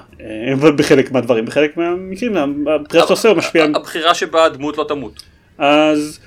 בחלק 0.77 1.13
מהדברים, 1.13 1.47
בחלק 1.47 1.77
מהמקרים 1.77 2.37
הבחירה 2.37 3.03
שאתה 3.03 3.13
עושה 3.13 3.35
משפיעה. 3.35 3.67
הבחירה 3.75 4.15
שבה 4.15 4.45
הדמות 4.45 4.79
לא 4.79 4.85
תמות. 4.89 5.23
אז 5.59 6.21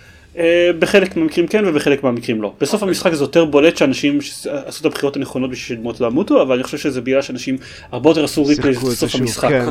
בחלק 0.80 1.18
מהמקרים 1.18 1.48
כן 1.48 1.64
ובחלק 1.68 2.04
מהמקרים 2.04 2.42
לא. 2.42 2.54
בסוף 2.62 2.74
אוקיי. 2.74 2.88
המשחק 2.88 3.14
זה 3.14 3.24
יותר 3.24 3.46
בולט 3.46 3.78
שאנשים 3.78 4.20
עשו 4.66 4.82
את 4.82 4.86
הבחירות 4.86 5.16
הנכונות 5.16 5.52
בשביל 5.52 5.78
שדמות 5.78 6.00
לא 6.00 6.08
ימותו, 6.08 6.42
אבל 6.42 6.56
אני 6.56 6.64
חושב 6.64 6.78
שזה 6.78 7.02
בגלל 7.02 7.22
שאנשים 7.22 7.58
הרבה 7.92 8.10
יותר 8.10 8.24
עשו 8.24 8.46
replays 8.45 8.84
בסוף 8.84 9.16
המשחק. 9.16 9.50
כן. 9.50 9.66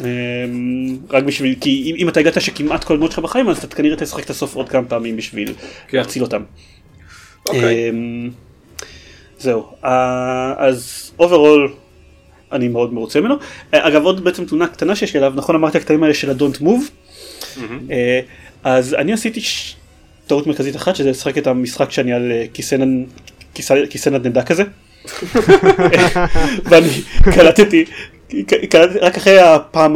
אמ, 0.00 0.96
רק 1.10 1.24
בשביל, 1.24 1.54
כי 1.60 1.82
אם, 1.90 1.94
אם 1.98 2.08
אתה 2.08 2.20
הגעת 2.20 2.42
שכמעט 2.42 2.84
כל 2.84 2.96
דמות 2.96 3.10
שלך 3.10 3.18
בחיים 3.18 3.48
אז 3.48 3.64
אתה 3.64 3.76
כנראה 3.76 3.96
תשחק 3.96 4.24
את 4.24 4.30
הסוף 4.30 4.54
עוד 4.54 4.68
כמה 4.68 4.84
פעמים 4.84 5.16
בשביל 5.16 5.54
כן. 5.88 5.98
להציל 5.98 6.22
אותם. 6.22 6.42
אוקיי. 7.46 7.90
אמ, 7.90 8.30
זהו, 9.38 9.66
אה, 9.84 10.54
אז 10.58 11.12
overall 11.18 11.72
אני 12.52 12.68
מאוד 12.68 12.94
מרוצה 12.94 13.20
ממנו. 13.20 13.34
אה, 13.74 13.88
אגב 13.88 14.04
עוד 14.04 14.24
בעצם 14.24 14.44
תמונה 14.44 14.66
קטנה 14.66 14.96
שיש 14.96 15.14
לי 15.14 15.18
עליו, 15.18 15.32
נכון 15.36 15.54
אמרתי 15.54 15.78
הקטעים 15.78 16.02
האלה 16.02 16.14
של 16.14 16.30
ה-Don't 16.30 16.62
Move? 16.62 16.90
אהממ. 17.56 17.78
אה, 18.66 18.74
אז 18.76 18.94
אני 18.94 19.12
עשיתי 19.12 19.40
ש- 19.40 19.76
טעות 20.26 20.46
מרכזית 20.46 20.76
אחת 20.76 20.96
שזה 20.96 21.10
לשחק 21.10 21.38
את 21.38 21.46
המשחק 21.46 21.90
שאני 21.90 22.12
על 22.12 22.32
אה, 22.32 22.44
כיסא 22.54 22.74
נ- 22.74 23.04
כיסא- 23.54 23.86
כיסא 23.90 24.08
נדנדה 24.10 24.42
כזה. 24.42 24.62
ואני 26.68 26.88
קלטתי, 27.34 27.84
קלטתי 28.70 28.98
רק 29.00 29.16
אחרי 29.16 29.38
הפעם 29.40 29.94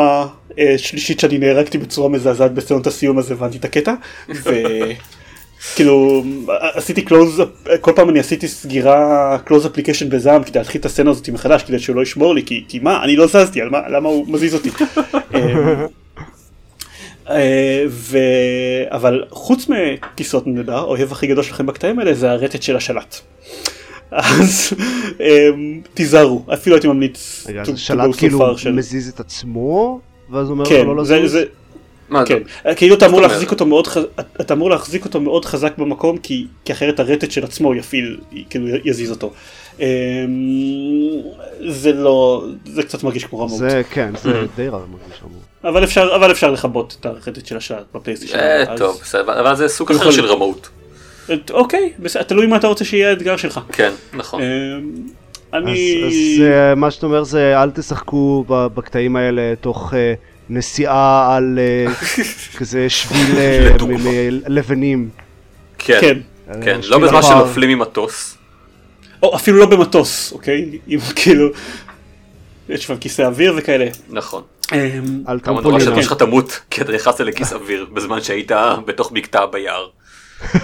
השלישית 0.75 1.21
שאני 1.21 1.39
נהרגתי 1.39 1.79
בצורה 1.79 2.09
מזעזעת 2.09 2.55
בסצנות 2.55 2.87
הסיום 2.87 3.19
אז 3.19 3.31
הבנתי 3.31 3.59
את 3.59 3.64
הקטע. 3.64 3.95
וכאילו 4.29 6.25
עשיתי 6.79 7.03
קלוז, 7.03 7.43
כל 7.81 7.93
פעם 7.97 8.11
אני 8.11 8.19
עשיתי 8.19 8.49
סגירה 8.49 9.39
קלוז 9.45 9.67
אפליקיישן 9.67 10.09
בזעם 10.09 10.45
כדי 10.45 10.59
להתחיל 10.59 10.81
את 10.81 10.87
הסצנה 10.87 11.11
הזאת 11.11 11.29
מחדש 11.29 11.62
כדי 11.62 11.79
שהוא 11.79 11.97
לא 11.97 12.03
ישמור 12.03 12.35
לי 12.35 12.43
כי, 12.47 12.64
כי 12.69 12.79
מה 12.79 13.05
אני 13.05 13.17
לא 13.17 13.27
זזתי 13.27 13.61
על 13.61 13.69
מה 13.71 13.89
למה 13.89 14.09
הוא 14.09 14.27
מזיז 14.29 14.55
אותי. 14.55 14.71
אה, 17.31 17.35
אה, 17.37 17.85
ו... 17.89 18.18
אבל 18.89 19.24
חוץ 19.31 19.66
מכיסאות 19.68 20.47
נדדה, 20.47 20.77
האויב 20.77 21.12
הכי 21.12 21.27
גדול 21.27 21.45
שלכם 21.45 21.66
בקטעים 21.66 21.99
האלה 21.99 22.14
זה 22.14 22.31
הרטט 22.31 22.62
של 22.62 22.77
השלט. 22.77 23.16
אז 24.11 24.72
אמ, 25.20 25.81
תיזהרו, 25.95 26.43
אפילו 26.55 26.77
הייתי 26.77 26.89
ממליץ 26.89 27.45
רגע, 27.49 27.62
to- 27.62 27.68
אז 27.68 27.74
to 27.74 27.77
שלט 27.77 28.11
go 28.11 28.14
so 28.14 28.18
כאילו 28.18 28.59
של- 28.59 28.72
מזיז 28.72 29.09
את 29.09 29.20
עצמו, 29.20 30.01
ואז 30.31 30.51
אומר 30.51 30.64
כן, 30.66 30.85
לו 30.87 30.95
לא 30.95 31.03
לזוז? 31.03 31.33
זה, 31.33 31.45
מה 32.09 32.24
זה? 32.24 32.27
כן, 32.29 32.43
כאילו 32.77 32.95
אתה 32.95 33.07
אמור? 33.07 33.20
להחזיק 33.20 33.51
אותו 33.51 33.66
מאוד 33.66 33.87
חזק, 33.87 34.07
אתה 34.41 34.55
אמור 34.55 34.70
להחזיק 34.70 35.05
אותו 35.05 35.20
מאוד 35.20 35.45
חזק 35.45 35.79
במקום 35.79 36.18
כי, 36.18 36.47
כי 36.64 36.72
אחרת 36.72 37.01
הרטט 37.01 37.31
של 37.31 37.45
עצמו 37.45 37.74
יפעיל, 37.74 38.20
כאילו 38.51 38.66
יזיז 38.85 39.11
אותו. 39.11 39.33
אמ, 39.81 39.85
זה 41.68 41.93
לא, 41.93 42.45
זה 42.66 42.83
קצת 42.83 43.03
מרגיש 43.03 43.24
כמו 43.24 43.39
רמות, 43.39 43.59
זה 43.59 43.83
כן, 43.91 44.12
זה 44.22 44.33
די 44.57 44.68
רע 44.68 44.79
מרגיש 44.79 45.22
רמות. 45.24 45.36
אבל 45.69 45.85
אפשר, 45.85 46.12
אבל 46.17 46.31
אפשר 46.31 46.51
לכבות 46.51 46.97
את 47.01 47.07
הרטט 47.07 47.47
של 47.47 47.57
השלט 47.57 47.85
בפלייסטיישן. 47.95 48.39
אה, 48.39 48.77
טוב, 48.77 48.99
בסדר, 49.03 49.41
אבל 49.41 49.57
זה 49.57 49.69
סוג 49.69 49.93
אחר 49.93 50.11
של. 50.11 50.27
רמאות. 50.27 50.69
אוקיי, 51.51 51.93
בסדר, 51.99 52.23
תלוי 52.23 52.47
מה 52.47 52.57
אתה 52.57 52.67
רוצה 52.67 52.85
שיהיה 52.85 53.11
האתגר 53.11 53.37
שלך. 53.37 53.61
כן, 53.73 53.93
נכון. 54.12 54.43
אז 55.53 55.62
אני... 55.62 56.03
אז, 56.07 56.43
אה, 56.43 56.75
מה 56.75 56.91
שאתה 56.91 57.07
אומר 57.07 57.25
זה 57.25 57.62
אל 57.62 57.71
תשחקו 57.71 58.45
בקטעים 58.49 59.17
האלה 59.17 59.55
תוך 59.61 59.95
אה, 59.95 60.14
נסיעה 60.51 61.37
על 61.37 61.59
אה, 61.59 61.95
כזה 62.59 62.89
שביל 62.89 63.37
אה, 63.39 63.77
מלבנים. 63.81 65.09
כן, 65.79 65.99
כן. 66.01 66.19
כן, 66.62 66.81
אה, 66.85 66.89
לא 66.89 66.99
בזמן. 66.99 67.23
שנופלים 67.23 67.79
ממטוס. 67.79 68.37
או 69.23 69.37
אפילו 69.37 69.59
לא 69.59 69.67
במטוס, 69.67 70.33
אוקיי? 70.33 70.79
אם 70.89 70.99
כאילו... 71.17 71.49
יש 72.69 72.85
שם 72.85 72.97
כיסא 72.97 73.23
אוויר 73.23 73.55
וכאלה. 73.57 73.87
נכון. 74.11 74.43
אמ, 74.73 75.23
על 75.27 75.41
כמה 75.43 75.61
נורא 75.61 75.79
טרמפולין. 75.79 75.81
שהדמות 75.81 75.97
כן. 75.97 76.03
שלך 76.03 76.12
תמות 76.19 76.61
כי 76.71 76.81
אתה 76.81 76.93
נכנסת 76.93 77.21
לכיס 77.21 77.53
אוויר 77.53 77.87
בזמן 77.93 78.21
שהיית 78.21 78.53
בתוך 78.87 79.12
בקתה 79.12 79.47
ביער. 79.47 79.89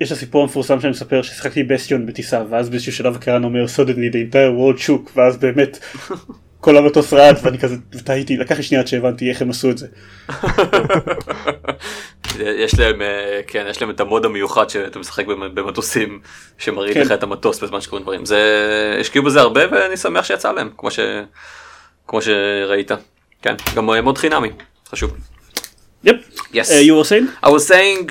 יש 0.00 0.12
את 0.12 0.16
הסיפור 0.16 0.42
המפורסם 0.42 0.80
שאני 0.80 0.90
מספר 0.90 1.22
ששיחקתי 1.22 1.62
בסטיון 1.62 2.06
בטיסה 2.06 2.42
ואז 2.50 2.68
באיזשהו 2.68 2.92
שלב 2.92 3.16
הקרן 3.16 3.44
אומר 3.44 3.64
suddenly 3.64 4.12
the 4.12 4.32
entire 4.32 4.52
world 4.58 4.86
shook 4.86 5.10
ואז 5.16 5.36
באמת 5.36 5.78
כל 6.64 6.76
המטוס 6.76 7.12
רעד 7.12 7.36
ואני 7.42 7.58
כזה 7.58 7.76
טעיתי 8.04 8.36
לקח 8.36 8.56
לי 8.56 8.62
שנייה 8.62 8.80
עד 8.80 8.86
שהבנתי 8.86 9.30
איך 9.30 9.42
הם 9.42 9.50
עשו 9.50 9.70
את 9.70 9.78
זה. 9.78 9.86
יש 12.40 12.78
להם, 12.78 13.02
אה, 13.02 13.40
כן, 13.46 13.66
יש 13.70 13.80
להם 13.80 13.90
את 13.90 14.00
המוד 14.00 14.24
המיוחד 14.24 14.70
שאתה 14.70 14.98
משחק 14.98 15.26
במ- 15.26 15.54
במטוסים 15.54 16.20
שמראים 16.58 16.94
כן. 16.94 17.00
לך 17.00 17.12
את 17.12 17.22
המטוס 17.22 17.62
בזמן 17.62 17.80
שקורים 17.80 18.02
דברים. 18.02 18.24
זה, 18.26 18.40
השקיעו 19.00 19.24
בזה 19.24 19.40
הרבה 19.40 19.60
ואני 19.72 19.96
שמח 19.96 20.24
שיצא 20.24 20.52
להם, 20.52 20.70
כמו, 20.76 20.90
ש, 20.90 20.98
כמו 22.08 22.22
שראית. 22.22 22.90
כן, 23.42 23.54
גם 23.76 23.90
אה, 23.90 24.00
מוד 24.00 24.18
חינמי, 24.18 24.48
חשוב. 24.92 25.10
יפ. 26.04 26.16
Yes. 26.54 26.70
אה, 26.70 26.80
you 26.82 27.04
were 27.04 27.08
saying? 27.08 27.46
I 27.46 27.48
was 27.48 27.70
saying 27.70 28.10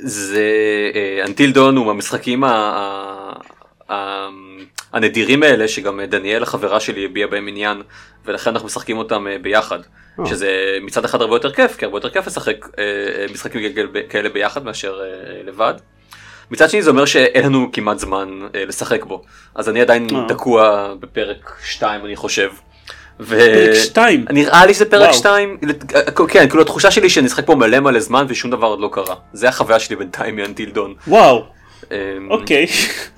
שזה 0.00 0.44
Until 1.24 1.54
Dawn 1.54 1.76
הוא 1.76 1.86
מהמשחקים 1.86 2.44
ה- 2.44 2.48
ה- 2.50 3.32
ה- 3.92 4.28
הנדירים 4.92 5.42
האלה 5.42 5.68
שגם 5.68 6.00
דניאל 6.00 6.42
החברה 6.42 6.80
שלי 6.80 7.04
הביעה 7.04 7.28
בהם 7.28 7.48
עניין 7.48 7.82
ולכן 8.26 8.50
אנחנו 8.50 8.66
משחקים 8.66 8.98
אותם 8.98 9.26
אה, 9.26 9.36
ביחד. 9.42 9.78
אה. 10.20 10.26
שזה 10.26 10.48
מצד 10.82 11.04
אחד 11.04 11.20
הרבה 11.20 11.36
יותר 11.36 11.52
כיף 11.52 11.76
כי 11.76 11.84
הרבה 11.84 11.96
יותר 11.96 12.10
כיף 12.10 12.26
לשחק 12.26 12.66
אה, 12.78 12.84
אה, 12.84 13.26
משחקים 13.32 13.60
כאלה- 14.08 14.28
ביחד 14.28 14.64
מאשר 14.64 15.00
אה, 15.02 15.06
לבד. 15.46 15.74
מצד 16.50 16.70
שני 16.70 16.82
זה 16.82 16.90
אומר 16.90 17.04
שאין 17.04 17.44
לנו 17.44 17.68
כמעט 17.72 17.98
זמן 17.98 18.28
אה, 18.54 18.64
לשחק 18.64 19.04
בו 19.04 19.22
אז 19.54 19.68
אני 19.68 19.80
עדיין 19.80 20.06
אה. 20.14 20.28
תקוע 20.28 20.94
בפרק 21.00 21.52
2 21.64 22.04
אני 22.04 22.16
חושב. 22.16 22.50
ו... 23.20 23.38
פרק 23.38 23.74
שתיים. 23.84 24.24
נראה 24.30 24.66
לי 24.66 24.74
שזה 24.74 24.90
פרק 24.90 25.02
וואו. 25.02 25.14
2, 25.14 25.58
כן, 26.28 26.48
כאילו 26.48 26.62
התחושה 26.62 26.90
שלי 26.90 27.10
שאני 27.10 27.26
אשחק 27.26 27.46
פה 27.46 27.54
מלא 27.54 27.80
מלא 27.80 28.00
זמן 28.00 28.24
ושום 28.28 28.50
דבר 28.50 28.66
עוד 28.66 28.80
לא 28.80 28.88
קרה. 28.92 29.14
זה 29.32 29.48
החוויה 29.48 29.78
שלי 29.78 29.96
בינתיים 29.96 30.36
מאנטילדון. 30.36 30.94
וואו. 31.06 31.44
אמ, 31.90 31.96
אוקיי. 32.30 32.66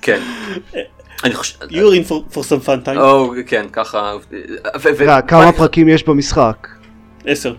כן. 0.01 0.21
אני 1.23 1.33
חושב, 1.35 1.57
you 1.61 1.73
were 1.73 2.05
in 2.05 2.09
for, 2.09 2.35
for 2.35 2.39
some 2.39 2.65
fun 2.67 2.85
time. 2.87 2.97
או 2.97 3.33
כן 3.47 3.65
ככה, 3.71 4.13
רגע, 4.99 5.21
כמה 5.21 5.51
פרקים 5.51 5.89
יש 5.89 6.03
במשחק? 6.03 6.67
עשר. 7.25 7.55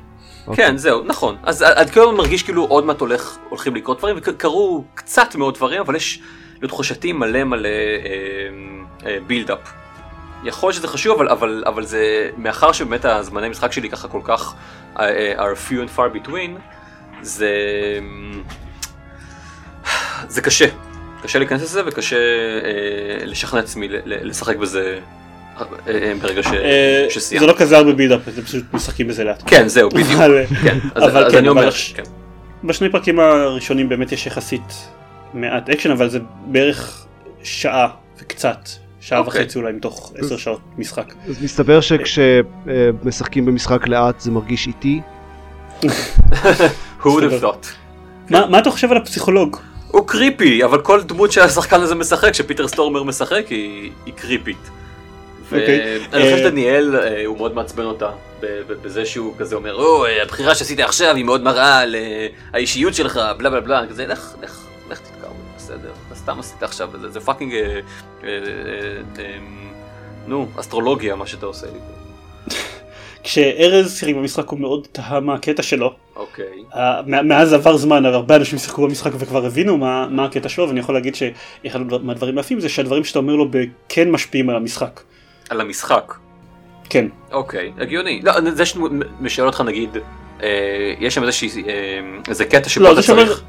כן 0.57 0.77
זהו 0.77 1.05
נכון 1.05 1.37
אז 1.43 1.63
אני 1.63 1.91
כאילו 1.91 2.13
מרגיש 2.13 2.43
כאילו 2.43 2.65
עוד 2.65 2.85
מעט 2.85 3.01
הולך 3.01 3.37
הולכים 3.49 3.75
לקרות 3.77 3.99
דברים 3.99 4.17
וקרו 4.19 4.85
קצת 4.95 5.35
מאוד 5.35 5.55
דברים 5.55 5.81
אבל 5.81 5.97
יש 5.97 6.21
לתחושתי 6.63 7.13
מלא 7.13 7.45
מלא 7.45 7.69
בילדאפ. 9.27 9.59
יכול 10.45 10.67
להיות 10.67 10.77
שזה 10.77 10.89
חשוב 10.89 11.21
אבל 11.21 11.29
אבל 11.29 11.63
אבל 11.67 11.85
זה 11.85 12.31
מאחר 12.37 12.73
שבאמת 12.73 13.05
הזמני 13.05 13.49
משחק 13.49 13.73
שלי 13.73 13.91
ככה 13.91 14.09
כל 14.09 14.21
כך 14.25 14.55
אה, 14.99 15.09
אה, 15.09 15.53
are 15.53 15.57
few 15.71 15.75
and 15.75 15.99
far 15.99 16.27
between 16.27 16.51
זה 17.23 17.51
אמ, 17.99 18.43
זה 20.29 20.41
קשה 20.43 20.67
קשה 21.25 21.39
להיכנס 21.39 21.63
לזה 21.63 21.81
וקשה 21.87 22.17
אה, 22.17 23.25
לשכנע 23.27 23.61
עצמי 23.61 23.89
ל- 23.89 23.97
ל- 24.05 24.29
לשחק 24.29 24.57
בזה 24.57 24.99
אה, 25.61 25.63
אה, 25.89 26.13
ברגע 26.23 26.43
ש- 26.43 26.47
שסיימתי. 27.15 27.47
זה 27.47 27.53
לא 27.53 27.59
כזה 27.59 27.77
הרבה 27.77 27.93
buildup, 27.93 28.21
זה 28.31 28.45
פשוט 28.45 28.65
משחקים 28.73 29.09
בזה 29.09 29.25
לאט. 29.25 29.43
כן 29.47 29.69
זהו 29.69 29.89
בדיוק. 29.91 30.11
אבל- 30.21 30.45
כן, 30.63 30.79
אבל 30.97 31.31
כן, 31.31 31.37
אני 31.39 31.49
אבל 31.49 31.71
כן. 31.95 32.03
בשני 32.65 32.89
פרקים 32.91 33.21
הראשונים 33.21 33.89
באמת 33.89 34.13
יש 34.13 34.27
יחסית 34.27 34.89
מעט 35.35 35.71
אקשן 35.71 35.91
אבל 35.91 36.09
זה 36.09 36.19
בערך 36.47 37.07
שעה 37.43 37.89
וקצת. 38.21 38.59
שעה 39.01 39.19
אוקיי. 39.19 39.43
וחצי 39.43 39.59
אולי 39.59 39.73
מתוך 39.73 40.13
עשר 40.19 40.37
שעות 40.37 40.61
משחק. 40.79 41.15
אז 41.29 41.43
מסתבר 41.43 41.81
שכשמשחקים 41.81 43.45
במשחק 43.47 43.89
לאט 43.89 44.21
זה 44.21 44.31
מרגיש 44.31 44.67
איטי. 44.67 45.01
who 47.03 47.07
would 47.07 47.23
have 47.23 47.43
thought. 47.45 47.67
מה 48.31 48.47
מה 48.47 48.59
אתה 48.59 48.71
חושב 48.71 48.91
על 48.91 48.97
הפסיכולוג? 48.97 49.57
הוא 49.95 50.09
קריפי, 50.09 50.65
אבל 50.65 50.81
כל 50.81 51.03
דמות 51.03 51.33
שהשחקן 51.33 51.81
הזה 51.81 51.95
משחק, 51.95 52.35
שפיטר 52.35 52.69
סטורמר 52.69 53.03
משחק, 53.03 53.47
היא, 53.49 53.91
היא 54.07 54.15
קריפית. 54.15 54.71
אוקיי. 55.45 55.99
ואני 56.11 56.23
חושב 56.23 56.37
אה, 56.37 56.39
שדניאל, 56.39 56.97
אה, 56.97 57.27
הוא 57.27 57.37
מאוד 57.37 57.55
מעצבן 57.55 57.85
אותה, 57.85 58.11
בזה 58.69 59.07
שהוא 59.07 59.35
כזה 59.39 59.57
אומר, 59.57 59.75
או, 59.75 60.07
הבחירה 60.07 60.55
שעשית 60.55 60.81
עכשיו 60.81 61.17
היא 61.17 61.25
מאוד 61.25 61.43
מראה 61.43 61.79
על 61.79 61.95
אה, 61.95 62.27
האישיות 62.53 62.95
שלך, 62.95 63.21
בלה 63.39 63.51
בלה 63.51 63.61
בלה, 63.61 63.87
כזה, 63.89 64.07
לך, 64.07 64.35
לך, 64.43 64.65
לך 64.91 64.99
תתקע, 64.99 65.29
בסדר, 65.57 65.93
סתם 66.15 66.41
עשית 66.41 66.63
עכשיו, 66.63 66.91
זה, 67.09 67.21
fucking, 67.21 67.55
אה, 67.55 68.29
נו, 70.27 70.49
אסטרולוגיה 70.61 71.15
מה 71.15 71.27
שאתה 71.27 71.47
עושה 71.47 71.67
לי. 71.67 72.04
כשארז 73.25 73.99
שיחק 73.99 74.15
במשחק 74.15 74.49
הוא 74.49 74.59
מאוד 74.61 74.87
תהה 74.93 75.21
מה 75.21 75.35
הקטע 75.35 75.63
שלו. 75.63 75.93
אוקיי. 76.17 76.65
מא- 77.07 77.23
מאז 77.23 77.53
עבר 77.53 77.77
זמן 77.77 78.07
הרבה 78.07 78.37
אנשים 78.37 78.59
שיחקו 78.59 78.83
במשחק 78.89 79.13
וכבר 79.19 79.47
הבינו 79.47 79.79
מה, 79.79 80.07
מה 80.11 80.25
הקטע 80.25 80.49
שלו 80.49 80.69
ואני 80.69 80.81
יכול 80.81 80.95
להגיד 80.95 81.15
שאחד 81.15 81.81
מהדברים 82.03 82.39
היפים 82.39 82.61
זה 82.61 82.69
שהדברים 82.69 83.05
שאתה 83.05 83.19
אומר 83.19 83.35
לו 83.35 83.51
כן 83.89 84.11
משפיעים 84.11 84.51
על 84.51 84.57
המשחק. 84.57 85.01
על 85.51 85.61
המשחק. 85.61 86.15
כן. 86.91 87.07
אוקיי, 87.33 87.73
הגיוני. 87.79 88.21
לא, 88.23 88.33
זה 88.51 88.67
שאני 88.67 88.85
משאל 89.21 89.47
אותך 89.47 89.61
נגיד, 89.61 89.91
אה, 90.43 90.95
יש 91.01 91.15
שם 91.15 91.23
איזושהי, 91.23 91.49
אה, 91.69 91.73
איזה 92.29 92.45
קטע 92.45 92.69
שבו 92.69 92.85
לא, 92.85 92.93
אתה 92.93 93.03
צריך, 93.03 93.43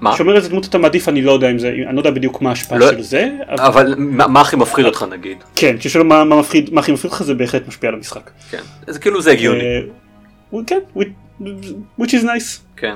מה? 0.00 0.16
שאומר 0.16 0.36
איזה 0.36 0.48
דמות 0.48 0.64
אתה 0.66 0.78
מעדיף 0.78 1.08
אני 1.08 1.22
לא 1.22 1.32
יודע 1.32 1.50
אם 1.50 1.58
זה, 1.58 1.68
אני 1.68 1.94
לא 1.96 2.00
יודע 2.00 2.10
בדיוק 2.10 2.42
מה 2.42 2.50
ההשפעה 2.50 2.78
לא- 2.78 2.90
של 2.90 3.02
זה, 3.02 3.28
אבל 3.48 3.60
אבל 3.66 3.94
מה 3.98 4.26
מה 4.26 4.40
הכי 4.40 4.56
מפחיד 4.56 4.86
אותך 4.86 5.04
נגיד? 5.10 5.36
כן, 5.56 5.76
כששואל 5.78 6.04
מה 6.04 6.24
מה 6.24 6.40
מפחיד, 6.40 6.74
מה 6.74 6.80
הכי 6.80 6.92
מפחיד 6.92 7.10
אותך 7.10 7.22
זה 7.22 7.34
בהחלט 7.34 7.68
משפיע 7.68 7.88
על 7.88 7.94
המשחק. 7.96 8.30
כן. 8.50 8.60
זה 8.86 8.98
כאילו 8.98 9.22
זה 9.22 9.30
הגיוני. 9.32 9.60
אה, 10.54 10.58
כן, 10.66 10.78
which- 10.96 11.42
which 12.00 12.10
is 12.10 12.22
nice. 12.24 12.60
כן. 12.76 12.94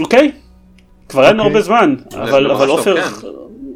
אוקיי? 0.00 0.32
כבר 1.08 1.22
היה 1.22 1.32
לנו. 1.32 1.42
הרבה 1.42 1.60
זמן, 1.60 1.94
אבל 2.14 2.50
אבל 2.50 2.66
טוב, 2.66 2.78
עופר, 2.78 3.02
כן. 3.02 3.26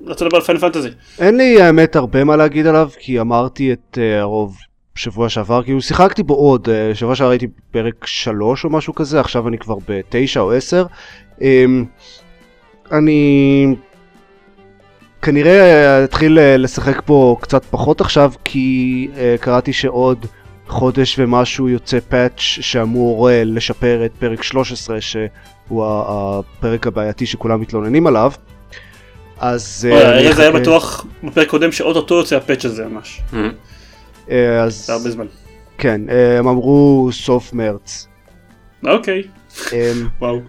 רצה 0.06 0.24
לדבר 0.24 0.36
על 0.36 0.42
פיינל 0.44 0.60
פנטזי. 0.60 0.88
אין 1.18 1.36
לי 1.36 1.62
האמת 1.62 1.96
הרבה 1.96 2.24
מה 2.24 2.36
להגיד 2.36 2.66
עליו, 2.66 2.88
כי 3.00 3.20
אמרתי 3.20 3.72
את 3.72 3.98
אה, 4.00 4.20
הרוב 4.20 4.56
שבוע 4.94 5.28
שעבר, 5.28 5.62
כאילו 5.62 5.80
שיחקתי 5.82 6.22
בו 6.22 6.34
עוד, 6.34 6.68
אה, 6.68 6.94
שבוע 6.94 7.14
שעבר 7.14 7.30
הייתי 7.30 7.46
פרק 7.70 8.06
3 8.06 8.64
או 8.64 8.70
משהו 8.70 8.94
כזה, 8.94 9.20
עכשיו 9.20 9.48
אני 9.48 9.58
כבר 9.58 9.76
ב-9 9.88 10.38
או 10.40 10.52
10. 10.52 10.86
אמ, 12.94 12.98
אני 12.98 13.74
כנראה 15.22 15.60
אה, 15.60 16.04
אתחיל 16.04 16.38
אה, 16.38 16.56
לשחק 16.56 17.02
פה 17.04 17.36
קצת 17.40 17.64
פחות 17.64 18.00
עכשיו, 18.00 18.32
כי 18.44 19.08
אה, 19.16 19.34
קראתי 19.40 19.72
שעוד 19.72 20.26
חודש 20.68 21.18
ומשהו 21.18 21.68
יוצא 21.68 21.98
patch 22.08 22.38
שאמור 22.38 23.30
אה, 23.30 23.44
לשפר 23.44 24.04
את 24.04 24.12
פרק 24.18 24.42
13, 24.42 25.00
שהוא 25.00 25.84
הפרק 25.86 26.86
הבעייתי 26.86 27.26
שכולם 27.26 27.60
מתלוננים 27.60 28.06
עליו. 28.06 28.32
אז 29.38 29.88
ארז 29.92 30.38
היה. 30.38 30.50
בטוח 30.50 31.06
בפרק 31.24 31.48
קודם 31.48 31.72
שאו-טו-טו 31.72 32.14
יוצא 32.14 32.36
ה 32.36 32.41
patch 32.41 32.64
הזה 32.64 32.86
ממש. 32.86 33.20
אה, 34.30 34.62
אז 34.62 34.86
זה 34.86 34.92
הרבה 34.92 35.10
זמן. 35.10 35.26
כן, 35.78 36.00
הם 36.38 36.48
אמרו 36.48 37.08
סוף 37.12 37.52
מרץ. 37.52 38.08
אוקיי, 38.86 39.22
אה, 39.72 39.92
וואו. 40.20 40.40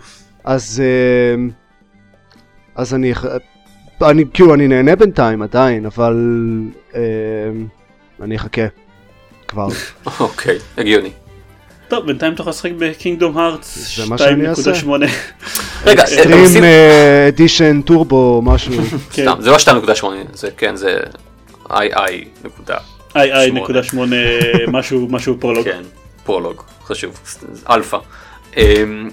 אז 0.43 0.83
אה, 0.85 1.43
אז 2.75 2.93
אני 2.93 3.13
אני 4.01 4.23
כאילו 4.33 4.53
אני 4.53 4.67
נהנה 4.67 4.95
בינתיים 4.95 5.41
עדיין, 5.41 5.85
אבל 5.85 6.15
אה, 6.95 7.01
אני 8.21 8.35
אחכה 8.35 8.61
כבר. 9.47 9.67
אוקיי, 10.19 10.57
הגיוני. 10.77 11.11
טוב, 11.87 12.05
בינתיים 12.05 12.33
אתה 12.33 12.41
יכול 12.41 12.49
לשחק 12.49 12.71
בקינגדום 12.77 13.37
הארטס 13.37 13.99
אעשה. 14.11 14.71
2.8. 14.73 14.87
רגע, 15.85 16.03
אה, 16.03 16.07
הם 16.07 16.19
סטרים 16.21 16.39
עושים- 16.39 16.63
אדישן 17.27 17.81
טורבו 17.81 18.41
משהו. 18.45 18.73
כן. 19.13 19.23
סתם, 19.23 19.41
זה 19.41 19.49
לא 19.49 19.57
2.8, 19.57 20.05
זה 20.33 20.49
כן, 20.57 20.75
זה 20.75 20.99
איי-איי 21.71 22.23
נקודה. 22.45 22.77
איי 23.15 23.33
איי 23.33 23.47
שמונה. 23.47 23.63
נקודה 23.63 23.83
שמונה 23.83 24.15
משהו 24.67 25.07
משהו 25.09 25.37
פרולוג. 25.39 25.63
כן, 25.65 25.81
פרולוג, 26.23 26.61
חשוב, 26.85 27.19
אלפא. 27.69 27.97
אמ, 28.57 29.09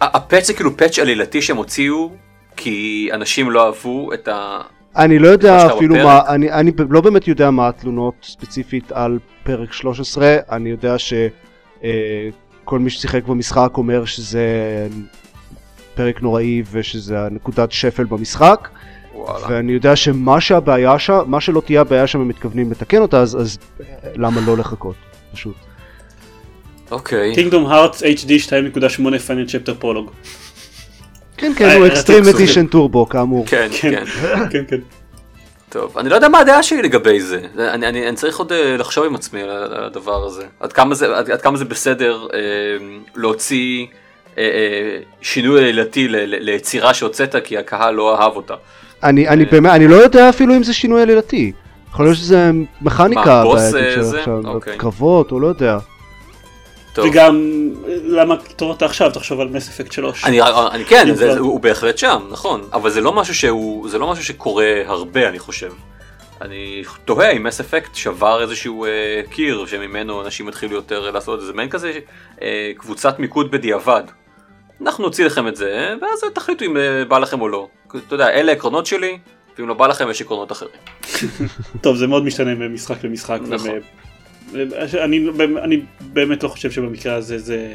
הפאץ' 0.00 0.46
זה 0.46 0.54
כאילו 0.54 0.76
פאץ' 0.76 0.98
עלילתי 0.98 1.42
שהם 1.42 1.56
הוציאו, 1.56 2.10
כי 2.56 3.08
אנשים 3.12 3.50
לא 3.50 3.66
אהבו 3.66 4.12
את 4.12 4.28
ה... 4.28 4.60
אני 4.96 5.18
לא 5.18 5.28
יודע 5.28 5.66
אפילו 5.66 5.94
בפרק. 5.94 6.06
מה, 6.06 6.34
אני, 6.34 6.52
אני 6.52 6.72
לא 6.88 7.00
באמת 7.00 7.28
יודע 7.28 7.50
מה 7.50 7.68
התלונות 7.68 8.14
ספציפית 8.22 8.92
על 8.92 9.18
פרק 9.42 9.72
13, 9.72 10.36
אני 10.50 10.70
יודע 10.70 10.96
שכל 10.98 12.78
מי 12.78 12.90
ששיחק 12.90 13.24
במשחק 13.24 13.70
אומר 13.76 14.04
שזה 14.04 14.42
פרק 15.94 16.22
נוראי 16.22 16.62
ושזה 16.70 17.20
הנקודת 17.20 17.72
שפל 17.72 18.04
במשחק, 18.04 18.68
וואלה. 19.14 19.46
ואני 19.48 19.72
יודע 19.72 19.96
שמה 19.96 20.40
שהבעיה 20.40 20.98
שם, 20.98 21.18
מה 21.26 21.40
שלא 21.40 21.62
תהיה 21.66 21.80
הבעיה 21.80 22.06
שם 22.06 22.20
הם 22.20 22.28
מתכוונים 22.28 22.70
לתקן 22.70 23.02
אותה, 23.02 23.20
אז, 23.20 23.40
אז 23.40 23.58
אה, 23.80 23.84
למה 24.14 24.40
לא 24.40 24.56
לחכות, 24.56 24.96
פשוט. 25.32 25.54
אוקיי. 26.90 27.34
Kingdom 27.34 27.66
Hearts 27.66 28.02
HD 28.02 28.30
2.8 28.48 29.18
Final 29.18 29.46
Chapter 29.46 29.74
Prologue. 29.74 30.10
כן, 31.40 31.52
כן, 31.56 31.76
הוא 31.76 31.86
אקסטרים 31.86 32.24
אדישן 32.34 32.66
טורבו 32.66 33.08
כאמור. 33.08 33.46
כן, 33.46 33.68
כן. 33.80 34.04
כן. 34.04 34.48
כן 34.52 34.64
כן. 34.68 34.76
טוב, 35.68 35.98
אני 35.98 36.08
לא 36.08 36.14
יודע 36.14 36.28
מה 36.28 36.38
הדעה 36.38 36.62
שלי 36.62 36.82
לגבי 36.82 37.20
זה. 37.20 37.40
אני, 37.58 37.88
אני, 37.88 38.08
אני 38.08 38.16
צריך 38.16 38.38
עוד 38.38 38.52
אה, 38.52 38.76
לחשוב 38.76 39.04
עם 39.04 39.14
עצמי 39.14 39.42
על 39.42 39.50
על 39.50 39.84
הדבר 39.84 40.24
הזה. 40.26 40.44
עד 40.60 40.72
כמה 40.72 40.94
זה, 40.94 41.16
עד, 41.16 41.30
עד 41.30 41.40
כמה 41.40 41.56
זה 41.56 41.64
בסדר 41.64 42.26
אה, 42.34 42.38
להוציא 43.16 43.86
אה, 44.38 44.42
אה, 44.42 44.98
שינוי 45.22 45.58
עלילתי 45.58 46.06
ליצירה 46.08 46.94
שהוצאת 46.94 47.36
כי 47.44 47.58
הקהל 47.58 47.94
לא 47.94 48.20
אהב 48.20 48.36
אותה. 48.36 48.54
אני, 49.02 49.28
אני 49.28 49.44
אה. 49.44 49.50
באמת, 49.50 49.72
אני 49.72 49.88
לא 49.88 49.96
יודע 49.96 50.28
אפילו 50.28 50.56
אם 50.56 50.62
זה 50.62 50.74
שינוי 50.74 51.02
עלילתי. 51.02 51.52
יכול 51.90 52.04
להיות 52.04 52.16
שזה 52.16 52.50
מכניקה 52.82 53.24
מה, 53.24 53.42
בוס, 53.42 53.72
בעייתית 53.72 53.88
אה, 53.88 53.94
של 53.94 54.02
זה? 54.02 54.18
עכשיו, 54.18 54.40
אוקיי. 54.44 54.78
קרבות, 54.78 55.32
או 55.32 55.40
לא 55.40 55.46
יודע. 55.46 55.78
טוב. 56.92 57.06
וגם 57.06 57.42
למה 57.86 58.36
תור 58.56 58.72
אתה 58.72 58.84
עכשיו 58.84 59.10
תחשוב 59.10 59.40
על 59.40 59.48
מס 59.48 59.68
אפקט 59.68 59.92
3. 59.92 60.24
אני, 60.24 60.40
אני 60.42 60.84
כן, 60.84 61.14
זה. 61.14 61.32
זה, 61.32 61.38
הוא 61.38 61.60
בהחלט 61.60 61.98
שם, 61.98 62.22
נכון, 62.30 62.68
אבל 62.72 62.90
זה 62.90 63.00
לא 63.00 63.12
משהו 63.12 63.34
שהוא, 63.34 63.88
זה 63.88 63.98
לא 63.98 64.10
משהו 64.10 64.24
שקורה 64.24 64.82
הרבה, 64.86 65.28
אני 65.28 65.38
חושב. 65.38 65.72
אני 66.40 66.82
תוהה 67.04 67.30
אם 67.30 67.42
מס 67.42 67.60
אפקט 67.60 67.94
שבר 67.94 68.42
איזשהו 68.42 68.84
אה, 68.84 69.22
קיר 69.30 69.66
שממנו 69.66 70.22
אנשים 70.22 70.48
התחילו 70.48 70.74
יותר 70.74 71.10
לעשות 71.10 71.40
את 71.40 71.44
זה, 71.44 71.52
מעין 71.52 71.68
כזה 71.68 71.92
אה, 72.42 72.72
קבוצת 72.76 73.18
מיקוד 73.18 73.50
בדיעבד. 73.50 74.02
אנחנו 74.82 75.04
נוציא 75.04 75.26
לכם 75.26 75.48
את 75.48 75.56
זה, 75.56 75.94
ואז 76.02 76.20
תחליטו 76.34 76.64
אם 76.64 76.76
אה, 76.76 77.04
בא 77.04 77.18
לכם 77.18 77.40
או 77.40 77.48
לא. 77.48 77.68
אתה 78.06 78.14
יודע, 78.14 78.28
אלה 78.28 78.52
העקרונות 78.52 78.86
שלי, 78.86 79.18
ואם 79.58 79.68
לא 79.68 79.74
בא 79.74 79.86
לכם 79.86 80.10
יש 80.10 80.20
עקרונות 80.22 80.52
אחרים. 80.52 80.72
טוב 81.82 81.96
זה 81.96 82.06
מאוד 82.06 82.24
משתנה 82.24 82.54
ממשחק 82.54 83.04
למשחק. 83.04 83.38
נכון. 83.48 83.70
אני, 85.04 85.26
אני 85.62 85.80
באמת 86.00 86.42
לא 86.42 86.48
חושב 86.48 86.70
שבמקרה 86.70 87.14
הזה 87.14 87.38
זה 87.38 87.72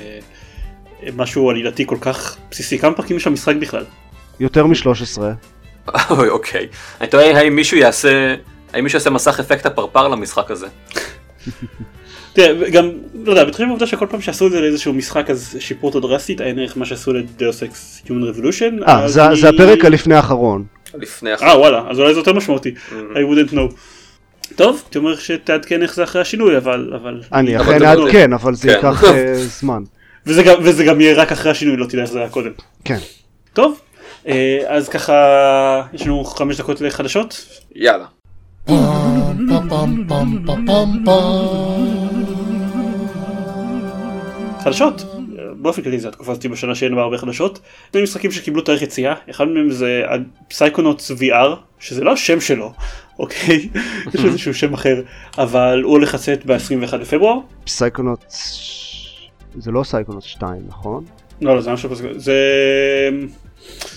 משהו 1.16 1.50
עלילתי 1.50 1.86
כל 1.86 1.98
כך 2.02 2.38
בסיסי. 2.52 2.80
כמה 2.80 2.94
פרקים 2.94 3.18
יש 3.18 3.28
במשחק 3.28 3.56
בכלל? 3.56 3.84
יותר 4.40 4.66
מ-13. 4.66 5.20
אוי, 6.10 6.30
אוקיי. 6.30 6.68
אני 7.02 7.10
תוהה 7.10 7.38
האם 7.38 7.56
מישהו 7.56 7.78
יעשה, 7.78 8.36
האם 8.74 8.84
מישהו 8.84 8.98
יעשה 8.98 9.10
מסך 9.10 9.40
אפקט 9.40 9.66
הפרפר 9.66 10.08
למשחק 10.08 10.52
הזה. 10.52 10.68
תראה, 12.34 12.70
גם, 12.70 12.92
לא 13.24 13.32
יודע, 13.32 13.46
בתחילה 13.46 13.68
בעובדה 13.68 13.88
שכל 13.88 14.08
פעם 14.10 14.22
שעשו 14.22 14.48
את 14.48 14.52
זה 14.52 14.62
לאיזשהו 14.62 14.94
משחק 14.94 15.30
אז 15.30 15.58
שיפרו 15.60 15.90
אותו 15.90 16.00
דרסטית, 16.00 16.42
עין 16.42 16.60
ערך 16.60 16.78
מה 16.78 16.86
שעשו 16.86 17.14
לדאוס 17.14 17.64
אקס 17.64 18.02
Human 18.06 18.10
Revolution. 18.10 18.88
אה, 18.88 19.08
זה 19.08 19.50
הפרק 19.50 19.86
הלפני 19.86 20.16
האחרון. 20.16 20.66
לפני 20.94 21.34
אה 21.34 21.60
וואלה, 21.60 21.84
אז 21.90 22.00
אולי 22.00 22.14
זה 22.14 22.20
יותר 22.20 22.34
משמעותי. 22.34 22.74
Mhm. 22.90 22.94
I 22.94 23.18
wouldn't 23.18 23.54
know. 23.54 23.74
טוב, 24.56 24.82
הייתי 24.84 24.98
אומר 24.98 25.16
שתעדכן 25.16 25.82
איך 25.82 25.96
זה 25.96 26.04
אחרי 26.04 26.22
השינוי, 26.22 26.58
אבל... 26.58 26.91
אבל... 26.96 27.22
אני 27.34 27.58
אכן 27.58 27.80
זה 27.80 27.80
לא- 27.80 27.88
אעדכן, 27.88 28.34
אבל 28.34 28.56
זה 28.56 28.68
כן. 28.68 28.74
ייקח 28.74 29.04
אה, 29.04 29.34
זמן. 29.36 29.84
וזה 30.26 30.43
גם, 30.43 30.56
וזה 30.64 30.84
גם 30.84 31.02
יהיה 31.02 31.16
רק 31.16 31.32
אחרי 31.32 31.52
השינוי, 31.52 31.78
לא 31.78 31.86
תדע 31.86 32.02
איך 32.02 32.12
זה 32.12 32.20
היה 32.20 32.30
קודם. 32.30 32.52
כן. 32.86 32.98
טוב, 33.54 33.80
אה, 34.28 34.60
אז 34.68 34.89
ככה, 34.89 35.84
יש 35.93 36.02
לנו 36.08 36.24
חמש 36.24 36.58
דקות 36.58 36.82
לחדשות. 36.82 37.62
יאללה. 37.76 38.06
חדשות. 44.64 45.06
באופן 45.58 45.82
כללי 45.82 46.00
זו 46.00 46.08
התקופה 46.08 46.32
הזאת 46.32 46.46
בשנה 46.46 46.76
שאין 46.76 46.96
בה 46.96 47.02
הרבה 47.02 47.18
חדשות. 47.18 47.60
שני 47.91 48.04
משחקים 48.04 48.32
שקיבלו 48.32 48.62
תאריך 48.62 48.82
יציאה, 48.82 49.14
אחד 49.30 49.48
מהם 49.48 49.70
זה 49.70 50.02
Psychonauts 50.48 51.12
VR, 51.12 51.56
שזה 51.80 52.04
לא 52.04 52.12
השם 52.12 52.41
שלו, 52.41 52.74
אוקיי? 53.20 53.70
יש 54.13 54.22
לו 54.22 54.30
איזשהו 54.30 54.53
שם 54.53 54.74
אחר, 54.74 55.01
אבל 55.38 55.82
הוא 55.84 55.91
הולך 55.91 56.13
לצאת 56.13 56.45
ב-21 56.45 56.95
לפברואר. 56.95 57.38
Psychonaut... 57.64 58.26
זה 59.57 59.72
לא 59.72 59.84
סייקונוט 59.84 60.24
2, 60.24 60.61
נכון? 60.68 61.05
לא, 61.41 61.55
לא, 61.55 61.61
זה 61.61 61.72
משהו 61.72 61.89
כזה. 61.89 62.09
זה... 62.16 62.39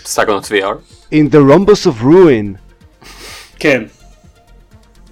סאגונות 0.04 0.44
VR. 0.44 1.12
In 1.12 1.32
the 1.32 1.38
Rhombus 1.50 1.86
of 1.86 2.02
Ruin. 2.02 2.56
כן. 3.58 3.82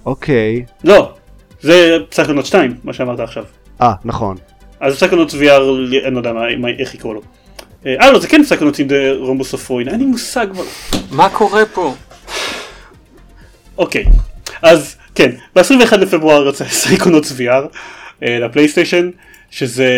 אוקיי. 0.05 0.65
לא, 0.83 1.13
זה 1.61 1.97
Psychonauts 2.09 2.45
2, 2.45 2.77
מה 2.83 2.93
שאמרת 2.93 3.19
עכשיו. 3.19 3.43
אה, 3.81 3.93
נכון. 4.05 4.37
אז 4.79 4.95
Psychonauts 4.95 5.31
VR, 5.31 5.61
אני 6.05 6.13
לא 6.13 6.19
יודע 6.19 6.31
איך 6.79 6.93
יקראו 6.93 7.13
לו. 7.13 7.21
אה, 7.85 8.11
לא, 8.11 8.19
זה 8.19 8.27
כן 8.27 8.43
Psychonauts 8.43 8.79
in 8.79 8.87
the 8.87 8.95
Rhombus 9.19 9.53
of 9.53 9.69
Ruin, 9.69 9.87
אין 9.87 9.99
לי 9.99 10.05
מושג. 10.05 10.47
מה 11.11 11.29
קורה 11.29 11.65
פה? 11.65 11.93
אוקיי, 13.77 14.05
אז 14.61 14.95
כן, 15.15 15.31
ב-21 15.55 15.97
לפברואר 15.97 16.45
יוצא 16.45 16.65
Psychonauts 16.65 17.31
VR 17.39 17.65
אה, 18.23 18.39
לפלייסטיישן, 18.39 19.09
שזה, 19.51 19.89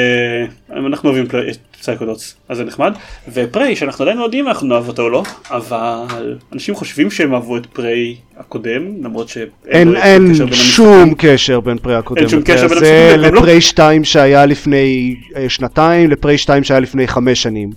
אנחנו 0.86 1.10
אוהבים 1.10 1.28
פלי- 1.28 1.50
את 1.52 1.58
Psychonauts, 1.82 2.36
אז 2.50 2.58
זה 2.58 2.64
נחמד, 2.64 2.94
ו 3.34 3.41
Prey, 3.41 3.76
שאנחנו 3.76 4.04
עדיין 4.04 4.18
לא 4.18 4.24
יודעים 4.24 4.44
אם 4.46 4.50
אנחנו 4.50 4.68
נאהב 4.68 4.88
אותו 4.88 5.02
או 5.02 5.10
לא, 5.10 5.24
אבל 5.52 6.36
אנשים 6.54 6.76
חושבים 6.76 7.12
שהם 7.12 7.34
אהבו 7.34 7.58
את 7.58 7.66
Prey 7.66 8.16
הקודם, 8.38 9.04
למרות 9.04 9.30
שאין 9.30 9.48
אין, 9.68 9.96
אין 9.96 10.34
קשר 10.34 10.52
שום. 10.52 11.14
קשר 11.18 11.60
בין 11.60 11.78
Prey 11.78 11.96
הקודם 11.96 12.22
אין 12.22 12.30
שום 12.30 12.42
קשר 12.42 12.68
בין 12.68 12.78
הזה, 12.78 13.04
המשחקים, 13.06 13.22
וגם 13.26 13.34
לא- 13.36 13.42
ל 13.42 13.46
Prey 13.46 13.62
2 13.62 14.04
שהיה 14.04 14.46
לפני 14.46 15.16
אה, 15.36 15.50
שנתיים, 15.50 16.10
ל 16.12 16.17
Prey 16.17 16.38
2 16.38 16.64
שהיה 16.64 16.80
לפני 16.80 17.08
חמש 17.08 17.44
שנים. 17.44 17.70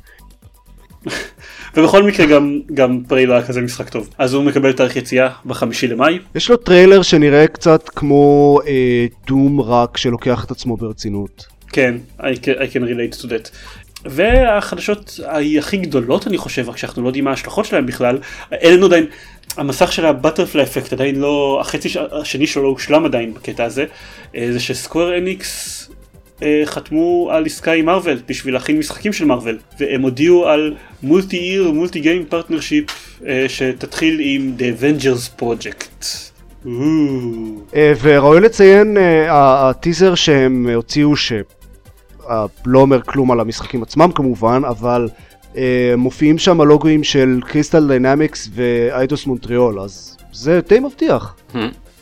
ובכל 1.77 2.03
מקרה 2.03 2.27
גם, 2.27 2.61
גם 2.75 3.01
Prey 3.09 3.27
לא 3.27 3.35
היה 3.35 3.43
כזה 3.43 3.61
משחק 3.61 3.89
טוב, 3.89 4.09
אז 4.19 4.35
הוא 4.35 4.45
מקבל 4.45 4.73
תאריך 4.73 4.97
יציאה 4.97 5.29
בחמישי 5.47 5.87
למאי, 5.87 6.19
יש 6.35 6.51
לו 6.51 6.57
טריילר 6.57 7.03
שנראה 7.03 7.47
קצת 7.47 7.89
כמו 7.89 8.59
אה, 8.67 9.07
Doom 9.27 9.61
רק 9.61 9.97
שלוקח 9.97 10.45
את 10.45 10.51
עצמו 10.51 10.77
ברצינות. 10.77 11.47
כן, 11.69 11.95
I 12.19 12.23
can, 12.23 12.59
I 12.59 12.75
can 12.75 12.83
relate 12.83 13.23
to 13.23 13.25
that. 13.25 13.51
והחדשות 14.05 15.21
הכי 15.59 15.77
גדולות 15.77 16.27
אני 16.27 16.39
חושב, 16.39 16.69
רק 16.69 16.77
שאנחנו 16.77 17.03
לא 17.03 17.09
יודעים 17.09 17.25
מה 17.25 17.31
ההשלכות 17.31 17.65
שלהם 17.65 17.87
בכלל, 17.87 18.19
אין 18.53 18.75
לנו 18.75 18.87
עדיין, 18.87 19.07
המסך 19.57 19.93
של 19.93 20.07
ה 20.07 20.12
butterfly 20.12 20.63
effect 20.63 20.93
עדיין 20.93 21.21
לא, 21.21 21.59
החצי 21.61 21.89
השני 22.21 22.47
שלו 22.47 22.63
לא 22.63 22.69
הושלם 22.69 23.05
עדיין 23.05 23.35
בקטע 23.35 23.65
הזה, 23.65 23.85
אה, 24.37 24.49
זה 24.53 24.61
ש 24.61 24.75
Square 24.75 25.19
Enix 25.19 25.91
חתמו 26.65 27.29
על 27.33 27.47
עסקה 27.47 27.73
עם 27.73 27.87
Marvel 27.87 28.19
בשביל 28.29 28.55
להכין 28.55 28.79
משחקים 28.79 29.13
של 29.13 29.25
Marvel 29.25 29.59
והם 29.81 30.03
הודיעו 30.03 30.49
על 30.49 30.75
multi-year 31.03 31.71
multi-game 31.71 32.25
partnership 32.25 32.85
שתתחיל 33.49 34.21
עם 34.23 34.55
The 34.59 34.81
Avengers 34.81 35.43
Project. 35.43 36.05
אה, 37.75 37.93
וראוי 38.03 38.41
לציין 38.41 38.97
הטיזר 39.29 40.15
שהם 40.15 40.69
הוציאו 40.75 41.17
שלא 41.17 41.39
אומר 42.75 43.03
כלום 43.03 43.31
על 43.31 43.41
המשחקים 43.41 43.83
עצמם 43.83 44.13
כמובן 44.15 44.63
אבל 44.69 45.09
מופיעים 45.97 46.39
שם 46.39 46.61
הלוגויים 46.61 47.05
של 47.05 47.41
Crystal 47.47 47.89
Dynamics 47.89 48.49
ו 48.55 48.67
Eidos 48.67 49.27
Montreal 49.27 49.81
אז 49.81 50.17
זה 50.33 50.61
די 50.69 50.79
מבטיח. 50.79 51.35
Hmm. 51.53 51.57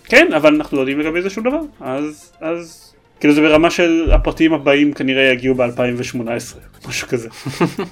כן 0.05 0.33
אבל 0.33 0.55
אנחנו 0.55 0.77
לא 0.77 0.83
יודעים 0.83 1.01
לגבי 1.01 1.23
זה 1.23 1.31
שום 1.31 1.45
דבר 1.45 1.61
אז 1.81 2.33
אז 2.41 2.90
כאילו 3.21 3.35
זה 3.35 3.41
ברמה 3.41 3.71
של 3.71 4.11
הפרטים 4.13 4.53
הבאים 4.53 4.93
כנראה 4.93 5.23
יגיעו 5.23 5.55
ב-2018 5.55 6.89
משהו 6.89 7.09
כזה. 7.09 7.29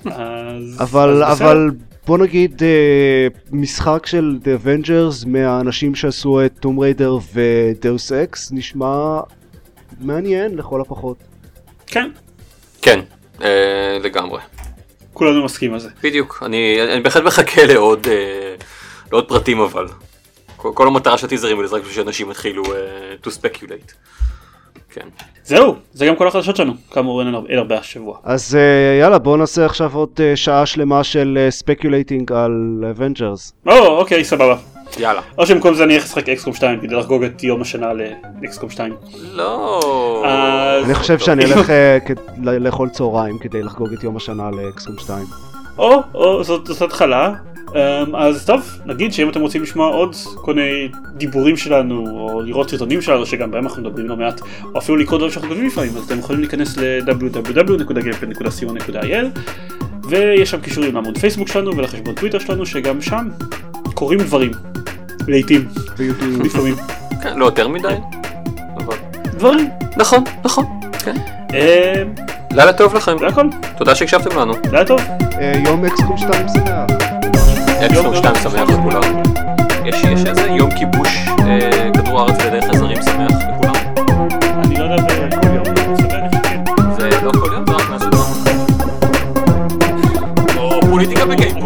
אז, 0.05 0.77
אבל 0.81 1.23
אז 1.25 1.43
אבל 1.43 1.71
בוא 2.07 2.19
נגיד 2.19 2.63
uh, 2.63 3.39
משחק 3.53 4.07
של 4.07 4.39
The 4.43 4.65
Avengers 4.65 5.27
מהאנשים 5.27 5.95
שעשו 5.95 6.45
את 6.45 6.53
טום 6.61 6.79
ריידר 6.79 7.19
ודאוס 7.35 8.13
אקס 8.13 8.53
נשמע 8.53 9.21
מעניין 10.01 10.57
לכל 10.57 10.81
הפחות. 10.81 11.17
כן. 11.87 12.11
כן 12.83 13.01
uh, 13.39 13.43
לגמרי. 14.03 14.41
כולנו 15.13 15.45
מסכים 15.45 15.75
על 15.75 15.81
זה. 15.81 15.89
בדיוק 16.03 16.43
אני, 16.47 16.79
אני 16.93 17.01
בהחלט 17.01 17.25
מחכה 17.25 17.67
לעוד, 17.67 18.07
uh, 18.07 18.65
לעוד 19.13 19.29
פרטים 19.29 19.61
אבל. 19.61 19.87
כל, 20.57 20.71
כל 20.75 20.87
המטרה 20.87 21.19
של 21.19 21.27
הטיזרים 21.27 21.67
זה 21.67 21.77
רק 21.77 21.83
בשביל 21.83 21.97
שאנשים 21.97 22.31
יתחילו 22.31 22.65
אה, 22.65 23.27
to 23.27 23.31
speculate. 23.31 23.93
כן. 24.93 25.09
זהו, 25.45 25.75
זה 25.93 26.07
גם 26.07 26.17
כל 26.17 26.29
החדשות 26.29 26.57
שלנו, 26.57 26.73
כאמור 26.93 27.23
אין 27.23 27.59
הרבה 27.59 27.79
השבוע. 27.79 28.19
אז 28.25 28.55
אה, 28.55 29.01
יאללה 29.01 29.19
בוא 29.19 29.37
נעשה 29.37 29.65
עכשיו 29.65 29.95
עוד 29.95 30.11
אה, 30.17 30.37
שעה 30.37 30.67
שלמה 30.67 31.05
של 31.05 31.47
speculating 31.51 32.33
אה, 32.33 32.35
על 32.35 32.85
Avengers. 32.91 33.53
או, 33.67 33.87
אוקיי, 33.87 34.25
סבבה. 34.25 34.57
יאללה. 34.99 35.21
או 35.39 35.47
שבמקום 35.47 35.75
זה 35.75 35.85
אני 35.85 35.95
אלך 35.95 36.05
לשחק 36.05 36.29
XCOM 36.29 36.55
2 36.55 36.81
כדי 36.81 36.95
לחגוג 36.95 37.25
את 37.25 37.43
יום 37.43 37.63
השנה 37.63 37.89
ל 38.43 38.48
XCOM 38.48 38.71
2. 38.71 38.95
לא. 39.33 40.25
אני 40.85 40.95
חושב 40.95 41.19
שאני 41.19 41.45
אלך 41.45 41.73
לאכול 42.37 42.89
צהריים 42.89 43.39
כדי 43.39 43.63
לחגוג 43.63 43.93
את 43.93 44.05
יום 44.05 44.17
השנה 44.17 44.51
ל 44.51 44.60
XCOM 44.60 44.99
2. 44.99 45.25
או, 45.79 46.03
או, 46.15 46.45
זאת 46.45 46.83
התחלה. 46.83 47.35
Um, 47.69 47.75
אז 48.17 48.47
טוב, 48.47 48.81
נגיד 48.87 49.13
שאם 49.13 49.29
אתם 49.29 49.41
רוצים 49.41 49.63
לשמוע 49.63 49.89
עוד 49.89 50.17
כל 50.35 50.55
מיני 50.55 50.89
דיבורים 51.17 51.57
שלנו, 51.57 52.11
או 52.11 52.41
לראות 52.41 52.71
סרטונים 52.71 53.03
שלנו, 53.03 53.27
שגם 53.27 53.51
בהם 53.51 53.65
אנחנו 53.65 53.83
מדברים 53.83 54.09
לא 54.09 54.17
מעט, 54.17 54.41
או 54.75 54.79
אפילו 54.79 54.97
לקרוא 54.97 55.19
דברים 55.19 55.33
שאנחנו 55.33 55.49
כותבים 55.49 55.67
לפעמים, 55.67 55.97
אז 55.97 56.05
אתם 56.05 56.19
יכולים 56.19 56.41
להיכנס 56.41 56.77
ל-www.gamepad.co.il 56.77 59.27
ויש 60.09 60.51
שם 60.51 60.61
קישורים 60.61 60.95
לעמוד 60.95 61.19
פייסבוק 61.19 61.49
שלנו 61.49 61.77
ולחשבון 61.77 62.15
טוויטר 62.15 62.39
שלנו, 62.39 62.67
שגם 62.67 63.03
שם 63.03 63.29
קורים 63.95 64.19
דברים, 64.19 64.51
לעיתים, 65.29 65.69
לפעמים. 66.45 66.75
כן, 67.23 67.39
לא 67.39 67.45
יותר 67.45 67.69
מדי, 67.69 67.95
דברים. 69.39 69.69
נכון, 69.97 70.25
נכון, 70.45 70.65
כן. 71.05 71.15
אמ, 71.55 72.15
לילה 72.53 72.73
טוב 72.73 72.95
לכם. 72.95 73.19
זה 73.19 73.27
הכל. 73.27 73.47
תודה 73.77 73.95
שהקשבתם 73.95 74.39
לנו. 74.39 74.53
לילה 74.65 74.85
טוב. 74.85 75.01
אה, 75.41 75.53
יום 75.65 75.85
אקסקום 75.85 76.19
2 76.19 76.49
שמח. 76.49 77.08
אפסטור 77.87 78.13
לא 78.13 78.17
2 78.17 78.35
שמח 78.35 78.71
לכולם. 78.71 79.23
יש 79.85 80.05
איזה 80.27 80.49
יום 80.51 80.71
כיבוש 80.71 81.09
אה, 81.47 81.91
כדור 81.95 82.21
הארץ 82.21 82.37
בדרך 82.47 82.65
הזרים 82.71 83.03
שמח 83.03 83.31
לכולם. 83.49 83.75
אני 84.65 84.77
לא 84.79 84.85
יודע 84.85 85.37
כל 85.41 85.47
יום, 85.55 85.65
כן. 86.09 86.31
זה 86.99 87.11
לא 87.23 87.31
כל 87.33 87.53
יום, 87.53 87.65
רק 87.69 87.91
מה 87.91 87.99
זה 87.99 88.07
לא... 88.07 88.25
או 90.57 90.81
פוליטיקה 90.81 91.27
בגיימפ. 91.27 91.58